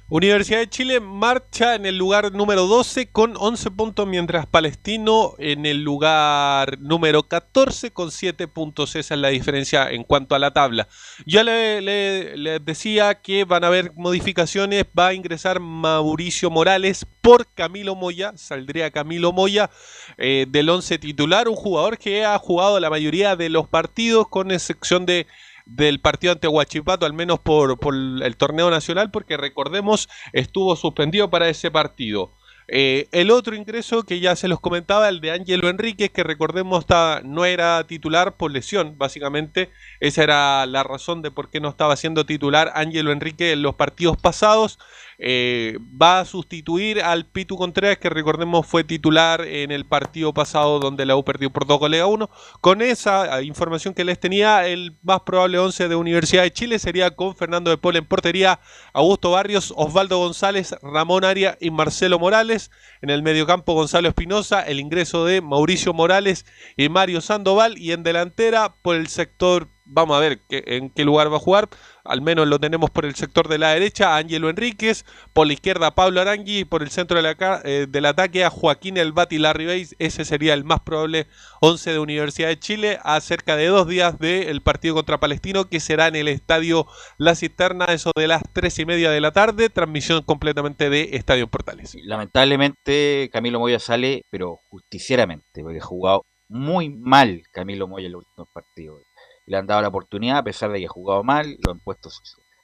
[0.08, 5.66] Universidad de Chile marcha en el lugar número 12 con 11 puntos, mientras Palestino en
[5.66, 8.96] el lugar número 14 con 7 puntos.
[8.96, 10.88] Esa es la diferencia en cuanto a la tabla.
[11.26, 14.86] Ya le, le- les decía que van a haber modificaciones.
[14.98, 18.34] Va a ingresar Mauricio Morales por Camilo Moya.
[18.36, 19.72] Saldría Camilo Moya
[20.20, 24.52] eh, del 11 titular, un jugador que ha jugado la mayoría de los partidos, con
[24.52, 25.26] excepción de
[25.66, 31.30] del partido ante Huachipato, al menos por, por el torneo nacional, porque recordemos, estuvo suspendido
[31.30, 32.32] para ese partido.
[32.68, 36.80] Eh, el otro ingreso que ya se los comentaba, el de Ángelo Enríquez, que recordemos
[36.80, 39.70] está- no era titular por lesión, básicamente.
[40.00, 43.76] Esa era la razón de por qué no estaba siendo titular Ángelo Enrique en los
[43.76, 44.80] partidos pasados.
[45.18, 50.80] Eh, va a sustituir al Pitu Contreras, que recordemos fue titular en el partido pasado
[50.80, 52.30] donde la U perdió por 2 goles a 1.
[52.62, 56.80] Con esa eh, información que les tenía, el más probable 11 de Universidad de Chile
[56.80, 58.60] sería con Fernando de Paul en portería,
[58.94, 62.72] Augusto Barrios, Osvaldo González, Ramón Aria y Marcelo Morales.
[63.02, 66.46] En el mediocampo Gonzalo Espinosa, el ingreso de Mauricio Morales
[66.78, 67.78] y Mario Sandoval.
[67.78, 71.40] Y en delantera por el sector, vamos a ver qué- en qué lugar va a
[71.40, 71.70] jugar.
[72.04, 75.96] Al menos lo tenemos por el sector de la derecha, Ángelo Enríquez, por la izquierda
[75.96, 79.88] Pablo Arangui y por el centro eh, del ataque a Joaquín El Bati Larribey.
[79.98, 81.28] Ese sería el más probable
[81.62, 85.80] 11 de Universidad de Chile a cerca de dos días del partido contra Palestino que
[85.80, 86.86] será en el estadio
[87.18, 91.48] La Cisterna, eso de las tres y media de la tarde, transmisión completamente de Estadio
[91.48, 91.96] Portales.
[92.04, 98.26] Lamentablemente Camilo Moya sale, pero justicieramente, porque ha jugado muy mal Camilo Moya en los
[98.26, 99.02] últimos partidos.
[99.46, 102.10] Le han dado la oportunidad, a pesar de que ha jugado mal, lo han puesto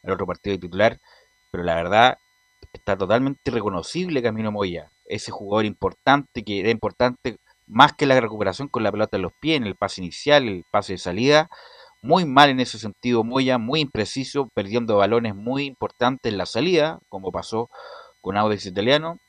[0.04, 1.00] al otro partido de titular,
[1.52, 2.18] pero la verdad
[2.74, 4.90] está totalmente irreconocible Camilo Moya.
[5.06, 9.34] Ese jugador importante, que era importante más que la recuperación con la pelota en los
[9.34, 11.50] pies, en el pase inicial, el pase de salida.
[12.02, 17.00] Muy mal en ese sentido Moya, muy impreciso, perdiendo balones muy importantes en la salida,
[17.10, 17.70] como pasó
[18.22, 19.20] con Audax Italiano.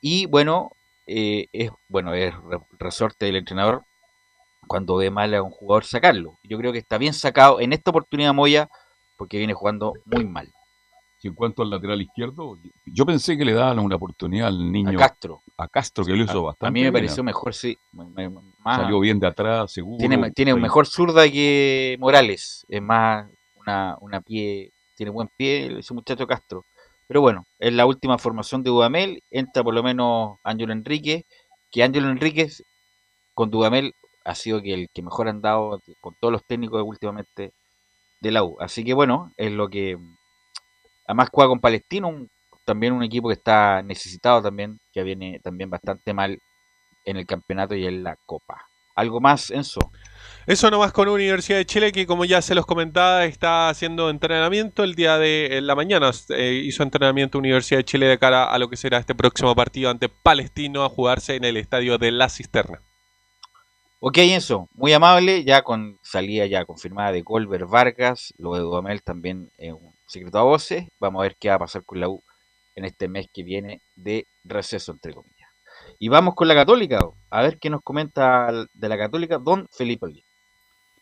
[0.00, 0.72] Y bueno,
[1.06, 3.84] eh, es bueno es re- resorte del entrenador
[4.66, 6.38] cuando ve mal a un jugador sacarlo.
[6.42, 8.68] Yo creo que está bien sacado en esta oportunidad Moya
[9.16, 10.52] porque viene jugando muy mal.
[11.22, 14.98] Y en cuanto al lateral izquierdo, yo pensé que le daban una oportunidad al niño.
[14.98, 15.42] A Castro.
[15.56, 16.68] A Castro, que lo hizo bastante.
[16.68, 16.92] A mí me bien.
[16.92, 17.76] pareció mejor, sí.
[17.92, 19.98] me- me- más- Salió bien de atrás, seguro.
[19.98, 20.60] Tiene, tiene Ahí.
[20.60, 22.64] mejor zurda que Morales.
[22.68, 24.70] Es más una, una pie.
[24.94, 26.64] Tiene buen pie ese muchacho Castro.
[27.08, 29.22] Pero bueno, es la última formación de Dudamel.
[29.30, 31.24] Entra por lo menos Ángelo Enrique.
[31.72, 32.62] Que Ángelo Enríquez
[33.34, 33.94] con Dudamel
[34.26, 37.52] ha sido que el que mejor ha andado con todos los técnicos últimamente
[38.20, 38.56] de la U.
[38.60, 39.96] Así que bueno, es lo que.
[41.06, 42.28] Además juega con Palestino, un-
[42.64, 46.38] también un equipo que está necesitado también, que viene también bastante mal
[47.04, 48.66] en el campeonato y en la Copa.
[48.96, 49.78] ¿Algo más, Enzo?
[50.46, 54.82] Eso nomás con Universidad de Chile, que como ya se los comentaba, está haciendo entrenamiento
[54.84, 56.10] el día de la mañana.
[56.30, 59.90] eh, hizo entrenamiento Universidad de Chile de cara a lo que será este próximo partido
[59.90, 62.80] ante Palestino a jugarse en el estadio de La Cisterna.
[63.98, 69.02] Ok, Enzo, muy amable, ya con salida ya confirmada de Colbert Vargas, lo de Dudamel
[69.02, 70.86] también es un secreto a voces.
[71.00, 72.22] Vamos a ver qué va a pasar con la U
[72.74, 75.48] en este mes que viene de receso, entre comillas.
[75.98, 80.04] Y vamos con la Católica, a ver qué nos comenta de la Católica don Felipe
[80.04, 80.24] Olguín.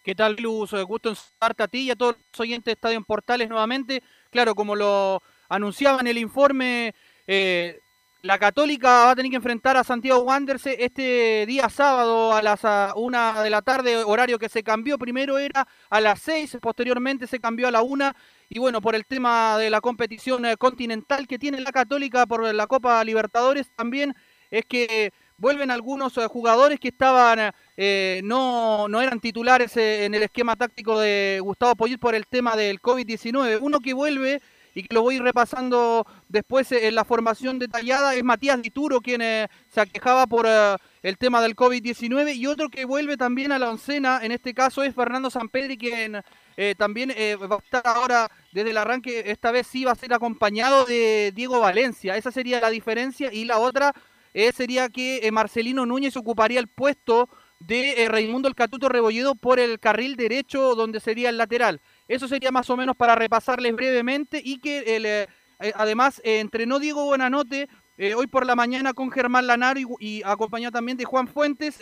[0.04, 0.72] ¿Qué tal, Luz?
[0.86, 4.04] Gusto en saludarte a ti y a todos los oyentes de Estadio en Portales nuevamente.
[4.30, 6.94] Claro, como lo anunciaba en el informe,
[7.26, 7.80] eh,
[8.24, 12.64] la Católica va a tener que enfrentar a Santiago Wanderers este día sábado a las
[12.64, 14.96] ah, una de la tarde, horario que se cambió.
[14.96, 18.16] Primero era a las 6, posteriormente se cambió a la una.
[18.48, 22.54] Y bueno, por el tema de la competición eh, continental que tiene la Católica por
[22.54, 24.14] la Copa Libertadores, también
[24.50, 30.22] es que vuelven algunos eh, jugadores que estaban eh, no, no eran titulares en el
[30.22, 33.58] esquema táctico de Gustavo Poyet por el tema del COVID-19.
[33.60, 34.40] Uno que vuelve
[34.74, 38.14] y que lo voy repasando después en la formación detallada.
[38.14, 42.70] Es Matías Dituro, quien eh, se aquejaba por eh, el tema del COVID-19, y otro
[42.70, 46.22] que vuelve también a la oncena, en este caso es Fernando Sampedri, quien
[46.56, 49.96] eh, también eh, va a estar ahora desde el arranque, esta vez sí va a
[49.96, 53.92] ser acompañado de Diego Valencia, esa sería la diferencia, y la otra
[54.32, 57.28] eh, sería que Marcelino Núñez ocuparía el puesto
[57.60, 61.80] de Raimundo El Catuto Rebolledo por el carril derecho donde sería el lateral.
[62.08, 65.28] Eso sería más o menos para repasarles brevemente y que eh,
[65.60, 70.72] eh, además entrenó Diego Buenanote eh, hoy por la mañana con Germán Lanaro y, acompañado
[70.72, 71.78] también de Juan Fuentes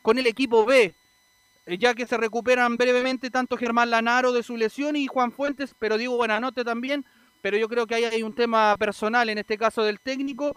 [0.00, 0.94] con el equipo B.
[1.78, 5.98] ya que se recuperan brevemente tanto Germán Lanaro de su lesión y Juan Fuentes, pero
[5.98, 7.04] Diego Buenanote también.
[7.40, 10.54] Pero yo creo que ahí hay un tema personal, en este caso del técnico,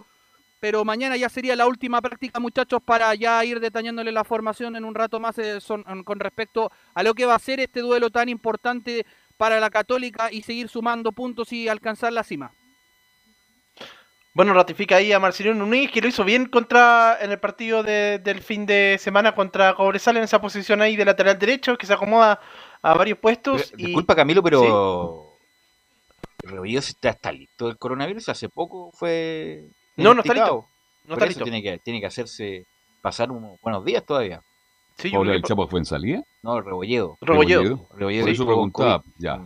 [0.66, 4.84] pero mañana ya sería la última práctica, muchachos, para ya ir detallándole la formación en
[4.84, 8.10] un rato más eh, son- con respecto a lo que va a ser este duelo
[8.10, 9.06] tan importante
[9.38, 12.52] para la Católica y seguir sumando puntos y alcanzar la cima.
[14.34, 18.18] Bueno, ratifica ahí a Marcelino Núñez que lo hizo bien contra en el partido de-
[18.18, 21.94] del fin de semana contra Cobresal en esa posición ahí de lateral derecho, que se
[21.94, 22.40] acomoda
[22.82, 23.72] a varios puestos.
[23.78, 23.86] y...
[23.86, 25.38] Disculpa Camilo, pero
[26.42, 28.30] Rebolledo está, está listo del coronavirus.
[28.30, 30.66] Hace poco fue No, no está listo.
[31.06, 31.44] No Por está eso listo.
[31.44, 32.66] Tiene que, tiene que hacerse
[33.02, 34.42] pasar unos buenos días todavía.
[34.98, 36.24] Sí, ¿Pablo del Chapo fue en salida?
[36.42, 37.18] No, Rebolledo.
[37.22, 37.88] Rebolledo.
[37.96, 39.12] Rebolledo Por sí, eso preguntaba, COVID.
[39.18, 39.42] ya.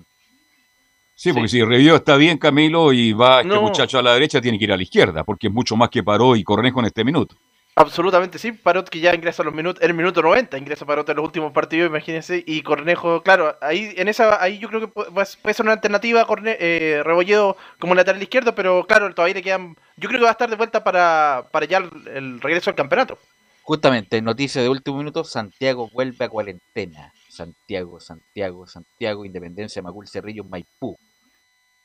[1.16, 3.62] Sí, porque si Rebolledo está bien, Camilo, y va este No.
[3.64, 6.02] muchacho a la derecha, tiene que ir a la izquierda, porque es mucho más que
[6.04, 7.36] paró y Cornejo en este minuto.
[7.76, 11.24] Absolutamente sí, Parot que ya ingresa los minutos, el minuto 90 ingresa Parot en los
[11.24, 15.54] últimos partidos, imagínense, y Cornejo, claro, ahí en esa ahí yo creo que pu- puede
[15.54, 20.10] ser una alternativa Corne, eh, Rebolledo como lateral izquierdo, pero claro, todavía le quedan, yo
[20.10, 23.18] creo que va a estar de vuelta para, para ya el, regreso al campeonato.
[23.64, 27.14] Justamente, noticia de último minuto, Santiago vuelve a cuarentena.
[27.30, 30.98] Santiago, Santiago, Santiago, Independencia, Macul, Cerrillo, Maipú.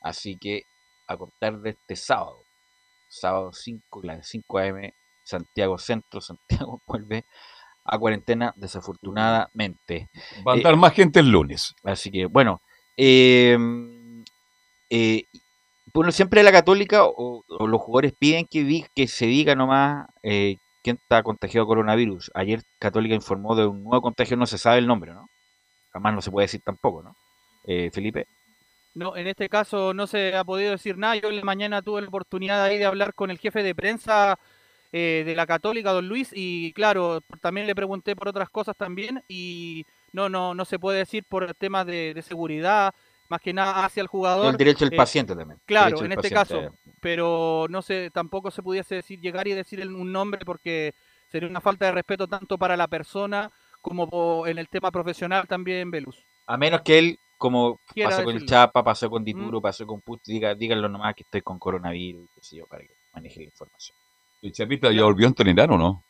[0.00, 0.62] Así que
[1.06, 2.38] a contar de este sábado,
[3.08, 4.90] sábado 5, las 5 am,
[5.24, 7.24] Santiago Centro, Santiago vuelve
[7.84, 10.10] a cuarentena desafortunadamente.
[10.46, 11.74] Va a Eh, andar más gente el lunes.
[11.84, 12.62] Así que, bueno,
[12.96, 13.56] eh,
[14.90, 15.24] eh,
[15.94, 20.06] bueno, siempre la católica o, o los jugadores piden que, di- que se diga nomás
[20.22, 22.30] eh, quién está contagiado de coronavirus.
[22.34, 25.30] Ayer Católica informó de un nuevo contagio, no se sabe el nombre, ¿no?
[25.92, 27.16] Jamás no se puede decir tampoco, ¿no?
[27.66, 28.26] Eh, Felipe.
[28.94, 31.16] No, en este caso no se ha podido decir nada.
[31.16, 34.38] Yo en la mañana tuve la oportunidad ahí de hablar con el jefe de prensa
[34.96, 39.24] eh, de la Católica, don Luis, y claro, también le pregunté por otras cosas también,
[39.26, 42.94] y no, no, no se puede decir por temas de, de seguridad,
[43.28, 44.52] más que nada hacia el jugador.
[44.52, 45.58] El derecho del eh, paciente también.
[45.66, 46.68] Claro, en este paciente.
[46.68, 50.94] caso, pero no sé, tampoco se pudiese decir llegar y decir un nombre porque
[51.28, 55.90] sería una falta de respeto tanto para la persona como en el tema profesional también,
[55.90, 56.24] Velus.
[56.46, 58.46] A menos que él, como Quiera pasó con el.
[58.46, 62.42] Chapa, pasó con Dituro, pasó con Put, diga, díganlo nomás que estoy con coronavirus, qué
[62.44, 63.96] sé yo, para que maneje la información.
[64.44, 66.04] ¿El Chapita ya volvió a entrenar o no?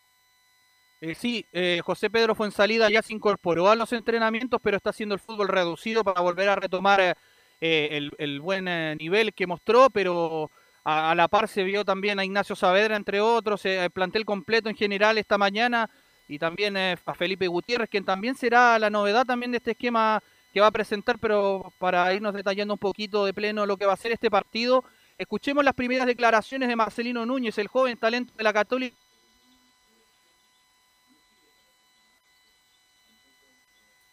[1.01, 5.15] Eh, sí, eh, José Pedro Fuensalida ya se incorporó a los entrenamientos, pero está haciendo
[5.15, 7.15] el fútbol reducido para volver a retomar eh,
[7.61, 8.65] eh, el, el buen
[8.99, 10.51] nivel que mostró, pero
[10.83, 14.69] a, a la par se vio también a Ignacio Saavedra, entre otros, el plantel completo
[14.69, 15.89] en general esta mañana,
[16.27, 20.21] y también eh, a Felipe Gutiérrez, quien también será la novedad también de este esquema
[20.53, 23.93] que va a presentar, pero para irnos detallando un poquito de pleno lo que va
[23.93, 24.85] a ser este partido,
[25.19, 28.97] escuchemos las primeras declaraciones de Marcelino Núñez, el joven talento de la Católica.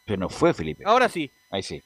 [0.06, 0.84] Pero no fue Felipe.
[0.86, 1.82] Ahora sí, Ahí sí.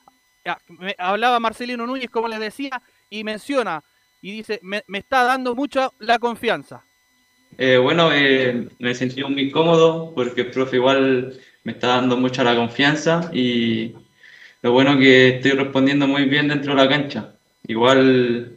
[0.98, 3.84] hablaba Marcelino Núñez, como les decía, y menciona,
[4.22, 6.84] y dice, me, me está dando mucha la confianza.
[7.58, 12.44] Eh, bueno, eh, me sentí muy cómodo porque el profe igual me está dando mucha
[12.44, 13.96] la confianza y
[14.62, 17.36] lo bueno que estoy respondiendo muy bien dentro de la cancha.
[17.68, 18.55] Igual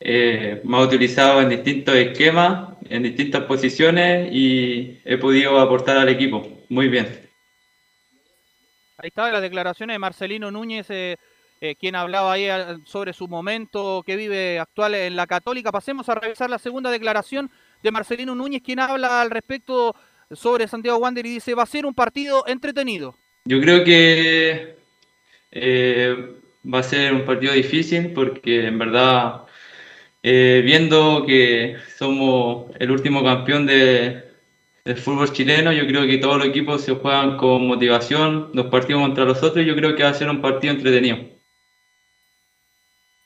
[0.00, 6.08] eh, me ha utilizado en distintos esquemas, en distintas posiciones y he podido aportar al
[6.08, 7.06] equipo muy bien.
[8.98, 11.16] Ahí estaban las declaraciones de Marcelino Núñez, eh,
[11.60, 12.48] eh, quien hablaba ahí
[12.84, 15.72] sobre su momento que vive actual en la Católica.
[15.72, 17.50] Pasemos a revisar la segunda declaración
[17.82, 19.94] de Marcelino Núñez, quien habla al respecto
[20.32, 23.16] sobre Santiago Wander y dice, va a ser un partido entretenido.
[23.44, 24.76] Yo creo que
[25.50, 26.34] eh,
[26.72, 29.42] va a ser un partido difícil porque en verdad,
[30.22, 34.24] eh, viendo que somos el último campeón de,
[34.84, 39.02] del fútbol chileno, yo creo que todos los equipos se juegan con motivación, los partidos
[39.02, 41.18] contra los otros, yo creo que va a ser un partido entretenido.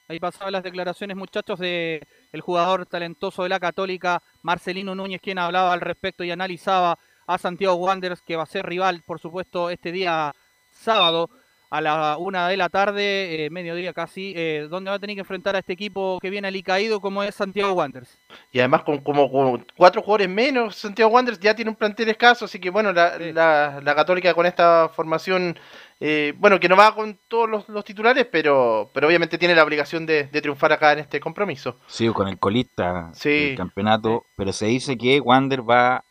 [0.08, 5.38] Ahí pasaban las declaraciones, muchachos, de el jugador talentoso de la Católica, Marcelino Núñez, quien
[5.38, 9.70] hablaba al respecto y analizaba a Santiago Wanderers, que va a ser rival, por supuesto,
[9.70, 10.34] este día
[10.70, 11.30] sábado
[11.72, 15.20] a la una de la tarde, eh, mediodía casi, eh, donde va a tener que
[15.20, 18.18] enfrentar a este equipo que viene alicaído como es Santiago Wanderers.
[18.52, 22.44] Y además con como, con cuatro jugadores menos, Santiago Wanderers ya tiene un plantel escaso,
[22.44, 25.58] así que bueno, la, la- la Católica con esta formación,
[25.98, 29.64] eh, bueno, que no va con todos los, los titulares, pero, pero obviamente tiene la
[29.64, 31.76] obligación de, de triunfar acá en este compromiso.
[31.86, 33.30] Sigo con el colista Sí.
[33.30, 36.04] del campeonato, pero se dice que Wander va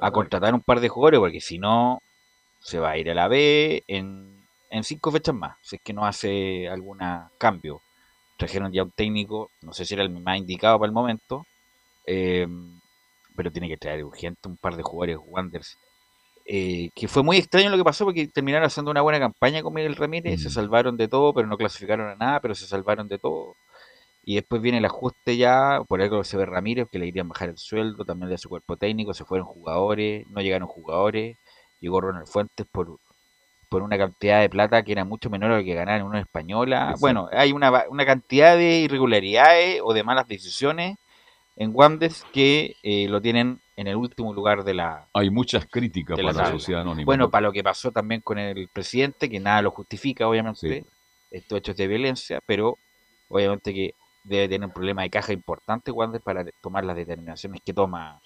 [0.00, 2.00] a contratar un par de jugadores porque si no
[2.60, 4.35] se va a ir a la B en,
[4.76, 6.98] en cinco fechas más, si es que no hace algún
[7.38, 7.80] cambio.
[8.38, 11.46] Trajeron ya un técnico, no sé si era el más indicado para el momento,
[12.06, 12.46] eh,
[13.34, 15.78] pero tiene que traer urgente un par de jugadores Wanderers.
[16.46, 19.74] eh, que fue muy extraño lo que pasó porque terminaron haciendo una buena campaña con
[19.74, 23.18] Miguel Ramírez, se salvaron de todo, pero no clasificaron a nada, pero se salvaron de
[23.18, 23.56] todo.
[24.24, 27.48] Y después viene el ajuste ya, por algo se ve Ramírez, que le irían bajar
[27.50, 31.38] el sueldo, también de su cuerpo técnico, se fueron jugadores, no llegaron jugadores,
[31.80, 32.98] llegó Ronald Fuentes por,
[33.68, 36.20] por una cantidad de plata que era mucho menor a lo que ganaba en una
[36.20, 36.76] española.
[36.76, 37.00] Exacto.
[37.00, 40.96] Bueno, hay una, una cantidad de irregularidades o de malas decisiones
[41.56, 46.18] en Wanderers que eh, lo tienen en el último lugar de la, Hay muchas críticas
[46.18, 47.04] la para la sociedad anónima.
[47.04, 50.84] Bueno, para lo que pasó también con el presidente, que nada lo justifica, obviamente,
[51.30, 52.78] estos hechos de violencia, pero
[53.28, 53.94] obviamente que
[54.24, 58.20] debe tener un problema de caja importante Wander para tomar las determinaciones que toma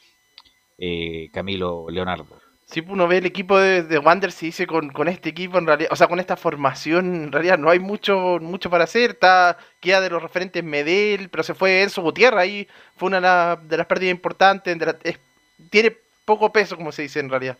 [0.78, 2.41] eh, Camilo Leonardo.
[2.70, 5.66] Si uno ve el equipo de, de Wanderers y dice con, con este equipo en
[5.66, 9.58] realidad, o sea, con esta formación en realidad no hay mucho mucho para hacer, está
[9.80, 13.60] queda de los referentes Medel, pero se fue Enzo Gutiérrez, ahí fue una de, la-
[13.60, 15.18] de las pérdidas importantes, de la- es-
[15.70, 17.58] tiene poco peso como se dice en realidad.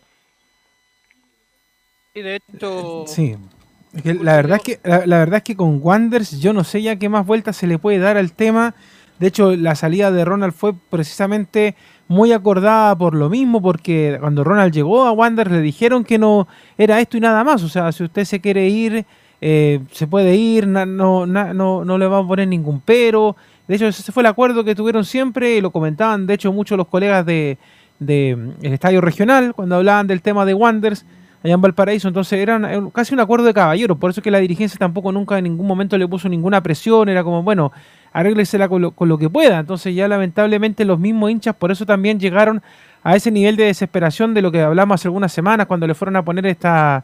[2.13, 3.35] Y de hecho, Sí.
[3.93, 6.63] Es que la verdad es que la, la verdad es que con Wanders yo no
[6.63, 8.73] sé ya qué más vueltas se le puede dar al tema.
[9.19, 11.75] De hecho, la salida de Ronald fue precisamente
[12.11, 16.47] muy acordada por lo mismo, porque cuando Ronald llegó a Wanderers le dijeron que no
[16.77, 17.63] era esto y nada más.
[17.63, 19.05] O sea, si usted se quiere ir,
[19.39, 23.35] eh, se puede ir, na- no, no, no le va a poner ningún pero.
[23.67, 26.77] De hecho, ese fue el acuerdo que tuvieron siempre y lo comentaban, de hecho, muchos
[26.77, 27.57] los colegas de,
[27.99, 31.05] de, mm, estadio regional cuando hablaban del tema de Wanderers
[31.43, 32.07] allá en Valparaíso.
[32.09, 33.97] Entonces era una- era casi un acuerdo de caballeros.
[33.97, 37.07] Por eso es que la dirigencia tampoco nunca en ningún momento le puso ninguna presión.
[37.09, 37.71] Era como, bueno,
[38.13, 39.59] arréglesela con lo, con lo que pueda.
[39.59, 42.61] Entonces ya lamentablemente los mismos hinchas por eso también llegaron
[43.03, 46.15] a ese nivel de desesperación de lo que hablamos hace algunas semanas cuando le fueron
[46.17, 47.03] a poner esta,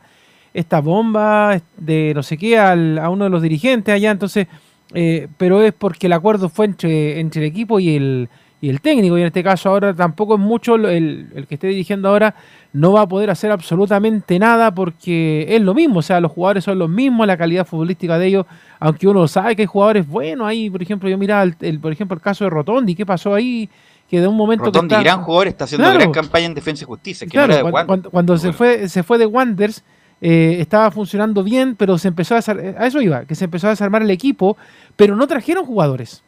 [0.53, 4.12] esta bomba de no sé qué al- a uno de los dirigentes allá.
[4.12, 4.47] Entonces,
[4.93, 8.30] eh, pero es porque el acuerdo fue entre, entre el equipo y el,
[8.60, 9.18] y el técnico.
[9.18, 12.34] Y en este caso ahora tampoco es mucho, el, el que esté dirigiendo ahora
[12.74, 15.99] no va a poder hacer absolutamente nada porque es lo mismo.
[15.99, 18.45] O sea, los jugadores son los mismos, la calidad futbolística de ellos,
[18.80, 20.70] aunque uno sabe que hay jugadores buenos ahí.
[20.70, 22.95] Por ejemplo, yo miraba, el, el- por ejemplo, el caso de Rotondi.
[22.95, 23.70] ¿Qué pasó ahí?
[24.10, 24.64] Que de un momento...
[24.64, 25.99] que Rotondi, está- gran jugador, está haciendo Claro.
[25.99, 29.03] gran campaña en defensa y justicia, que Claro, no era de cuando, se fue se
[29.03, 29.84] fue de Wanders
[30.22, 33.72] eh, estaba funcionando bien, pero se empezó a a eso iba, que se empezó a
[33.72, 34.58] desarmar el equipo,
[34.95, 36.24] pero no trajeron jugadores.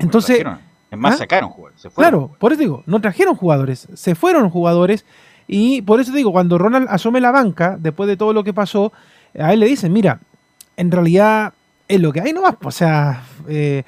[0.00, 0.67] Entonces, trajeron.
[0.90, 1.18] Es más, ¿Ah?
[1.18, 1.80] sacaron jugadores.
[1.80, 2.10] Se fueron.
[2.10, 5.04] claro, por eso digo, no trajeron jugadores, se fueron jugadores
[5.46, 8.92] Y por eso digo, cuando Ronald asume la banca, después de todo lo que pasó,
[9.38, 10.20] a él le dicen, mira,
[10.76, 11.54] en realidad
[11.88, 12.54] es lo que hay nomás.
[12.62, 13.82] O sea, eh,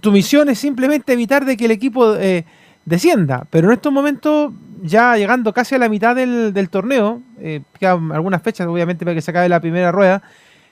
[0.00, 2.44] tu misión es simplemente evitar de que el equipo eh,
[2.84, 3.46] descienda.
[3.50, 8.10] Pero en estos momentos, ya llegando casi a la mitad del, del torneo, eh, quedan
[8.12, 10.22] algunas fechas obviamente para que se acabe la primera rueda,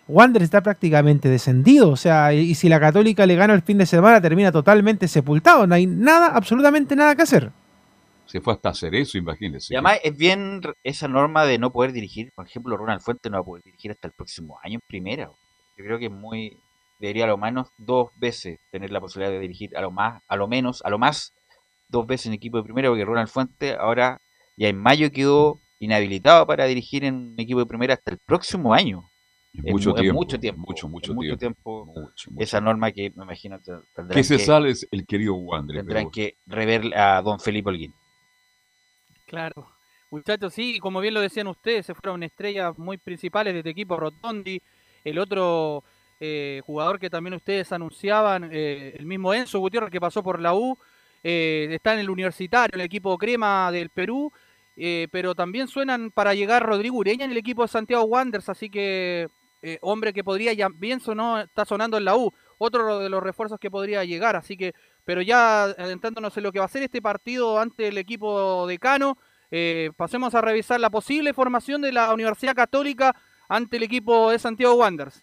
[0.06, 1.90] Wander está prácticamente descendido.
[1.90, 5.66] O sea, y, si la Católica le gana el fin de semana, termina totalmente sepultado.
[5.66, 7.50] No hay nada, absolutamente nada que hacer.
[8.26, 9.72] Se fue hasta hacer eso, imagínense.
[9.72, 12.32] Y además es bien esa norma de no poder dirigir.
[12.34, 15.30] Por ejemplo, Ronald Fuente no va a poder dirigir hasta el próximo año en primera.
[15.76, 16.58] Yo creo que es muy.
[17.00, 20.36] Debería a lo menos dos veces tener la posibilidad de dirigir a lo más, a
[20.36, 21.34] lo menos, a lo más
[21.88, 24.20] dos veces en equipo de primera, porque Ronald Fuente ahora
[24.56, 28.72] ya en mayo quedó inhabilitado para dirigir en un equipo de primera hasta el próximo
[28.72, 29.10] año.
[29.62, 30.60] Es mucho es tiempo, mucho tiempo.
[30.66, 31.92] mucho, mucho es mucho tiempo.
[32.16, 32.42] tiempo.
[32.42, 35.76] Esa norma que me imagino te- tendrán Que se sale es el querido Wander.
[35.76, 37.94] tendrán pero- que rever a don Felipe Holguín.
[39.26, 39.68] Claro.
[40.10, 43.96] Muchachos, sí, como bien lo decían ustedes, se fueron estrellas muy principales de este equipo,
[43.96, 44.60] Rotondi,
[45.02, 45.82] el otro
[46.20, 50.54] eh, jugador que también ustedes anunciaban, eh, el mismo Enzo Gutiérrez que pasó por la
[50.54, 50.78] U,
[51.22, 54.32] eh, está en el universitario, en el equipo crema del Perú,
[54.76, 58.70] eh, pero también suenan para llegar Rodrigo Ureña en el equipo de Santiago Wanderers, así
[58.70, 59.28] que
[59.66, 63.22] eh, hombre que podría, ya bien sonó, está sonando en la U, otro de los
[63.22, 64.74] refuerzos que podría llegar, así que,
[65.06, 68.78] pero ya adentrándonos en lo que va a ser este partido ante el equipo de
[68.78, 69.16] Cano,
[69.50, 73.16] eh, pasemos a revisar la posible formación de la Universidad Católica
[73.48, 75.22] ante el equipo de Santiago Wanderers.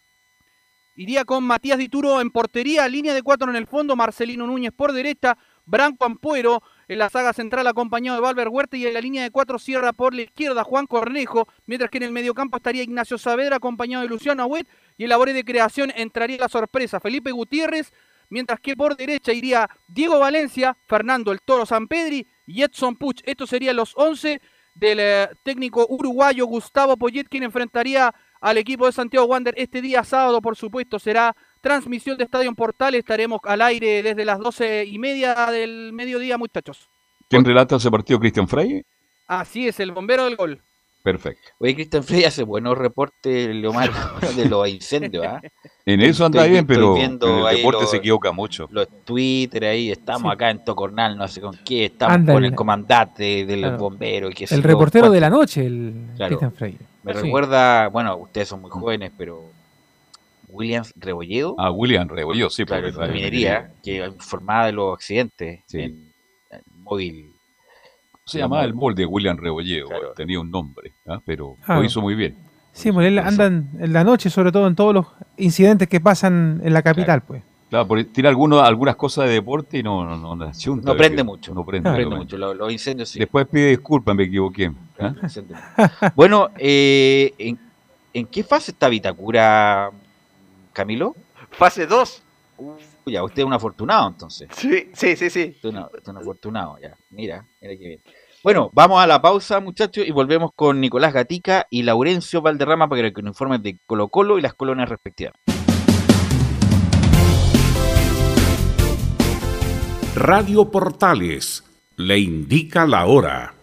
[0.95, 4.91] Iría con Matías Dituro en portería, línea de cuatro en el fondo, Marcelino Núñez por
[4.91, 5.37] derecha,
[5.71, 9.31] Branco Ampuero en la saga central acompañado de Valver Huerta y en la línea de
[9.31, 13.55] cuatro cierra por la izquierda Juan Cornejo, mientras que en el mediocampo estaría Ignacio Saavedra
[13.55, 14.67] acompañado de Luciano Agüet
[14.97, 17.93] y en labores de creación entraría la sorpresa Felipe Gutiérrez,
[18.29, 23.21] mientras que por derecha iría Diego Valencia, Fernando el Toro Sanpedri y Edson Puch.
[23.23, 24.41] Estos serían los 11
[24.75, 30.03] del eh, técnico uruguayo Gustavo Poyet, quien enfrentaría al equipo de Santiago Wander este día
[30.03, 32.95] sábado, por supuesto, será transmisión de Estadio Portal.
[32.95, 36.87] Estaremos al aire desde las doce y media del mediodía, muchachos.
[37.29, 38.19] ¿Quién relata ese partido?
[38.19, 38.83] ¿Cristian Frey?
[39.27, 40.61] Así es, el bombero del gol.
[41.03, 41.49] Perfecto.
[41.57, 43.89] Oye, Cristian Frey hace buenos reportes, Leomar,
[44.35, 45.41] de los incendios, ¿ah?
[45.83, 47.17] En eso anda Estoy- bien, pero en el
[47.57, 48.67] deporte los- se equivoca mucho.
[48.69, 50.35] Los Twitter ahí, estamos Sí.
[50.35, 53.77] acá en Tocornal, no sé con qué, estamos Anda con el- el comandante del Claro.
[53.77, 54.29] bombero.
[54.29, 56.29] y qué sé El reportero de la noche, el Claro.
[56.37, 56.85] Cristian Freire.
[57.03, 57.21] Me Sí.
[57.21, 59.45] recuerda, bueno, ustedes son muy jóvenes, pero
[60.51, 65.61] Williams Rebolledo, Ah, William Rebolledo, sí, claro, porque en minería, que informaba de los accidentes
[65.67, 65.79] Sí.
[65.81, 66.11] en,
[66.51, 67.31] en móvil.
[68.25, 71.19] Se llamaba el molde William Rebolledo, tenía un nombre, ¿ah?
[71.25, 71.75] pero Ah.
[71.77, 72.35] lo hizo muy bien.
[72.73, 75.05] Sí, pues él anda en, la noche, sobre todo en todos los
[75.37, 77.43] incidentes que pasan en la capital, pues.
[77.69, 81.23] Claro, porque tiene algunos, algunas cosas de deporte y no, no, no, no, prende porque
[81.23, 81.53] mucho.
[81.53, 82.15] No prende, No prende realmente.
[82.17, 82.37] mucho.
[82.37, 83.19] Los, los incendios sí.
[83.19, 84.71] Después pide disculpas, me equivoqué.
[84.99, 85.13] ¿ah?
[86.15, 87.57] Bueno, eh, ¿en,
[88.13, 89.89] en qué fase está Vitacura,
[90.73, 91.15] Camilo?
[91.51, 92.23] Fase 2.
[93.07, 94.47] Ya, usted es un afortunado entonces.
[94.55, 95.53] Sí, sí, sí, sí.
[95.55, 96.95] Usted es una- usted es un afortunado, ya.
[97.09, 98.01] Mira, mira qué bien.
[98.43, 103.11] Bueno, vamos a la pausa, muchachos, y volvemos con Nicolás Gatica y Laurencio Valderrama para
[103.11, 105.33] que nos informen de Colo Colo y las colonias respectivas.
[110.15, 111.63] Radio Portales
[111.95, 113.53] le indica la hora.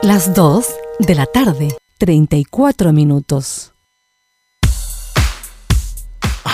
[0.00, 0.66] Las 2
[1.00, 1.68] de la tarde,
[1.98, 3.72] 34 minutos.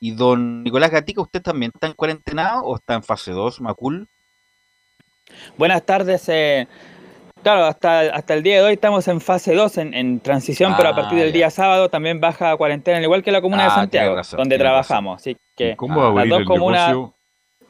[0.00, 4.08] Y don Nicolás Gatica, ¿usted también está en cuarentena o está en fase 2, Macul?
[5.56, 6.28] Buenas tardes.
[6.28, 6.68] eh,
[7.42, 10.90] claro, hasta, hasta el día de hoy estamos en fase 2, en, en transición, pero
[10.90, 11.34] a Ah, partir del ya.
[11.34, 14.38] día sábado también baja a cuarentena, al igual que la comuna de Ah, Santiago, razón,
[14.38, 15.20] donde trabajamos.
[15.20, 17.14] Así que ¿Cómo va a las dos el comunas, negocio?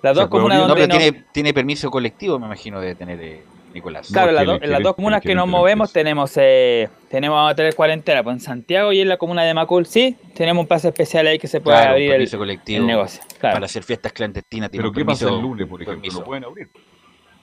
[0.03, 0.69] las ¿Se dos comunas abrir?
[0.69, 3.43] No, donde pero tiene, tiene permiso colectivo, me imagino, de tener eh,
[3.75, 4.09] Nicolás.
[4.13, 7.55] Claro, las, el en las dos comunas que nos movemos tenemos eh, tenemos vamos a
[7.55, 10.89] tener cuarentena, pues en Santiago y en la comuna de Macul sí, tenemos un pase
[10.89, 13.23] especial ahí que se puede Claro, abrir el, permiso colectivo el negocio.
[13.39, 13.55] Claro.
[13.55, 14.71] para hacer fiestas clandestinas.
[14.71, 16.01] tiene Pero ¿qué pasa permiso- el lunes, por ejemplo?
[16.01, 16.19] permiso.
[16.21, 16.69] ¿Lo pueden abrir?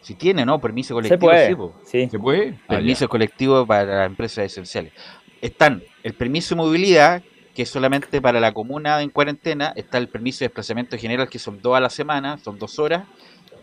[0.01, 0.59] Si tiene, ¿no?
[0.59, 1.19] Permiso Se colectivo.
[1.19, 1.73] puede, sí, po.
[1.84, 2.09] sí.
[2.09, 2.59] ¿Se puede?
[2.67, 4.93] Ah, Permiso colectivo para empresas esenciales.
[5.41, 7.23] Están el permiso de movilidad,
[7.55, 9.73] que es solamente para la comuna en cuarentena.
[9.76, 13.03] Está el permiso de desplazamiento general, que son dos a la semana, son dos horas.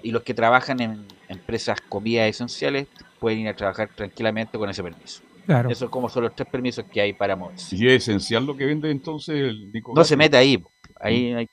[0.02, 2.88] Y los que trabajan en empresas comidas esenciales
[3.20, 5.22] pueden ir a trabajar tranquilamente con ese permiso.
[5.46, 5.70] Claro.
[5.70, 7.74] Esos como son los tres permisos que hay para moverse.
[7.76, 9.96] ¿Y es esencial lo que vende entonces el Nicolás?
[9.96, 10.62] No se mete ahí.
[11.00, 11.48] Ahí hay,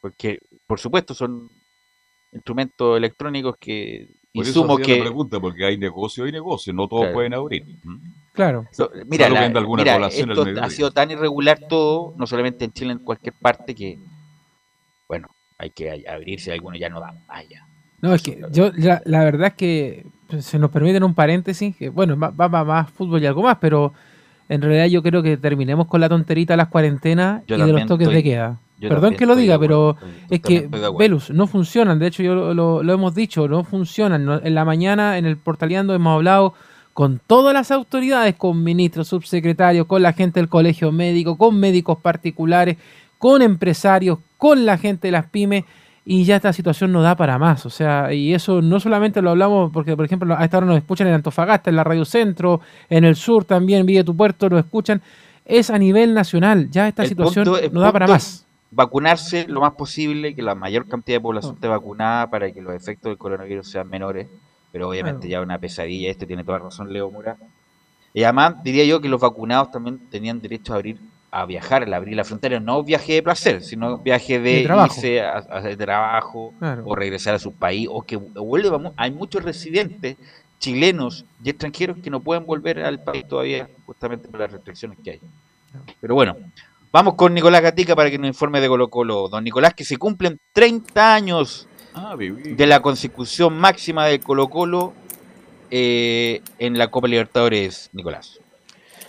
[0.00, 1.48] porque, por supuesto, son
[2.32, 6.86] instrumentos electrónicos que Por eso hacía la que pregunta, porque hay negocio y negocio, no
[6.88, 7.14] todos Claro.
[7.14, 7.64] pueden abrir.
[8.32, 8.66] Claro.
[8.72, 12.98] So- Mira, la- mira, esto ha sido tan irregular todo, no solamente en Chile, en
[12.98, 13.98] cualquier parte, que,
[15.08, 15.28] bueno,
[15.58, 17.66] hay que abrirse, algunos ya no dan más ya.
[18.00, 21.74] No, es que yo, la, la verdad es que pues, se nos permiten un paréntesis,
[21.76, 23.92] que bueno, va, más fútbol y algo más, pero
[24.48, 27.66] en realidad yo creo que terminemos con la tonterita de las cuarentenas Yo y de
[27.72, 28.58] los toques estoy- de queda.
[28.88, 29.96] Perdón que lo diga, pero
[30.30, 30.68] estoy- es que.
[30.98, 31.98] Velus, no funcionan.
[31.98, 34.24] De hecho, yo lo, lo- lo hemos dicho, no funcionan.
[34.24, 36.54] No- En la mañana, en el portaleando, hemos hablado
[36.92, 41.98] con todas las autoridades, con ministros, subsecretarios, con la gente del colegio médico, con médicos
[41.98, 42.76] particulares,
[43.18, 45.64] con empresarios, con la gente de las pymes.
[46.10, 47.66] Y ya esta situación no da para más.
[47.66, 50.78] O sea, y eso no solamente lo hablamos porque, por ejemplo, a esta hora nos
[50.78, 54.60] escuchan en Antofagasta, en la Radio Centro, en el sur también, Villa Tu Puerto, nos
[54.64, 55.02] escuchan.
[55.44, 56.70] Es a nivel nacional.
[56.70, 58.46] Ya esta El situación punto- no da para más.
[58.70, 62.72] Vacunarse lo más posible, que la mayor cantidad de población esté vacunada para que los
[62.74, 64.28] efectos del coronavirus sean menores.
[64.72, 65.42] Pero obviamente Claro.
[65.42, 67.36] ya una pesadilla, este tiene toda razón Leo Mura.
[68.14, 70.98] Y además diría yo que los vacunados también tenían derecho a abrir
[71.30, 74.94] a viajar, al abrir la frontera, no viaje de placer, sino viaje de, De trabajo.
[74.94, 76.82] irse a, hacer trabajo Claro.
[76.86, 78.92] o regresar a su país, o que vuelva.
[78.96, 80.16] Hay muchos residentes
[80.58, 85.10] chilenos y extranjeros que no pueden volver al país todavía, justamente por las restricciones que
[85.12, 85.20] hay.
[86.00, 86.36] Pero bueno,
[86.90, 89.28] vamos con Nicolás Gatica para que nos informe de Colo Colo.
[89.28, 94.92] Don Nicolás, que se cumplen 30 años Ah, de la consecución máxima de Colo Colo
[95.70, 98.38] eh, en la Copa Libertadores, Nicolás.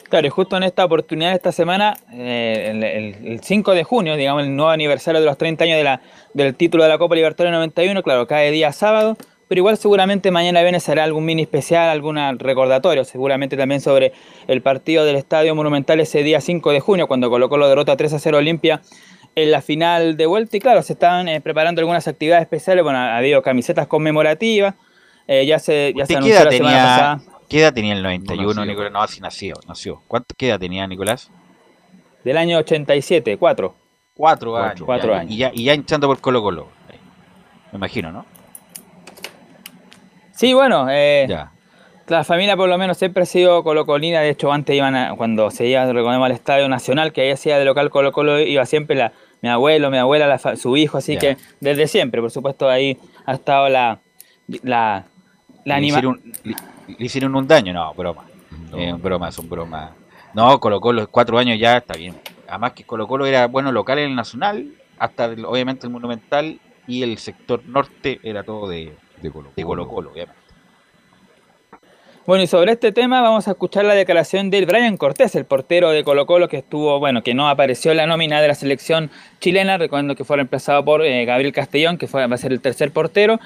[0.09, 4.15] Claro, y justo en esta oportunidad, esta semana, eh, el, el- el 5 de junio,
[4.15, 6.01] digamos, el nuevo aniversario de los 30 años de la,
[6.33, 9.17] del título de la Copa Libertadores 91, claro, cae día sábado,
[9.47, 14.11] pero igual seguramente mañana viene será algún mini especial, algún recordatorio, seguramente también sobre
[14.47, 18.13] el partido del Estadio Monumental ese día 5 de junio, cuando colocó la derrota 3
[18.13, 18.81] a 0 Olimpia
[19.35, 22.97] en la final de vuelta, y claro, se están eh, preparando algunas actividades especiales, bueno,
[22.97, 24.73] ha habido camisetas conmemorativas,
[25.27, 26.75] eh, ya se, ya se ¿Usted qué anunció la semana
[27.19, 27.38] pasada.
[27.49, 28.65] Qué edad tenía en el 91, nació.
[28.65, 28.91] Nicolás?
[28.91, 30.01] No, así nació, nació.
[30.07, 31.29] ¿Cuánto qué edad tenía Nicolás?
[32.23, 33.75] Del año 87, 4.
[34.15, 34.69] Cuatro, Cuatro.
[34.71, 34.81] años.
[34.85, 35.31] Cuatro ya, años.
[35.33, 36.67] Y ya, y ya hinchando por Colo Colo.
[37.71, 38.25] Me imagino, ¿no?
[40.31, 41.51] Sí, bueno, eh, Ya.
[42.07, 45.51] la familia por lo menos siempre ha sido colocolina, de hecho antes iban a- cuando
[45.51, 48.95] se iba, recordemos, al Estadio Nacional, que ahí hacía de local Colo Colo, iba siempre
[48.95, 49.11] la,
[49.41, 51.19] mi abuelo, mi abuela, la su hijo, así Ya.
[51.19, 53.99] que desde siempre, por supuesto, ahí ha estado la,
[54.63, 55.05] la,
[55.69, 56.55] la le, hicieron, le,
[56.97, 58.25] le hicieron un daño, no, broma.
[58.75, 59.91] Eh, broma, son bromas.
[60.33, 62.15] No, Colo Colo, cuatro años ya está bien.
[62.47, 64.67] Además que Colo Colo era bueno local en el Nacional,
[64.97, 69.63] hasta el- obviamente el Monumental, y el sector norte era todo de, de Colo de
[69.63, 70.37] Colo Colo, obviamente.
[72.25, 75.89] Bueno, y sobre este tema vamos a escuchar la declaración del Brian Cortés, el portero
[75.89, 79.09] de Colo Colo que estuvo, bueno, que no apareció en la nómina de la selección
[79.39, 82.61] chilena, recuerdo que fue reemplazado por eh, Gabriel Castellón, que fue, va a ser el
[82.61, 83.39] tercer portero.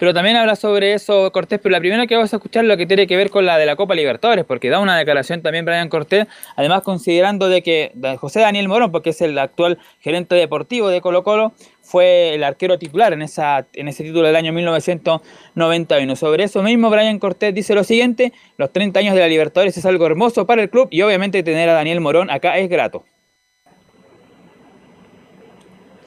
[0.00, 2.78] Pero también habla sobre eso Cortés, pero la primera que vamos a escuchar es lo
[2.78, 5.66] que tiene que ver con la de la Copa Libertadores, porque da una declaración también
[5.66, 10.88] Brian Cortés, además considerando de que José Daniel Morón, porque es el actual gerente deportivo
[10.88, 11.52] de Colo Colo,
[11.82, 16.16] fue el arquero titular en, esa, en ese título del año 1991.
[16.16, 19.84] Sobre eso mismo, Brian Cortés dice lo siguiente, los 30 años de la Libertadores es
[19.84, 23.04] algo hermoso para el club y obviamente tener a Daniel Morón acá es grato.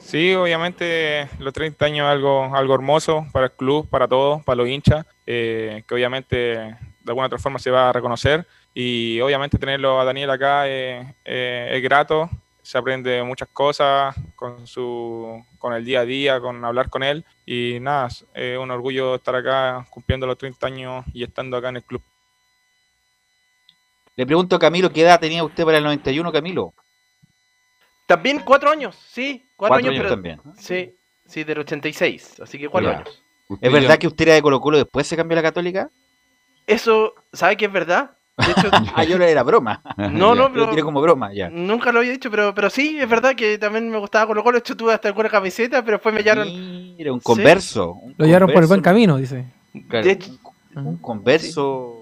[0.04, 4.58] Sí, obviamente los 30 años es algo, algo hermoso para el club, para todos, para
[4.58, 6.78] los hinchas, eh, que obviamente de
[7.08, 11.72] alguna otra forma se va a reconocer y obviamente tenerlo a Daniel acá eh, eh,
[11.74, 12.30] es grato,
[12.62, 17.26] se aprende muchas cosas con, su, con el día a día, con hablar con él
[17.46, 21.78] y nada, es un orgullo estar acá cumpliendo los 30 años y estando acá en
[21.78, 22.02] el club.
[24.18, 26.74] Le pregunto a Camilo, ¿qué edad tenía usted para el 91, Camilo?
[28.06, 29.44] También cuatro años, sí.
[29.70, 30.42] Cuatro, años, años pero- también.
[30.58, 30.96] Sí,
[31.26, 32.98] sí, del 86, así que cuatro Ya.
[33.00, 33.24] años.
[33.62, 35.90] ¿Es verdad que usted era de Colo Colo después se cambió a la Católica?
[36.66, 38.12] Eso, ¿sabe que es verdad?
[38.38, 39.82] De hecho, ah, yo no era broma.
[39.98, 41.50] No, no, Lo pero- tiré como broma, ya.
[41.50, 44.56] Nunca lo había dicho, pero, pero sí, es verdad que también me gustaba Colo Colo.
[44.56, 46.48] De hecho, tuve hasta alguna camiseta, pero después me hallaron.
[46.98, 47.92] Mira, un converso.
[47.94, 49.46] un Lo llevaron por el buen camino, dice.
[49.90, 50.32] Claro, De hecho-
[50.76, 51.93] un, un converso.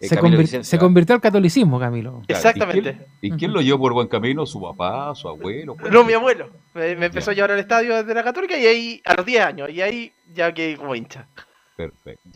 [0.00, 2.22] Eh, Se, convir- se convirtió al catolicismo, Camilo.
[2.26, 2.90] Claro, Exactamente.
[3.20, 4.46] ¿Y quién, y quién lo llevó por buen camino?
[4.46, 5.14] ¿Su papá?
[5.14, 5.76] ¿Su abuelo?
[5.90, 6.48] No, mi abuelo.
[6.74, 9.44] Me, me empezó a llevar al estadio de la Católica y ahí, a los 10
[9.44, 11.26] años, y ahí ya quedé como hincha.
[11.76, 12.28] Perfecto.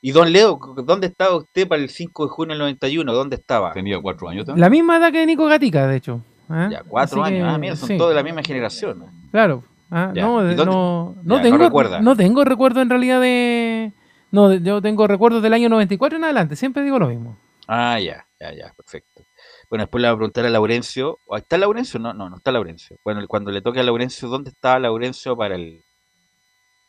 [0.00, 3.12] Y don Leo, ¿dónde estaba usted para el 5 de junio del 91?
[3.12, 3.72] ¿Dónde estaba?
[3.72, 4.60] Tenía cuatro años también.
[4.60, 6.20] La misma edad que Nico Gatica, de hecho.
[6.48, 6.68] ¿ah?
[6.72, 7.48] Ya, cuatro Así años.
[7.48, 9.04] que, Ah, mira, son sí, todos de la misma generación.
[9.30, 9.62] Claro.
[9.92, 10.22] Ah, Ya.
[10.22, 12.00] no, ¿Y de- dónde- no, Ya, no no tengo, recuerda.
[12.00, 13.92] no tengo recuerdo en realidad de...
[14.32, 17.38] No, yo tengo recuerdos del año 94 en adelante, siempre digo lo mismo.
[17.68, 19.22] Ah, ya, ya, ya, perfecto.
[19.68, 21.18] Bueno, después le voy a preguntar a Laurencio.
[21.26, 22.00] ¿o ¿Está Laurencio?
[22.00, 22.96] No, no, no está Laurencio.
[23.04, 25.84] Bueno, cuando le toque a Laurencio, ¿dónde estaba Laurencio para el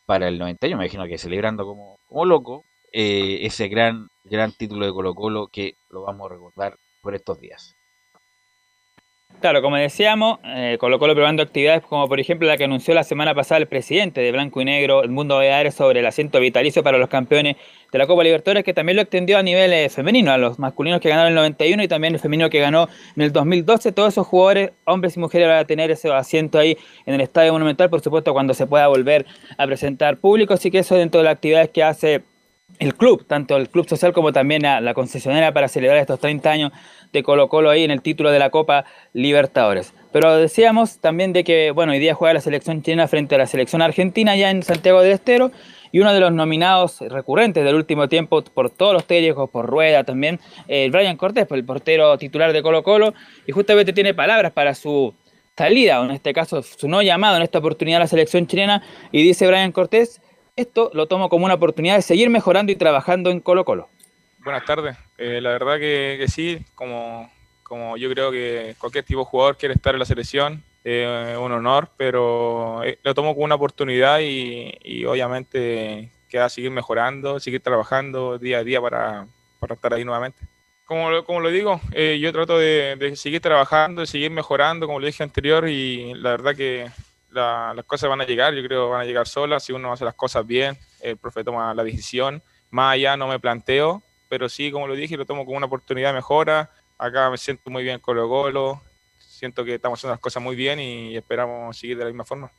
[0.06, 0.78] para el 91?
[0.78, 5.48] Me imagino que celebrando como, como loco eh, ese gran, gran título de Colo Colo
[5.48, 7.76] que lo vamos a recordar por estos días.
[9.40, 13.04] Claro, como decíamos, eh, Colo Colo probando actividades como por ejemplo la que anunció la
[13.04, 16.82] semana pasada el presidente de Blanco y Negro, el Mundo Baleares, sobre el asiento vitalicio
[16.82, 17.58] para los campeones
[17.92, 21.02] de la Copa Libertadores, que también lo extendió a nivel eh, femenino, a los masculinos
[21.02, 22.88] que ganaron en el 91 y también el femenino que ganó
[23.18, 23.92] en el 2012.
[23.92, 27.52] Todos esos jugadores, hombres y mujeres, van a tener ese asiento ahí en el Estadio
[27.52, 29.26] Monumental, por supuesto, cuando se pueda volver
[29.58, 30.54] a presentar público.
[30.54, 32.24] Así que eso dentro de las actividades que hace
[32.80, 36.50] el club, tanto el club social como también la, la concesionaria para celebrar estos 30
[36.50, 36.72] años
[37.14, 38.84] de Colo Colo ahí en el título de la Copa
[39.14, 39.94] Libertadores.
[40.12, 43.48] Pero decíamos también de que, bueno, hoy día juega la selección chilena frente a la
[43.48, 45.52] selección argentina ya en Santiago del Estero
[45.92, 50.04] y uno de los nominados recurrentes del último tiempo por todos los técnicos, por Rueda
[50.04, 53.14] también, eh, Brian Cortés, el portero titular de Colo Colo,
[53.46, 55.14] y justamente tiene palabras para su
[55.56, 58.82] salida, o en este caso su no llamado en esta oportunidad a la selección chilena,
[59.12, 60.20] y dice Brian Cortés,
[60.56, 63.88] esto lo tomo como una oportunidad de seguir mejorando y trabajando en Colo Colo.
[64.44, 64.98] Buenas tardes.
[65.18, 67.32] Eh, la verdad que, que sí, como,
[67.64, 71.52] como yo creo que cualquier tipo de jugador quiere estar en la selección, eh, un
[71.54, 77.62] honor, pero eh, lo tomo como una oportunidad y, y obviamente queda seguir mejorando, seguir
[77.62, 79.28] trabajando día a día para,
[79.60, 80.46] para estar ahí nuevamente.
[80.84, 85.00] Como como lo digo, eh, yo trato de, de seguir trabajando, de seguir mejorando, como
[85.00, 86.92] lo dije anterior, y la verdad que
[87.30, 89.94] la- las cosas van a llegar, yo creo que van a llegar solas, si uno
[89.94, 94.04] hace las cosas bien, el profe toma la decisión, más allá no me planteo,
[94.34, 97.70] pero sí, como lo dije, lo tomo como una oportunidad de mejora, acá me siento
[97.70, 98.82] muy bien con Colo Colo,
[99.20, 102.52] siento que estamos haciendo las cosas muy bien y esperamos seguir de la misma forma.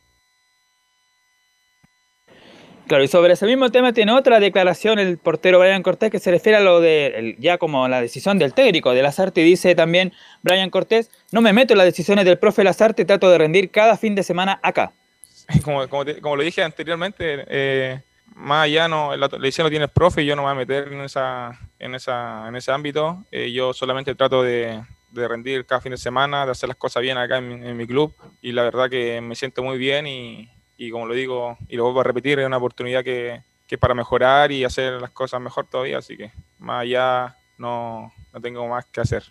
[2.87, 6.31] Claro, y sobre ese mismo tema tiene otra declaración el portero Brian Cortés que se
[6.31, 10.13] refiere a lo de ya como la decisión del técnico de Lazarte y dice también
[10.43, 13.97] Brian Cortés, no me meto en las decisiones del profe Lazarte, trato de rendir cada
[13.97, 14.93] fin de semana acá.
[15.65, 18.01] Como, como, te- como lo dije anteriormente, eh,
[18.35, 20.53] más allá no, la, la decisión lo tiene el profe y yo no me voy
[20.53, 25.65] a meter en, esa, en, en ese ámbito, Eh, yo solamente trato de, de rendir
[25.65, 28.15] cada fin de semana, de hacer las cosas bien acá en mi, en mi club
[28.43, 31.85] y la verdad que me siento muy bien y, y como lo digo y lo
[31.85, 35.67] vuelvo a repetir, es una oportunidad que, que para mejorar y hacer las cosas mejor
[35.67, 39.23] todavía, así que más allá no, no tengo más que hacer.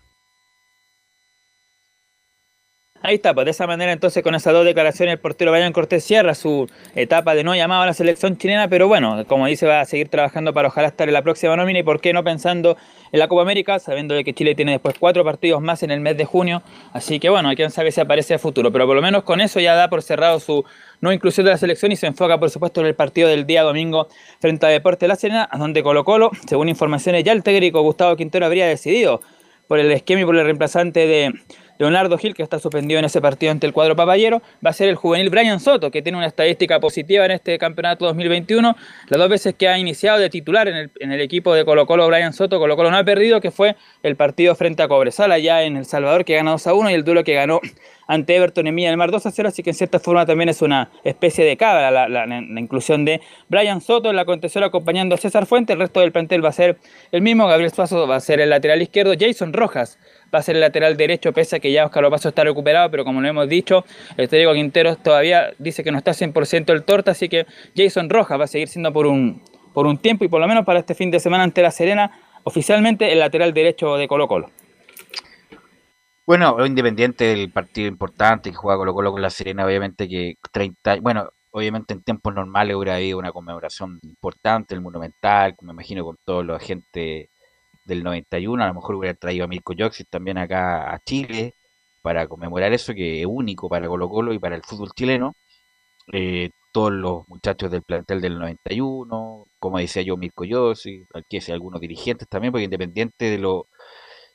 [3.05, 6.05] Ahí está, pues de esa manera entonces con esas dos declaraciones el portero Brian Cortés
[6.05, 9.81] cierra su etapa de no llamado a la selección chilena, pero bueno, como dice, va
[9.81, 12.77] a seguir trabajando para ojalá estar en la próxima nómina y por qué no pensando
[13.11, 15.99] en la Copa América, sabiendo de que Chile tiene después cuatro partidos más en el
[15.99, 16.63] mes de junio,
[16.93, 19.59] así que bueno, quién sabe si aparece a futuro, pero por lo menos con eso
[19.59, 20.63] ya da por cerrado su
[21.01, 23.63] no inclusión de la selección y se enfoca por supuesto en el partido del día
[23.63, 24.07] domingo
[24.39, 28.45] frente a Deporte La Serena, donde Colo Colo, según informaciones ya el técnico Gustavo Quintero
[28.45, 29.19] habría decidido
[29.67, 31.33] por el esquema y por el reemplazante de
[31.79, 34.89] Leonardo Gil, que está suspendido en ese partido ante el cuadro papayero, va a ser
[34.89, 38.75] el juvenil Brian Soto, que tiene una estadística positiva en este campeonato 2021.
[39.09, 42.33] Las dos veces que ha iniciado de titular en el, equipo de Colo Colo Brian
[42.33, 45.77] Soto, Colo Colo no ha perdido, que fue el partido frente a Cobresal allá en
[45.77, 47.59] El Salvador, que gana 2 a 1, y el duelo que ganó
[48.05, 50.49] ante Everton en Milla del Mar 2 a 0, así que en cierta forma también
[50.49, 54.63] es una especie de cábala la, la- la inclusión de Brian Soto en la contención
[54.63, 56.77] acompañando a César Fuente, el resto del plantel va a ser
[57.13, 59.97] el mismo, Gabriel Suazo va a ser el lateral izquierdo, Jason Rojas
[60.33, 63.03] va a ser el lateral derecho, pese a que ya Oscar Opaso está recuperado, pero
[63.03, 63.85] como lo hemos dicho,
[64.17, 67.45] el técnico Quinteros todavía dice que no está 100% el torta, así que
[67.75, 69.41] Jason Rojas va a seguir siendo por un,
[69.73, 72.11] por un tiempo y por lo menos para este fin de semana ante La Serena,
[72.43, 74.49] oficialmente el lateral derecho de Colo Colo.
[76.25, 81.01] Bueno, independiente del partido importante que juega Colo Colo con la Serena, obviamente que 30,
[81.01, 86.17] bueno, obviamente en tiempos normales hubiera habido una conmemoración importante, el Monumental, me imagino con
[86.25, 87.29] toda la gente
[87.85, 91.53] del 91, a lo mejor hubiera traído a Mirko Joxic también acá a Chile
[92.01, 95.35] para conmemorar eso que es único para Colo Colo y para el fútbol chileno.
[96.11, 101.53] Eh, todos los muchachos del plantel del 91, como decía yo, Mirko Joxic, aquí hay
[101.53, 103.67] algunos dirigentes también, porque independiente de lo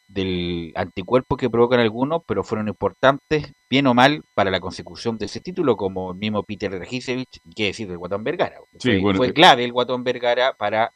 [0.07, 5.27] del anticuerpo que provocan algunos, pero fueron importantes, bien o mal, para la consecución de
[5.27, 8.57] ese título, como el mismo Peter Regisevich, y qué decir del Guatón Vergara.
[8.79, 10.93] Sí, fue, bueno, fue que- clave el Guatón Vergara para,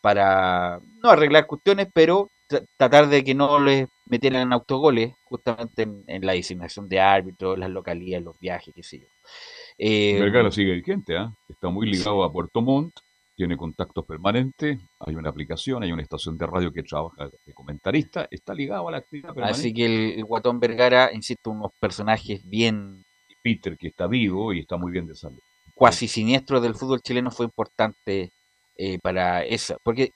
[0.00, 6.02] para no arreglar cuestiones, pero tra- tratar de que no les metieran autogoles, justamente en,
[6.06, 9.06] en la designación de árbitros, las localidades, los viajes, qué sé yo.
[9.78, 11.32] Eh, Vergara sigue vigente, ¿ah?
[11.48, 12.92] está muy ligado a Puerto Montt,
[13.36, 18.28] tiene contactos permanentes, hay una aplicación, hay una estación de radio que trabaja de comentarista,
[18.30, 19.60] está ligado a la actividad permanente.
[19.60, 23.02] Así que el, el Guatón Vergara, insisto, unos personajes bien
[23.42, 25.38] Peter, que está vivo y está muy bien de salud.
[25.74, 28.30] cuasi siniestros del fútbol chileno, fue importante
[28.82, 29.76] eh, para eso.
[29.82, 30.12] Porque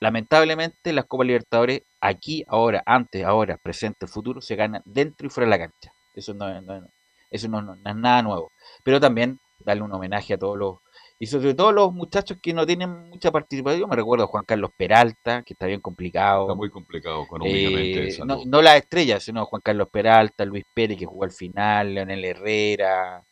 [0.00, 5.46] lamentablemente las Copas Libertadores, aquí, ahora, antes, ahora, presente, futuro, se ganan dentro y fuera
[5.46, 5.92] de la cancha.
[6.14, 6.82] Eso no, es- no es-
[7.30, 8.50] eso no, no- no es nada nuevo.
[8.84, 10.78] Pero también darle un homenaje a todos los,
[11.20, 13.80] y sobre todo los muchachos que no tienen mucha participación.
[13.82, 16.42] Yo me recuerdo a Juan Carlos Peralta, que está bien complicado.
[16.42, 18.08] Está muy complicado económicamente.
[18.08, 21.94] Eh, no, no las estrellas, sino Juan Carlos Peralta, Luis Pérez, que jugó al final,
[21.94, 23.22] Leonel Herrera,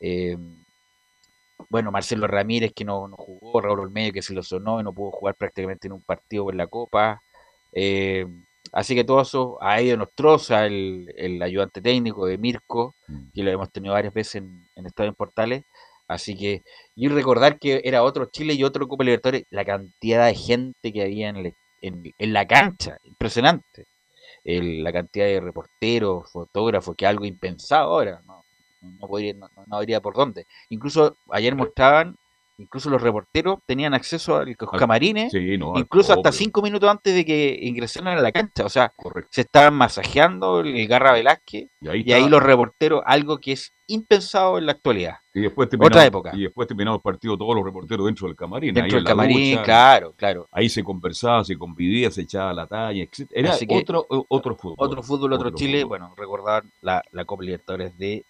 [0.00, 0.36] eh,
[1.72, 4.92] bueno, Marcelo Ramírez, que no, no jugó, Raúl Olmedo, que se lo sonó y no
[4.94, 7.22] pudo jugar prácticamente en un partido en la Copa.
[7.72, 8.26] eh,
[8.72, 12.94] así que todo eso, a Edo Nostroza, el, el ayudante técnico de Mirko,
[13.34, 15.64] que lo hemos tenido varias veces en, en Estadio en Portales.
[16.08, 16.62] Así que,
[16.94, 21.02] y recordar que era otro Chile y otro Copa Libertadores, la cantidad de gente que
[21.02, 23.86] había en, el- en, en la cancha, impresionante.
[24.44, 28.41] El- la cantidad de reporteros, fotógrafos, que es algo impensado ahora, no,
[28.82, 30.46] no, podría, no, no habría por dónde.
[30.68, 32.16] Incluso ayer mostraban,
[32.58, 36.88] incluso los reporteros tenían acceso a los camarines, Sí, no, al- incluso hasta cinco minutos
[36.88, 38.64] antes de que ingresaran a la cancha.
[38.64, 38.92] O sea,
[39.30, 42.30] se estaban masajeando el Garra Velázquez Y ahí y ahí está.
[42.30, 45.16] los reporteros, algo que es impensado en la actualidad.
[45.34, 46.30] Y después Otra época.
[46.34, 48.72] Y después terminamos el partido todos los reporteros dentro del camarín.
[48.74, 49.62] Dentro del camarín, ducha.
[49.64, 50.46] claro, claro.
[50.52, 53.28] Ahí se conversaba, se convivía, se echaba la talla, etc.
[53.32, 54.76] Era Así que- otro, otro fútbol.
[54.78, 55.82] Otro fútbol, otro, Chile.
[55.82, 55.88] fútbol.
[55.88, 58.24] Bueno, recordar la, la Copa Libertadores de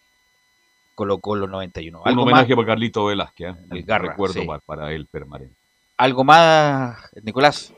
[0.95, 2.01] Colo Colo 91.
[2.01, 3.49] Un ¿Algo homenaje más, para Carlito Velázquez.
[3.49, 3.55] ¿eh?
[3.71, 4.47] El Un Garra, recuerdo sí.
[4.47, 5.55] para, para él permanente.
[5.97, 7.73] algo más, Nicolás?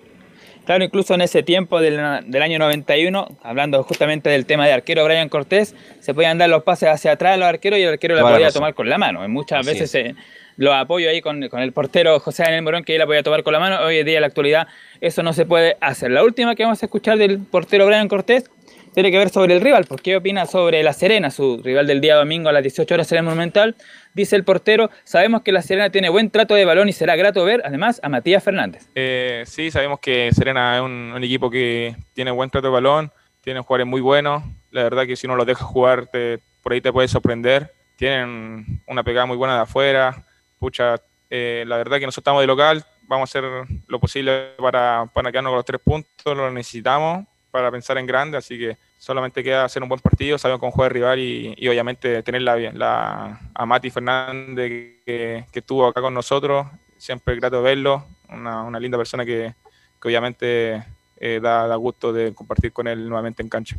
[0.64, 5.04] Claro, incluso en ese tiempo del, del año 91, hablando justamente del tema de arquero
[5.04, 8.14] Brian Cortés, se podían dar los pases hacia atrás a los arqueros y el arquero
[8.14, 9.28] la Toda la podía tomar con la mano.
[9.28, 10.14] Muchas Así veces eh,
[10.56, 13.42] lo apoyo ahí con, con el portero José Daniel Morón, que él la podía tomar
[13.42, 13.78] con la mano.
[13.80, 14.66] Hoy en día, en la actualidad,
[15.02, 16.10] eso no se puede hacer.
[16.10, 18.50] La última que vamos a escuchar del portero Brian Cortés
[18.94, 22.00] tiene que ver sobre el rival, porque qué opina sobre La Serena, su rival del
[22.00, 23.74] día domingo a las 18 horas en el Monumental.
[24.14, 27.44] Dice el portero, sabemos que La Serena tiene buen trato de balón y será grato
[27.44, 28.88] ver además a Matías Fernández.
[28.94, 33.10] Eh, sí, sabemos que Serena es un, equipo que tiene buen trato de balón,
[33.40, 34.44] tiene jugadores muy buenos.
[34.70, 37.72] La verdad que si no los dejas jugar, te- por ahí te puede sorprender.
[37.96, 40.24] Tienen una pegada muy buena de afuera.
[40.58, 40.96] Pucha,
[41.28, 45.32] eh, la verdad que nosotros estamos de local, vamos a hacer lo posible para, para
[45.32, 49.64] quedarnos con los tres puntos, lo necesitamos para pensar en grande, así que solamente queda
[49.64, 53.64] hacer un buen partido, sabemos cómo juega el rival y, obviamente tener la, la, a
[53.64, 56.66] Mati Fernández que, estuvo acá con nosotros,
[56.96, 59.54] siempre grato verlo, una, linda persona que,
[60.02, 60.82] obviamente
[61.16, 63.76] eh, da, gusto de compartir con él nuevamente en cancha.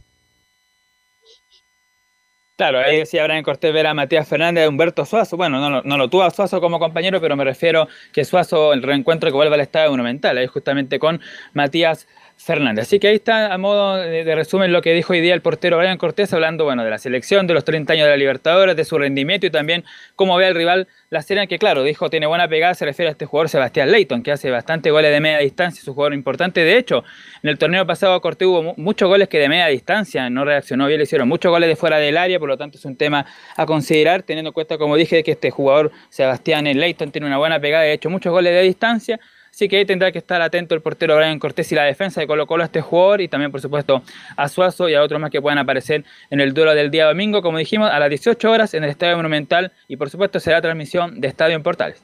[2.56, 5.36] Claro, ahí decía Brian Cortés ver a Matías Fernández, Humberto Suazo.
[5.36, 9.30] Bueno, no, lo- tuvo a Suazo como compañero, pero me refiero que Suazo, el reencuentro
[9.30, 11.20] que vuelve al Estadio Monumental, ahí justamente con
[11.52, 12.08] Matías
[12.38, 12.84] Fernández.
[12.84, 15.78] Así que ahí está, a modo de, resumen, lo que dijo hoy día el portero
[15.78, 18.86] Brian Cortés, hablando bueno, de la selección, de los 30 años de la Libertadores, de
[18.86, 19.84] su rendimiento y también
[20.16, 23.12] cómo ve al rival la Serena, que claro, dijo tiene buena pegada, se refiere a
[23.14, 26.60] este jugador Sebastián Leighton, que hace bastante goles de media distancia, es un jugador importante.
[26.62, 27.04] De hecho,
[27.42, 30.88] en el torneo pasado Cortés hubo mu- muchos goles que de media distancia no reaccionó
[30.88, 33.26] bien, le hicieron muchos goles de fuera del área, por lo tanto es un tema
[33.56, 37.60] a considerar, teniendo en cuenta, como dije, que este jugador Sebastián Leighton tiene una buena
[37.60, 39.20] pegada, de hecho muchos goles de distancia.
[39.56, 42.28] Así que ahí tendrá que estar atento el portero Brian Cortés y la defensa de
[42.28, 44.04] Colo Colo a este jugador y también, por supuesto,
[44.36, 47.42] a Suazo y a otros más que puedan aparecer en el duelo del día domingo,
[47.42, 51.22] como dijimos, a las 18 horas en el Estadio Monumental y, por supuesto, será transmisión
[51.22, 52.04] de Estadio en Portales.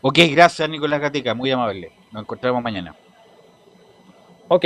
[0.00, 1.92] Ok, gracias Nicolás Gatica, muy amable.
[2.12, 2.94] Nos encontramos mañana.
[4.48, 4.64] Ok.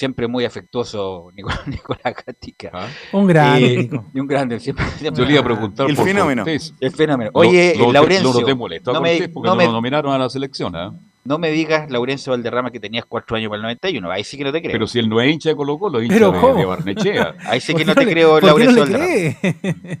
[0.00, 2.88] Siempre muy afectuoso Nicolás, Nicolás Gatica.
[3.12, 4.04] Un grande, Eh, Nico.
[4.14, 4.86] y un grande, siempre.
[4.98, 6.42] siempre- Yo le iba a preguntar El por fenómeno.
[6.42, 6.72] Cortés.
[6.80, 7.30] El fenómeno.
[7.34, 8.32] Lo- Oye, lo, Laurencio.
[8.32, 10.30] Lo noté molesto a no me- Cortés porque no no, me- lo nominaron a la
[10.30, 10.74] selección.
[10.74, 10.94] ¿ah?
[11.22, 14.10] No me digas, Laurencio Valderrama, que tenías cuatro años para el 91.
[14.10, 14.72] Ahí sí que no te creo.
[14.72, 17.34] Pero si él no es hincha de Colo Colo, es hincha Pero de, Barnechea.
[17.44, 19.98] Ahí sí ¿Por que no te no le- creo, no Laurencio le Valderrama.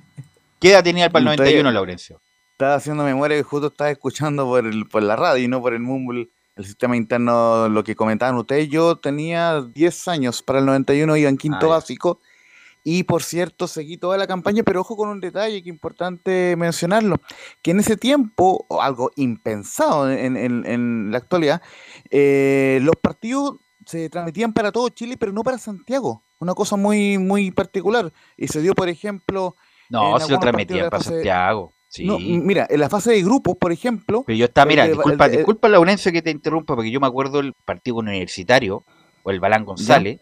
[0.60, 2.20] ¿Qué edad tenía para el 91, Laurencio?
[2.52, 5.74] Estaba haciendo memoria que justo estaba escuchando por, el, por la radio y no por
[5.74, 8.68] el Mumble, el sistema interno, lo que comentaban ustedes.
[8.68, 11.68] Yo tenía 10 años para el 91, iba en quinto Ah, ya.
[11.68, 12.20] básico.
[12.82, 16.54] Y por cierto, seguí toda la campaña, pero ojo con un detalle que es importante
[16.56, 17.16] mencionarlo,
[17.60, 21.60] que en ese tiempo, algo impensado en, en- en la actualidad,
[22.10, 26.22] eh, los partidos se transmitían para todo Chile, pero no para Santiago.
[26.38, 28.12] Una cosa muy, muy particular.
[28.36, 29.56] Y se dio, por ejemplo...
[29.90, 31.74] No, se lo transmitían para Santiago.
[31.92, 32.04] Sí.
[32.06, 34.22] No, mira, en la fase de grupos, por ejemplo...
[34.24, 37.00] Pero yo estaba, mira, el de- disculpa, el disculpa Laurencio que te interrumpa, porque yo
[37.00, 38.84] me acuerdo el partido con Universitario,
[39.24, 40.20] o el Balán González,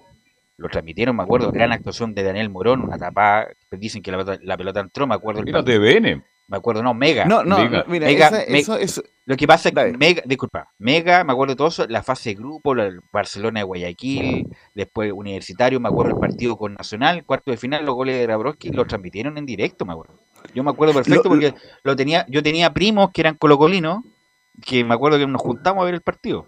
[0.57, 4.40] lo transmitieron, me acuerdo, gran actuación de Daniel Morón, una tapada, dicen que la, pelota-
[4.43, 5.40] la pelota entró, me acuerdo.
[5.43, 5.78] el partido.
[5.78, 6.24] TVN.
[6.49, 7.27] Me acuerdo, no, Mega.
[7.27, 7.85] No, no, Mega.
[7.87, 11.53] mira, Mega, esa- eso, eso- Lo que pasa es que Mega, disculpa, Mega, me acuerdo
[11.53, 16.12] de todo eso, la fase de grupo, el Barcelona de Guayaquil, después Universitario, me acuerdo
[16.12, 19.85] el partido con Nacional, cuarto de final, los goles de Grabowski, lo transmitieron en directo,
[19.85, 20.15] me acuerdo.
[20.55, 24.03] Yo me acuerdo perfecto Lo- porque lo tenía, yo tenía primos que eran colocolinos,
[24.65, 26.47] que me acuerdo que nos juntamos a ver el partido.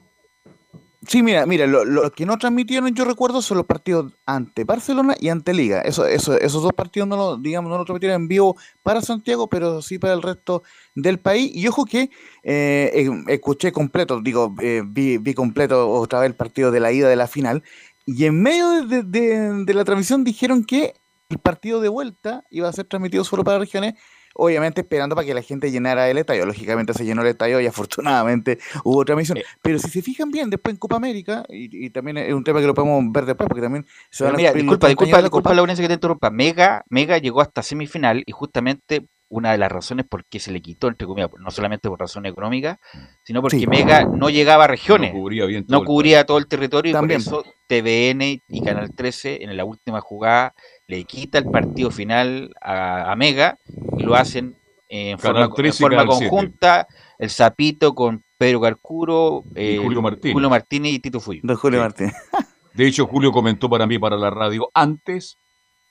[1.08, 5.14] Sí, mira, mira, lo, lo que no transmitieron, yo recuerdo, son los partidos ante Barcelona
[5.18, 5.80] y ante Liga.
[5.80, 9.48] Eso, eso, esos dos partidos no lo, digamos, no lo transmitieron en vivo para Santiago,
[9.48, 10.62] pero sí para el resto
[10.94, 11.52] del país.
[11.54, 12.10] Y ojo que
[12.42, 16.92] eh, eh, escuché completo, digo, eh, vi, vi completo otra vez el partido de la
[16.92, 17.62] ida de la final.
[18.04, 20.94] Y en medio de, de- de la transmisión dijeron que
[21.30, 23.94] el partido de vuelta iba a ser transmitido solo para regiones.
[24.34, 26.46] Obviamente esperando para que la gente llenara el estadio.
[26.46, 29.38] Lógicamente se llenó el estadio y afortunadamente hubo transmisión.
[29.38, 29.44] Eh.
[29.60, 32.60] Pero si se fijan bien, después en Copa América, y, y también es un tema
[32.60, 34.98] que lo podemos ver después, porque también se van a mira, los disculpa, 30 años
[34.98, 35.54] disculpa, de la Copa.
[35.54, 36.30] Laurencio, que te interrumpa.
[36.30, 40.60] Mega, Mega llegó hasta semifinal y justamente una de las razones por qué se le
[40.60, 42.78] quitó, entre comillas, no solamente por razones económicas,
[43.22, 43.66] sino porque Sí.
[43.66, 46.90] Mega no llegaba a regiones, No cubría bien todo no el cubría todo el territorio
[46.90, 47.24] y También.
[47.24, 50.52] por eso TVN y Canal 13 en la última jugada
[50.88, 53.56] le quita el partido final a, a Mega
[53.96, 54.56] y lo hacen
[54.88, 56.28] en Canal forma, en 13 y forma Canal 7.
[56.30, 56.86] conjunta,
[57.18, 60.32] el Zapito con Pedro Carcuro, Y eh, Julio Martínez.
[60.34, 61.40] Julio Martínez y Tito Fuyo.
[61.44, 61.82] Don Julio Sí.
[61.82, 62.14] Martínez.
[62.74, 65.38] De hecho, Julio comentó para mí, para la radio, antes,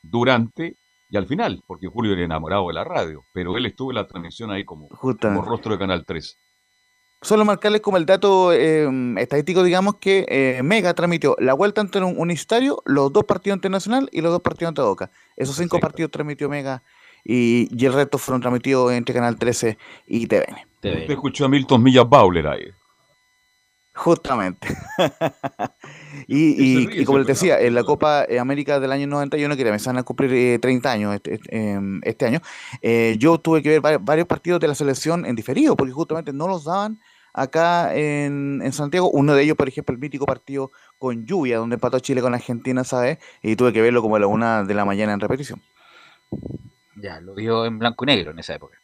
[0.01, 0.75] durante
[1.09, 4.07] y al final, porque Julio era enamorado de la radio, pero él estuvo en la
[4.07, 6.37] transmisión ahí como, como rostro de Canal 3.
[7.21, 8.87] Solo marcarles como el dato eh,
[9.17, 14.07] estadístico, digamos que eh, Mega transmitió la vuelta ante un universitario, los dos partidos internacional
[14.13, 15.11] y los dos partidos ante Boca.
[15.35, 15.87] Esos cinco Perfecto.
[15.87, 16.83] partidos transmitió Mega
[17.25, 19.77] y, y el resto fueron transmitidos entre Canal 13
[20.07, 20.55] y TVN.
[20.75, 22.71] Usted escuchó a Milton Millas Bauler ahí.
[23.99, 24.69] Justamente.
[26.27, 29.89] y, y- como les decía, en la Copa América del año 91, que también se
[29.89, 32.39] van a cumplir eh, 30 años este, este, em, este año,
[32.81, 36.31] eh, yo tuve que ver varios, varios partidos de la selección en diferido, porque justamente
[36.31, 37.01] no los daban
[37.33, 39.09] acá en, en Santiago.
[39.11, 42.85] Uno de ellos, por ejemplo, el mítico partido con lluvia, donde empató Chile con Argentina,
[42.85, 43.17] ¿sabes?
[43.41, 45.61] Y tuve que verlo como a la una de la mañana en repetición.
[46.95, 48.77] Ya, lo vio en blanco y negro en esa época.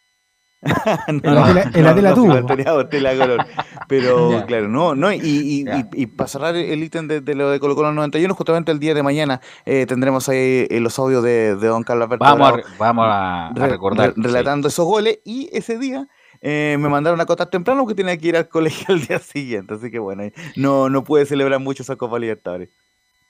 [1.08, 3.46] En la tela- en la tela no, no, tela color.
[3.88, 4.46] Pero Ya.
[4.46, 5.80] claro, no, no, y, y, Ya.
[5.94, 8.80] y- y para cerrar el ítem de, de lo de Colo Colo 91, justamente el
[8.80, 12.48] día de mañana eh, tendremos ahí eh, los audios de, de Don Carlos Alberto Vamos
[12.48, 14.14] a, Bravo vamos a, a re- recordar.
[14.16, 16.08] re- relatando esos goles, y ese día
[16.42, 19.74] eh, me mandaron a acotar temprano porque tenía que ir al colegio al día siguiente,
[19.76, 20.24] así que bueno,
[20.56, 22.70] no, no pude celebrar mucho esa Copa Libertadores.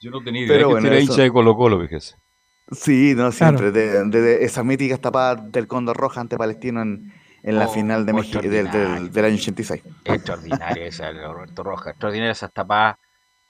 [0.01, 2.15] Yo no tenía idea Pero que bueno, era eso- hincha de Colo Colo, fíjese.
[2.71, 3.31] Sí, no, Claro.
[3.31, 7.13] siempre, de, de- de esas míticas tapadas del Condor Roja ante Palestino en,
[7.45, 9.83] en la Oh, final de México del, del, del año 86.
[10.03, 11.91] Extraordinaria esa Roberto Rojas.
[11.91, 12.97] Extraordinaria esas tapadas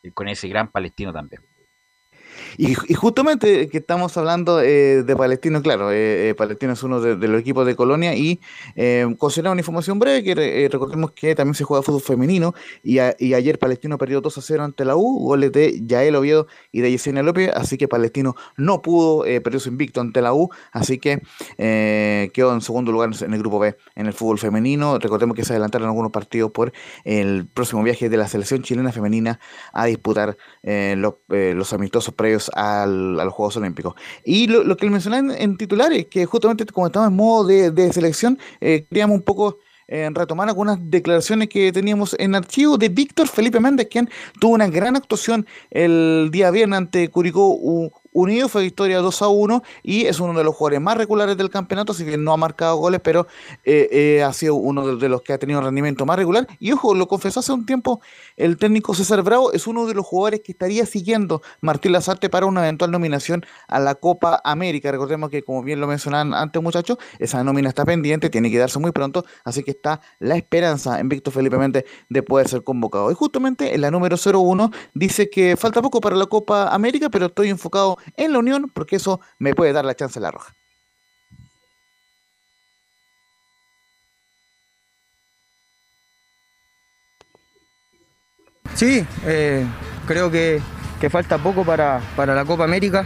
[0.03, 1.41] eh, con ese gran palestino también.
[2.57, 7.27] Y, justamente que estamos hablando eh, de Palestino, claro, eh, eh, Palestino es uno de,
[7.27, 8.39] los equipos de Colonia y
[8.75, 12.53] eh, una información breve que eh, recordemos que también se juega fútbol femenino
[12.83, 16.81] y, ayer Palestino perdió 2 a 0 ante la U, goles de Yael Oviedo y
[16.81, 20.49] de Yesenia López, así que Palestino no pudo, eh, perdió su invicto ante la U,
[20.71, 21.21] así que
[21.57, 24.99] quedó en segundo lugar en el grupo B en el fútbol femenino.
[24.99, 26.71] Recordemos que se adelantaron algunos partidos por
[27.03, 29.39] el próximo viaje de la selección chilena femenina
[29.73, 33.95] a disputar los, los amistosos previos al- a los Juegos Olímpicos.
[34.23, 37.71] Y lo, lo que mencionaba en, en titulares, que justamente como estamos en modo de,
[37.71, 39.57] de selección, eh, queríamos un poco
[39.87, 44.09] eh, retomar algunas declaraciones que teníamos en archivo de Víctor Felipe Méndez, quien
[44.39, 49.27] tuvo una gran actuación el día viernes ante Curicó U- Unido, fue victoria 2 a
[49.27, 52.37] 1 y es uno de los jugadores más regulares del campeonato, si bien no ha
[52.37, 53.27] marcado goles, pero
[53.65, 56.47] eh, ha sido uno de, de los que ha tenido un rendimiento más regular.
[56.59, 57.99] Y ojo, lo confesó hace un tiempo
[58.37, 62.45] el técnico César Bravo, es uno de los jugadores que estaría siguiendo Martín Lazarte para
[62.45, 64.91] una eventual nominación a la Copa América.
[64.91, 68.79] Recordemos que, como bien lo mencionaban antes, muchachos, esa nómina está pendiente, tiene que darse
[68.79, 73.11] muy pronto, así que está la esperanza en Víctor Felipe Méndez de poder ser convocado.
[73.11, 77.27] Y justamente en la número 01 dice que falta poco para la Copa América, pero
[77.27, 80.53] estoy enfocado en la Unión porque eso me puede dar la chance en la roja.
[88.75, 89.65] Sí, eh,
[90.07, 90.61] creo que,
[90.99, 93.05] que falta poco para, para la Copa América,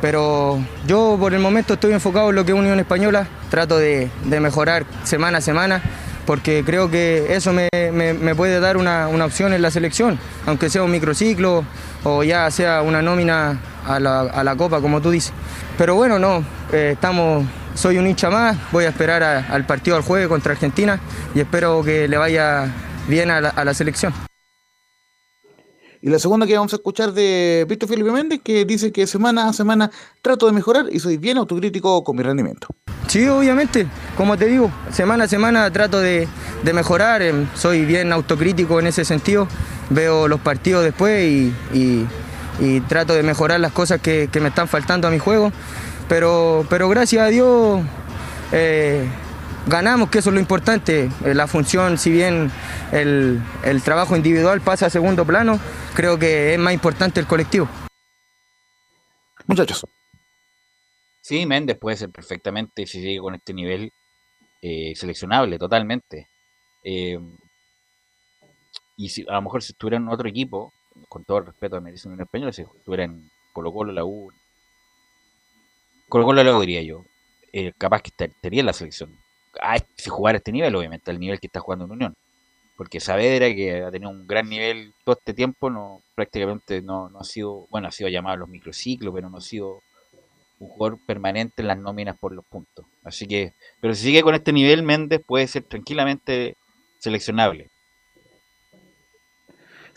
[0.00, 4.10] pero yo por el momento estoy enfocado en lo que es Unión Española, trato de,
[4.24, 5.82] de mejorar semana a semana,
[6.24, 10.68] porque creo que eso me, me- puede dar una, una opción en la selección, aunque
[10.70, 11.64] sea un microciclo
[12.02, 15.32] o ya sea una nómina a la, a la Copa, como tú dices.
[15.78, 16.42] Pero bueno, no,
[16.72, 17.44] eh, estamos,
[17.74, 20.98] soy un hincha más, voy a esperar al partido al jueves contra Argentina
[21.34, 22.66] y espero que le vaya
[23.08, 24.12] bien a la- a la selección.
[26.06, 29.48] Y la segunda que vamos a escuchar de Víctor Felipe Méndez, que dice que semana
[29.48, 29.90] a semana
[30.22, 32.68] trato de mejorar y soy bien autocrítico con mi rendimiento.
[33.08, 36.28] Sí, obviamente, como te digo, semana a semana trato de,
[36.62, 39.48] de mejorar, em, soy bien autocrítico en ese sentido,
[39.90, 42.06] veo los partidos después y, y-
[42.88, 45.50] trato de mejorar las cosas que, que me están faltando a mi juego,
[46.08, 47.80] pero, pero gracias a Dios
[48.52, 49.08] eh,
[49.66, 52.50] ganamos, que eso es lo importante, Eh, la función, si bien
[52.92, 55.58] el, el trabajo individual pasa a segundo plano,
[55.94, 57.68] creo que es más importante el colectivo.
[59.46, 59.86] Muchachos.
[61.20, 63.92] Sí, Méndez puede ser perfectamente, si sigue con este nivel,
[64.62, 66.28] eh, seleccionable totalmente.
[66.84, 67.18] Eh,
[68.96, 70.72] y si a lo mejor si estuviera en otro equipo,
[71.08, 74.32] con todo el respeto a Merece Unión Española, si estuviera en Colo Colo, la U,
[76.08, 77.04] Colo Colo, la U diría yo,
[77.52, 79.10] eh, capaz que estar- estaría en la selección.
[79.96, 82.14] Si jugara a este nivel, obviamente, al nivel que está jugando en Unión.
[82.76, 87.20] Porque Saavedra, que ha tenido un gran nivel todo este tiempo, no prácticamente no, no
[87.20, 89.82] ha sido, bueno, ha sido llamado a los microciclos, pero no ha sido
[90.58, 92.86] un jugador permanente en las nóminas por los puntos.
[93.04, 96.56] Así que, pero si sigue con este nivel, Méndez puede ser tranquilamente
[96.98, 97.70] seleccionable.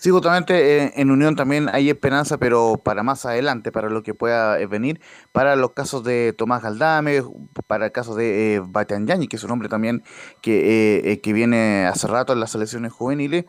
[0.01, 4.13] Sí, justamente eh, en Unión también hay esperanza, pero para más adelante, para lo que
[4.13, 5.01] pueda eh, venir,
[5.34, 7.21] para los casos de Tomás Galdame,
[7.67, 10.01] para el caso de eh, Batianyani, que es un hombre también
[10.41, 13.43] que, eh, eh, que viene hace rato en las selecciones juveniles,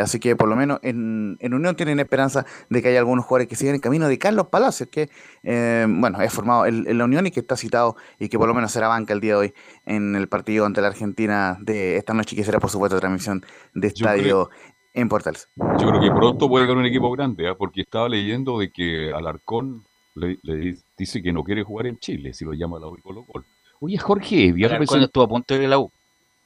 [0.00, 3.48] así que por lo menos en, en Unión tienen esperanza de que haya algunos jugadores
[3.48, 5.10] que sigan el camino de Carlos Palacios, que
[5.42, 8.48] eh, bueno, es formado en, en la Unión y que está citado y que por
[8.48, 9.54] lo menos será banca el día de hoy
[9.84, 13.44] en el partido ante la Argentina de esta noche, que será por supuesto transmisión
[13.74, 14.50] de estadio
[14.94, 15.48] en Portales.
[15.78, 17.54] Yo creo que pronto puede haber un equipo grande, ¿ah?
[17.56, 19.84] porque estaba leyendo de que Alarcón
[20.14, 23.00] le, le dice que no quiere jugar en Chile, si lo llama la U y
[23.00, 23.44] Colo Colo.
[23.80, 25.90] Oye, Jorge Evia Alarcón representa- estuvo a punto de ir a la U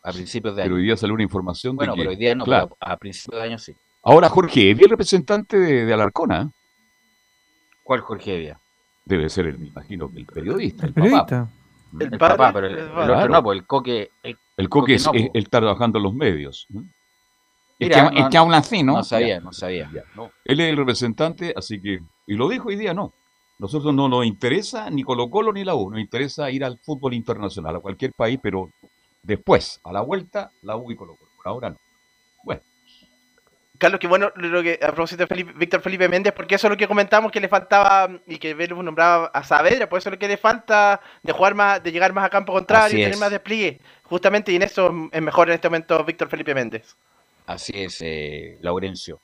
[0.03, 0.81] a principios de pero año.
[0.81, 2.03] hoy día salió una información Bueno, de que...
[2.03, 2.77] pero hoy día no, claro.
[2.79, 3.75] pero a principios de año sí.
[4.03, 6.51] Ahora Jorge Evia, el representante de, de Alarcón, ¿ah?
[7.83, 8.61] ¿Cuál Jorge Evia?
[9.07, 11.27] Debe ser, el, me imagino, el periodista, el, periodista.
[11.47, 11.51] papá.
[12.01, 13.29] El, papá, pero el, el otro Claro.
[13.29, 14.11] no, pues el coque.
[14.23, 15.31] El, El Coque es, no, es- pues.
[15.35, 16.67] él está trabajando en los medios.
[17.79, 18.93] Es que, no- es que aún así, ¿no?
[18.95, 19.41] no sabía, Ya.
[19.41, 19.91] no sabía.
[19.93, 20.31] Ya, no.
[20.45, 23.13] Él es el representante, así que, y lo dijo hoy día, no.
[23.59, 27.15] Nosotros no nos interesa ni Colo Colo ni la U, nos interesa ir al fútbol
[27.15, 28.69] internacional, a cualquier país, pero
[29.23, 31.31] después, a la vuelta, la U y Colo Colo.
[31.37, 31.77] Por ahora no.
[32.43, 32.61] Bueno,
[33.79, 36.71] Carlos, que bueno, lo que a propósito de Felipe- Víctor Felipe Méndez, porque eso es
[36.71, 40.13] lo que comentamos que le faltaba y que Vélez nombraba a Saavedra, por eso es
[40.15, 43.01] lo que le falta de jugar más, de llegar más a campo contrario, Así y
[43.01, 43.21] tener es.
[43.21, 43.81] más despliegue.
[44.05, 46.97] Justamente, y en eso es mejor en este momento Víctor Felipe Méndez.
[47.47, 49.21] Así es, eh, Laurencio.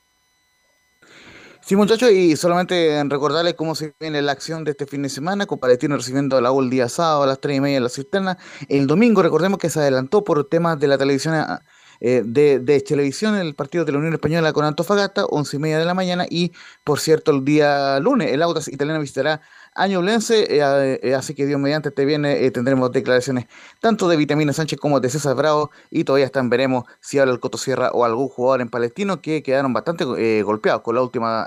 [1.62, 5.46] Sí, muchachos, y solamente recordarles cómo se viene la acción de este fin de semana,
[5.46, 7.82] con Palestino recibiendo a la U el día sábado a las 3 y media en
[7.84, 8.38] la cisterna.
[8.68, 11.62] El domingo, recordemos que se adelantó por temas de la televisión a-
[12.00, 15.84] eh, de, televisión, el partido de la Unión Española con Antofagasta, once y media de
[15.84, 16.24] la mañana.
[16.30, 16.52] Y
[16.82, 19.42] por cierto, el día lunes, el Autas Italiano visitará
[19.82, 23.46] Añoblense, eh, eh, así que Dios mediante este viene eh, tendremos declaraciones
[23.80, 27.40] tanto de Vitamina Sánchez como de César Bravo y todavía están veremos si habla el
[27.40, 31.46] Coto Sierra o algún jugador en Palestino que quedaron bastante eh, golpeados con la última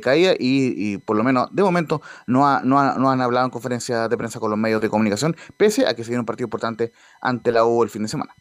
[0.00, 3.46] caída y, y por lo menos de momento no, ha- no, ha- no han hablado
[3.46, 6.26] en conferencia de prensa con los medios de comunicación pese a que se viene un
[6.26, 8.32] partido importante ante la U el fin de semana.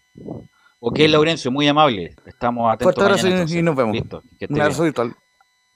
[0.79, 2.15] Ok, Laurencio, muy amable.
[2.27, 2.93] Estamos atentos.
[2.95, 3.27] Fuerte abrazo
[3.57, 3.93] y- nos vemos.
[3.95, 5.15] Listo, que esté Un abrazo virtual.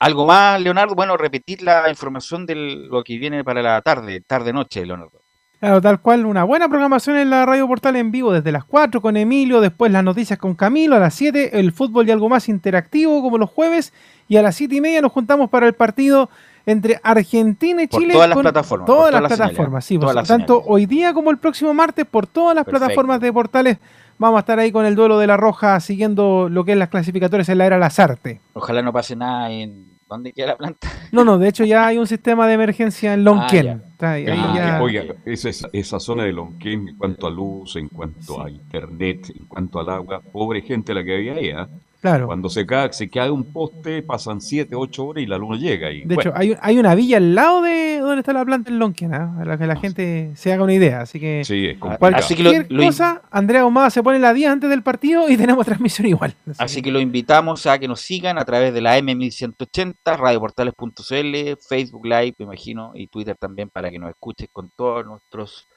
[0.02, 0.96] ¿Algo más, Leonardo?
[0.96, 5.22] Bueno, repetir la información de lo que viene para la tarde, tarde-noche, Leonardo.
[5.60, 9.00] Claro, tal cual, una buena programación en la Radio Portal en vivo desde las 4
[9.00, 12.50] con Emilio, después las noticias con Camilo, a las 7 el fútbol y algo más
[12.50, 13.94] interactivo como los jueves,
[14.28, 16.32] y a las 7 y media nos juntamos para el partido
[16.66, 18.14] entre Argentina y Por Chile.
[18.14, 20.28] todas las con plataformas, Todas por las todas las señales, plataformas, sí, todas pues, las
[20.28, 22.86] tanto hoy día como el próximo martes, por todas las Perfecto.
[22.88, 23.78] plataformas de portales.
[24.18, 26.90] Vamos a estar ahí con el duelo de la Roja siguiendo lo que es las
[26.90, 28.42] clasificatorias en la era Lazarte.
[28.54, 29.91] Ojalá no pase nada en...
[30.12, 30.90] ¿Dónde queda la planta?
[31.14, 33.66] No, no, de hecho ya hay un sistema de emergencia en Lonquén.
[33.98, 34.12] ya.
[34.12, 37.88] Ahí- Ah, ya- Oiga, esa, esa, esa zona de Lonquén, en cuanto a luz, en
[37.88, 41.52] cuanto a internet, en cuanto al agua, pobre gente la que había ahí.
[41.52, 41.70] ¿ah?
[42.02, 42.26] Claro.
[42.26, 45.92] Cuando se cae, se cae un poste, pasan 7, 8 horas y la luna llega.
[45.92, 48.72] Y, De bueno, hecho, hay, hay una villa al lado de donde está la planta
[48.72, 49.36] en Lonquén, ¿ah?
[49.38, 51.02] para que la gente se haga una idea.
[51.02, 52.00] Así que, sí, es complicado.
[52.00, 54.82] cualquier Así que lo- lo in- cosa, Andrea Ahumada se pone la 10 antes del
[54.82, 56.34] partido y tenemos transmisión igual.
[56.58, 62.06] Así que lo invitamos a que nos sigan a través de la M1180, radioportales.cl, Facebook
[62.06, 65.68] Live, me imagino, y Twitter también para que nos escuches con todos nuestros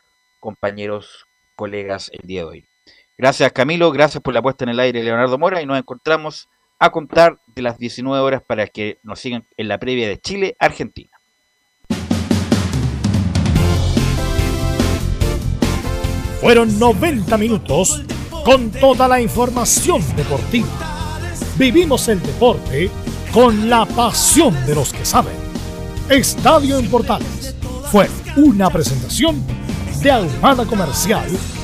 [0.41, 2.65] compañeros, colegas el día de hoy.
[3.17, 6.49] Gracias Camilo, gracias por la puesta en el aire Leonardo Mora y nos encontramos
[6.81, 11.11] a contar de las 19 horas para que nos sigan en la previa de Chile-Argentina.
[16.41, 18.03] Fueron 90 minutos
[18.45, 20.69] con toda la información deportiva.
[21.57, 22.91] Vivimos el deporte
[23.33, 25.37] con la pasión de los que saben.
[26.11, 26.91] Estadio en
[27.91, 29.43] fue una presentación
[30.03, 31.31] de Ahumada Comercial